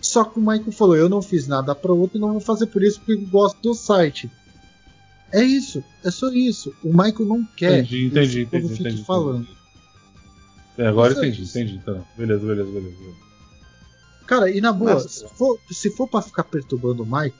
[0.00, 2.66] Só que o Michael falou: Eu não fiz nada para outro e não vou fazer
[2.66, 4.30] por isso porque eu gosto do site.
[5.30, 6.74] É isso, é só isso.
[6.82, 7.80] O Michael não quer.
[7.80, 9.04] Entendi, entendi, entendi, fique entendi.
[9.04, 9.48] falando.
[10.76, 11.74] É, agora entendi, entendi.
[11.76, 12.96] Então, beleza, beleza, beleza.
[12.98, 13.31] beleza.
[14.26, 17.32] Cara, e na boa, Mas- se for, se for pra ficar perturbando o Michael,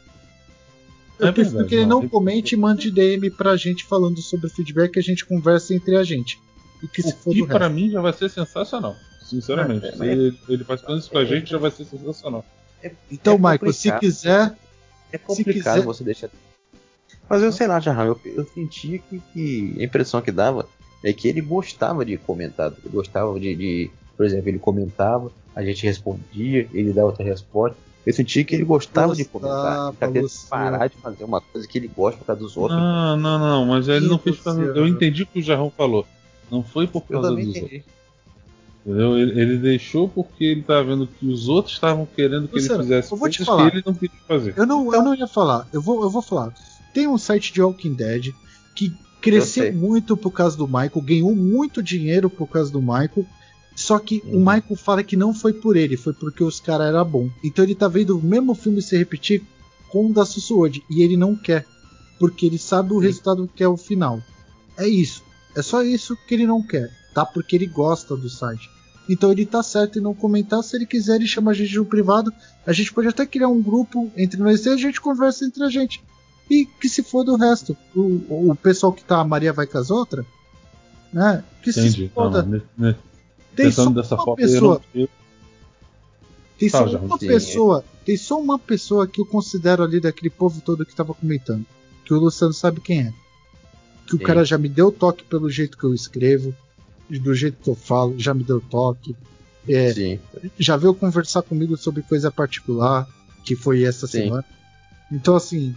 [1.18, 3.84] eu É prefiro verdade, que ele não, não é- comente e mande DM pra gente
[3.84, 6.38] falando sobre feedback que a gente conversa entre a gente.
[6.82, 7.74] E que se O for que pra resto.
[7.74, 8.96] mim já vai ser sensacional.
[9.22, 9.86] Sinceramente.
[9.86, 12.44] É, Se mas- ele, ele participando isso com a gente já vai ser sensacional.
[13.10, 14.56] Então, É Michael, se quiser,
[15.12, 16.30] É complicado quiser- você deixar.
[17.28, 20.68] Mas eu sei lá, Jarrão, eu, eu sentia que, que a impressão que dava
[21.04, 25.84] é que ele gostava de comentar, gostava de, de- por exemplo, ele comentava, a gente
[25.84, 27.76] respondia, ele dava outra resposta.
[28.04, 30.50] Eu sentia que ele gostava de comentar, pra ter Luciano.
[30.50, 32.78] parar de fazer uma coisa que ele gosta por causa dos outros.
[32.78, 34.36] Não, não, não, mas ele não fez.
[34.36, 34.76] Luciano.
[34.76, 36.04] Eu entendi o que o Jarrão falou.
[36.50, 37.60] Não foi por causa dos entendi.
[37.60, 37.82] outros.
[38.84, 39.16] Entendeu?
[39.16, 42.82] Ele, ele deixou porque ele estava vendo que os outros estavam querendo que Luciano, ele
[42.82, 43.70] fizesse eu vou te falar.
[43.70, 44.54] que ele não queria fazer.
[44.56, 46.52] Eu não, eu não ia falar, eu vou, eu vou falar.
[46.92, 48.32] Tem um site de Walking Dead
[48.74, 53.24] que cresceu muito por causa do Michael, ganhou muito dinheiro por causa do Michael.
[53.74, 54.38] Só que o.
[54.38, 57.32] Michael fala que não foi por ele, foi porque os caras eram bons.
[57.42, 59.42] Então ele tá vendo o mesmo filme se repetir
[59.88, 60.82] com o da Sussuode.
[60.90, 61.66] E ele não quer.
[62.18, 63.06] Porque ele sabe o Sim.
[63.06, 64.20] resultado que é o final.
[64.76, 65.22] É isso.
[65.56, 66.90] É só isso que ele não quer.
[67.14, 67.24] Tá?
[67.26, 68.70] Porque ele gosta do site.
[69.08, 70.62] Então ele tá certo em não comentar.
[70.62, 72.32] Se ele quiser, ele chama a gente no privado.
[72.66, 75.68] A gente pode até criar um grupo entre nós e a gente conversa entre a
[75.68, 76.02] gente.
[76.50, 77.76] E que se for do resto.
[77.94, 80.24] O, o pessoal que tá a Maria vai com as outras,
[81.12, 81.42] né?
[81.62, 82.10] Que se Entendi.
[82.14, 82.42] foda.
[82.42, 82.96] Não, né, né,
[83.54, 84.80] Tem só uma pessoa.
[86.58, 87.04] Tem só João.
[87.04, 87.84] uma pessoa.
[88.04, 91.64] Tem só uma pessoa que eu considero ali daquele povo todo que tava comentando.
[92.04, 93.12] Que o Luciano sabe quem é.
[94.06, 94.24] Que o Sim.
[94.24, 96.54] cara já me deu toque pelo jeito que eu escrevo,
[97.08, 99.14] do jeito que eu falo, já me deu toque.
[99.68, 100.18] É, Sim.
[100.58, 103.08] já veio conversar comigo sobre coisa particular,
[103.44, 104.24] que foi essa Sim.
[104.24, 104.44] semana.
[105.10, 105.74] Então, assim,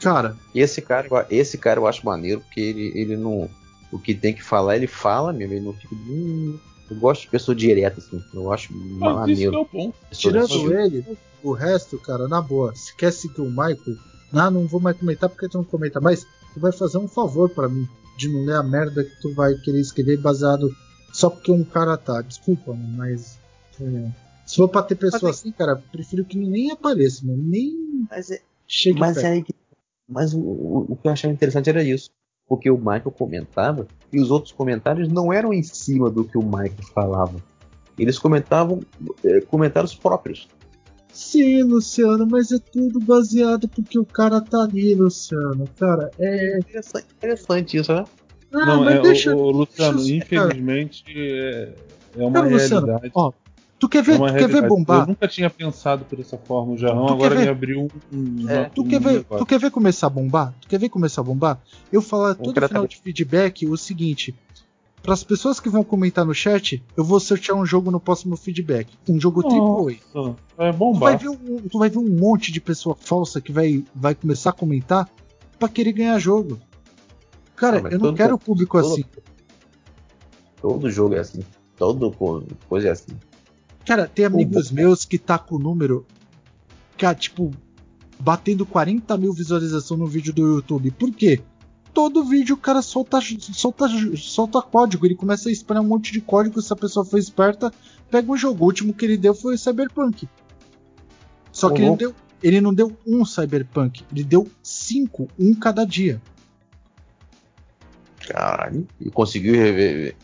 [0.00, 3.48] cara, E esse cara, esse cara eu acho maneiro, porque ele, ele não.
[3.90, 5.54] O que tem que falar, ele fala mesmo.
[5.54, 5.94] Ele não fica.
[5.94, 6.58] Hum,
[6.94, 8.22] eu gosto de pessoa direta, assim.
[8.32, 9.54] Eu acho Mas isso que maneiro.
[9.54, 9.96] é o ponto.
[10.12, 13.96] Tirando ele, o resto, cara, na boa, se quer seguir o Michael,
[14.32, 16.24] ah, não vou mais comentar porque tu não comenta mais,
[16.54, 19.54] tu vai fazer um favor pra mim, de não ler a merda que tu vai
[19.56, 20.74] querer escrever baseado
[21.12, 22.20] só porque um cara tá.
[22.22, 23.38] Desculpa, mas.
[23.80, 24.10] é,
[24.46, 27.42] se for pra ter pessoa Mas é- assim, cara, prefiro que nem apareça, mano.
[27.42, 29.26] Nem Mas, é, chegue mas, perto.
[29.26, 29.54] é que-
[30.08, 32.10] mas o, o, o que eu achava interessante era isso.
[32.46, 36.42] Porque o Michael comentava e os outros comentários não eram em cima do que o
[36.42, 37.36] Michael falava.
[37.98, 38.80] Eles comentavam
[39.24, 40.48] é, comentários próprios.
[41.12, 45.64] Sim, Luciano, mas é tudo baseado porque o cara tá ali, Luciano.
[45.78, 46.58] Cara, é.
[46.58, 48.04] Interessante, interessante isso, né?
[48.52, 49.34] Ah, não, mas é, deixa.
[49.34, 50.46] o, o Luciano, deixa cara.
[50.48, 51.72] infelizmente, é,
[52.16, 53.12] é uma Cara, Luciano, realidade.
[53.14, 53.32] ó,
[53.84, 55.00] tu quer é ver, tu quer ver bombar?
[55.02, 57.42] Eu nunca tinha pensado por essa forma, o Jarrão Tu quer agora ver?
[57.42, 57.80] me abriu
[58.12, 58.16] um.
[58.44, 58.64] um- É.
[58.64, 59.38] Tu um quer, ver, negócio.
[59.38, 60.54] tu quer ver começar a bombar?
[60.60, 61.60] Tu quer ver começar a bombar?
[61.92, 64.34] Eu falar todo final de feedback o seguinte:
[65.02, 68.36] para as pessoas que vão comentar no chat, eu vou sortear um jogo no próximo
[68.36, 68.88] feedback.
[69.08, 69.96] Um jogo AAA.
[70.14, 71.18] Nossa, é Tu vai, bombar.
[71.18, 74.52] ver um, tu vai ver um monte de pessoa falsa que vai, vai começar a
[74.54, 75.08] comentar
[75.58, 76.58] pra querer ganhar jogo.
[77.54, 79.04] Cara, Ah, eu não quero o público todo- assim.
[80.60, 81.40] Todo jogo é assim.
[81.76, 83.12] Todo co- coisa é assim.
[83.86, 86.06] Cara, tem amigos bom- meus que tá com o número.
[86.96, 87.50] Cara, tipo,
[88.18, 90.90] batendo 40 mil visualizações no vídeo do YouTube.
[90.92, 91.40] Por quê?
[91.92, 95.06] Todo vídeo o cara solta, solta, solta código.
[95.06, 96.60] Ele começa a espalhar um monte de código.
[96.60, 97.72] Se a pessoa for esperta,
[98.10, 98.64] pega um jogo.
[98.64, 100.28] O último que ele deu foi o Cyberpunk.
[101.52, 104.02] Só que ele não, deu, ele não deu um Cyberpunk.
[104.10, 106.20] Ele deu cinco, um cada dia.
[108.26, 108.86] Caralho.
[109.00, 110.16] E conseguiu rever, re- re-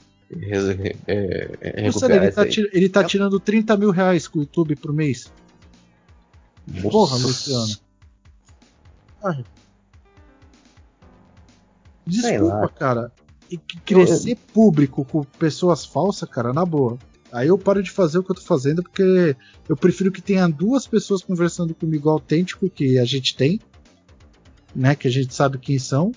[1.07, 4.77] é, é, Luciano, ele tá, tira- ele tá tirando 30 mil reais com o YouTube
[4.77, 5.33] por mês.
[6.83, 7.27] Porra, Nossa.
[7.27, 7.77] Luciano.
[9.25, 9.45] Ai.
[12.09, 13.13] Sei Desculpa, cara.
[13.51, 16.97] E crescer público com pessoas falsas, cara, na boa.
[17.33, 19.37] Aí eu paro de fazer o que eu tô fazendo porque
[19.69, 23.61] eu prefiro que tenha duas pessoas conversando comigo autêntico que a gente tem,
[24.75, 24.95] né?
[24.95, 26.13] Que a gente sabe quem são,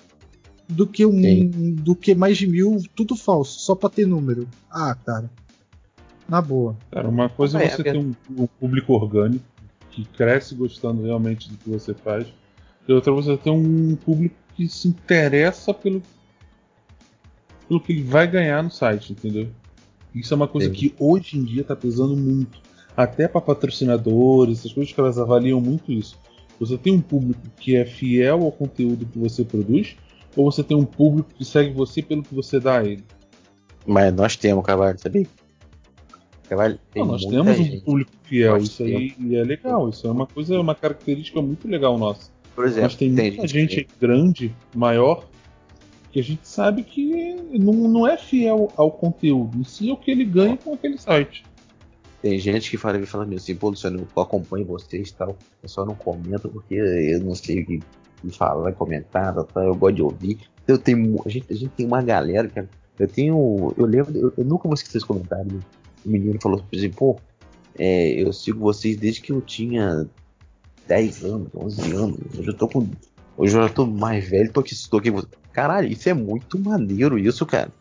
[0.68, 1.74] do que um, Sim.
[1.74, 4.48] do que mais de mil tudo falso, só pra ter número.
[4.70, 5.30] Ah, cara.
[6.28, 6.76] Na boa.
[6.90, 9.44] Cara, uma coisa é É, você ter um, um público orgânico
[9.90, 12.26] que cresce gostando realmente do que você faz,
[12.88, 16.02] e outra é você ter um público que se interessa pelo,
[17.68, 19.48] pelo que ele vai ganhar no site, entendeu?
[20.14, 20.90] Isso é uma coisa Entendi.
[20.90, 22.60] que hoje em dia tá pesando muito.
[22.96, 26.16] Até para patrocinadores, essas coisas que elas avaliam muito isso.
[26.60, 29.96] Você tem um público que é fiel ao conteúdo que você produz,
[30.36, 33.04] ou você tem um público que segue você pelo que você dá a ele?
[33.86, 35.26] Mas nós temos, Carvalho, sabia?
[36.48, 37.84] Carvalho, tem Não, nós temos um gente.
[37.84, 41.98] público fiel, Nós isso aí é legal, isso é uma coisa, uma característica muito legal
[41.98, 42.30] nossa.
[42.54, 45.26] Por exemplo, Mas tem muita gente grande, maior,
[46.12, 50.10] que a gente sabe que não, não é fiel ao conteúdo, e sim ao que
[50.10, 51.44] ele ganha com aquele site.
[52.22, 55.36] Tem gente que fala, fala assim, pô, Luciano, eu acompanho vocês e tal.
[55.62, 57.80] Eu só não comento porque eu não sei o que
[58.30, 60.38] falar, comentar, tal, tal, eu gosto de ouvir.
[60.66, 62.68] Eu tenho, a, gente, a gente tem uma galera, cara.
[62.98, 63.74] Eu tenho.
[63.76, 65.60] Eu lembro, eu, eu nunca vou esquecer esse comentário.
[66.04, 67.18] O menino falou assim, pô,
[67.78, 70.06] é, eu sigo vocês desde que eu tinha
[70.86, 72.18] 10 anos, 11 anos.
[72.38, 72.88] Hoje eu tô com.
[73.36, 75.10] Hoje eu já tô mais velho, tô aqui, tô aqui.
[75.52, 77.72] Caralho, isso é muito maneiro, isso, cara.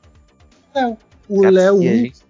[1.29, 2.21] O Cara, Léo a 1 gente-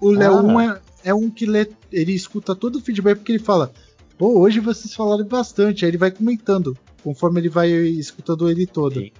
[0.00, 0.42] O Léo Ah.
[0.42, 3.70] 1 é, é um que lê, ele escuta todo o feedback porque ele fala:
[4.16, 5.84] Pô, hoje vocês falaram bastante.
[5.84, 9.00] Aí ele vai comentando, conforme ele vai escutando ele todo.
[9.00, 9.10] Sim.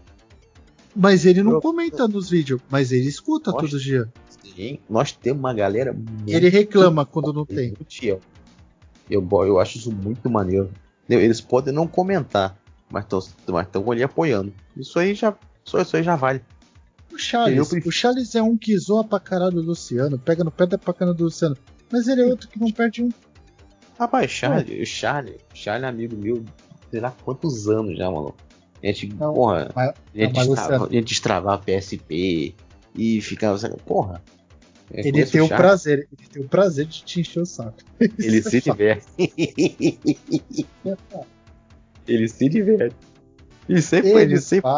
[0.94, 3.66] Mas ele não comenta nos vídeos, mas ele escuta Nossa.
[3.66, 4.08] todo dia.
[4.54, 7.74] Sim, nós temos uma galera muito Ele reclama quando não tem.
[9.08, 10.70] Eu, eu acho isso muito maneiro.
[11.08, 12.56] Eles podem não comentar,
[12.90, 14.52] mas estão ali apoiando.
[14.76, 16.40] Isso aí já, só isso aí já vale.
[17.12, 20.50] O Charles, prefiro- o Charles é um que zoa pra caralho do Luciano, pega no
[20.50, 21.56] pé da bacana do Luciano.
[21.90, 23.08] Mas ele é outro que não perde um.
[23.98, 26.44] Rapaz, Charlie, o Charlie, Charlie é amigo meu,
[26.90, 28.34] sei lá quantos anos já, mano.
[28.82, 31.12] A gente, Não, porra, mas- a gente, mas, estrava- Luciano- a gente
[31.58, 32.54] PSP
[32.94, 34.22] e ficava, sabe, porra.
[34.90, 37.76] eu Ele tem o prazer, ele tem o prazer de te encher o saco.
[38.18, 39.06] Ele se diverte.
[42.08, 42.96] ele se diverte.
[43.68, 44.70] E sempre foi de sempre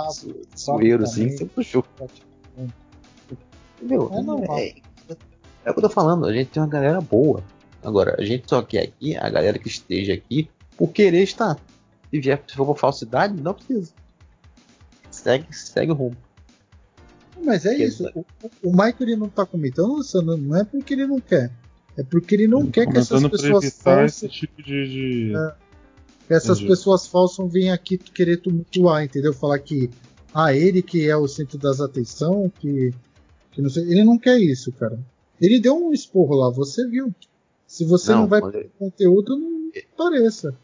[0.59, 1.85] zoeiro, assim, sempre puxou.
[3.81, 4.11] Entendeu?
[4.13, 4.59] É normal.
[4.59, 4.75] É,
[5.65, 7.43] é o que eu tô falando, a gente tem uma galera boa.
[7.83, 11.57] Agora, a gente só quer aqui, a galera que esteja aqui, por querer estar.
[12.13, 13.93] Se vier se for por falsidade, não precisa.
[15.11, 16.17] Segue, segue o rumo.
[17.45, 18.05] Mas é isso.
[18.15, 18.25] O,
[18.63, 21.51] o- Michael ele não tá comentando, Luciano, não é porque ele não quer.
[21.97, 24.89] É porque ele não quer que essas pessoas falsas, esse tipo de.
[24.89, 25.55] de- É.
[26.29, 26.71] que essas Entendi.
[26.71, 29.33] pessoas falsas venham aqui querer tumultuar, entendeu?
[29.35, 29.91] Falar que
[30.35, 32.93] ah, ele que é o centro das atenção, que,
[33.51, 33.85] que não sei.
[33.85, 34.99] Ele não quer isso, cara.
[35.41, 37.13] Ele deu um esporro lá, você viu.
[37.67, 40.55] Se você não, vai quando- pro conteúdo, não pareça.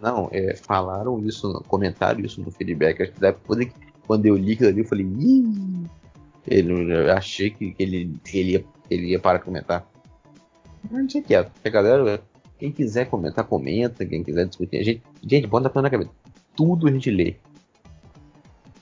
[0.00, 3.02] Não, é, falaram isso, comentaram isso no feedback.
[3.02, 3.72] Acho que depois que-
[4.06, 5.84] quando eu li aquilo ali, eu falei, Ih!
[6.46, 9.86] ele, eu achei que, que ele, que ele, ia, ele ia parar de comentar.
[10.90, 11.52] Mas deixa quieto.
[11.64, 12.22] A galera,
[12.58, 14.06] quem quiser comentar, comenta.
[14.06, 14.78] Quem quiser discutir.
[14.78, 16.10] A gente, gente, bota a na cabeça.
[16.56, 17.36] Tudo a gente lê.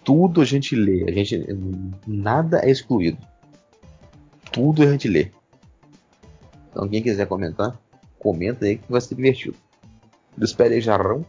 [0.04, 1.04] Tudo a gente lê.
[1.08, 1.44] A gente,
[2.06, 3.18] nada é excluído.
[4.52, 5.30] Tudo a gente lê.
[6.70, 7.78] Então quem quiser comentar,
[8.18, 9.56] comenta aí que vai ser divertido.
[10.40, 11.24] Espere aí, Jarrão.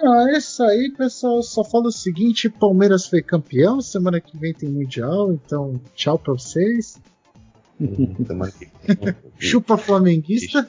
[0.00, 1.42] Ah, é isso aí, pessoal.
[1.42, 3.80] Só fala o seguinte: Palmeiras foi campeão.
[3.80, 7.00] Semana que vem tem Mundial, então tchau pra vocês.
[8.26, 9.14] Semana que vem.
[9.38, 10.68] Chupa flamenguista.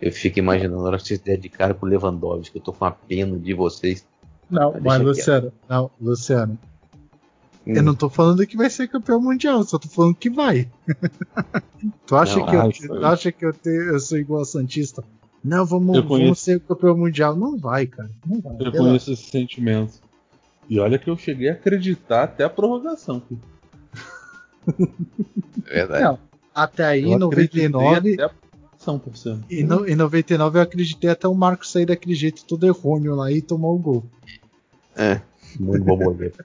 [0.00, 2.90] Eu fico imaginando a hora que vocês dedicaram pro Lewandowski, que eu tô com a
[2.90, 4.06] pena de vocês.
[4.50, 5.06] Não, mas quieto.
[5.06, 6.58] Luciano, não, Luciano.
[7.66, 10.68] Eu Hum, não tô falando que vai ser campeão mundial, só tô falando que vai.
[12.06, 15.02] tu acha Não, que, eu, ah, acha que eu, te- eu sou igual a Santista?
[15.44, 16.42] Não, vamos, vamos conheço.
[16.42, 17.36] ser campeão mundial.
[17.36, 18.10] Não vai, cara.
[18.26, 18.52] Não vai.
[18.54, 18.86] Eu Sei lá.
[18.86, 20.00] conheço esse sentimento.
[20.68, 23.22] E olha que eu cheguei a acreditar até a prorrogação.
[24.66, 24.72] é
[25.74, 26.02] verdade.
[26.04, 26.18] Não,
[26.54, 29.44] até aí, Eu em acreditei 99, Até a prorrogação, cento.
[29.50, 33.30] em, no- em 99 eu acreditei até o Marcos sair daquele jeito todo errôneo lá
[33.30, 34.04] e tomar o gol.
[34.96, 35.20] É,
[35.60, 36.44] muito borboleta.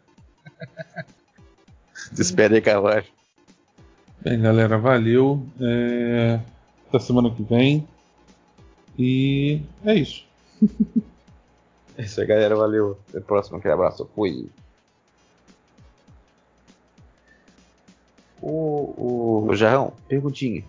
[2.18, 3.06] Espere aí, Carvalho.
[4.24, 5.44] Bem, galera, valeu.
[5.60, 6.40] É...
[6.90, 7.88] Até semana que vem.
[9.04, 10.24] E é isso.
[11.98, 12.56] É isso aí, galera.
[12.56, 12.98] Valeu.
[13.10, 13.58] Até a próxima.
[13.58, 14.10] Aquele abraço.
[14.16, 14.50] Fui.
[18.42, 20.64] Ô, ô, Jarrão, perguntinha.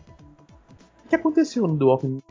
[1.07, 2.23] O que aconteceu no The Walking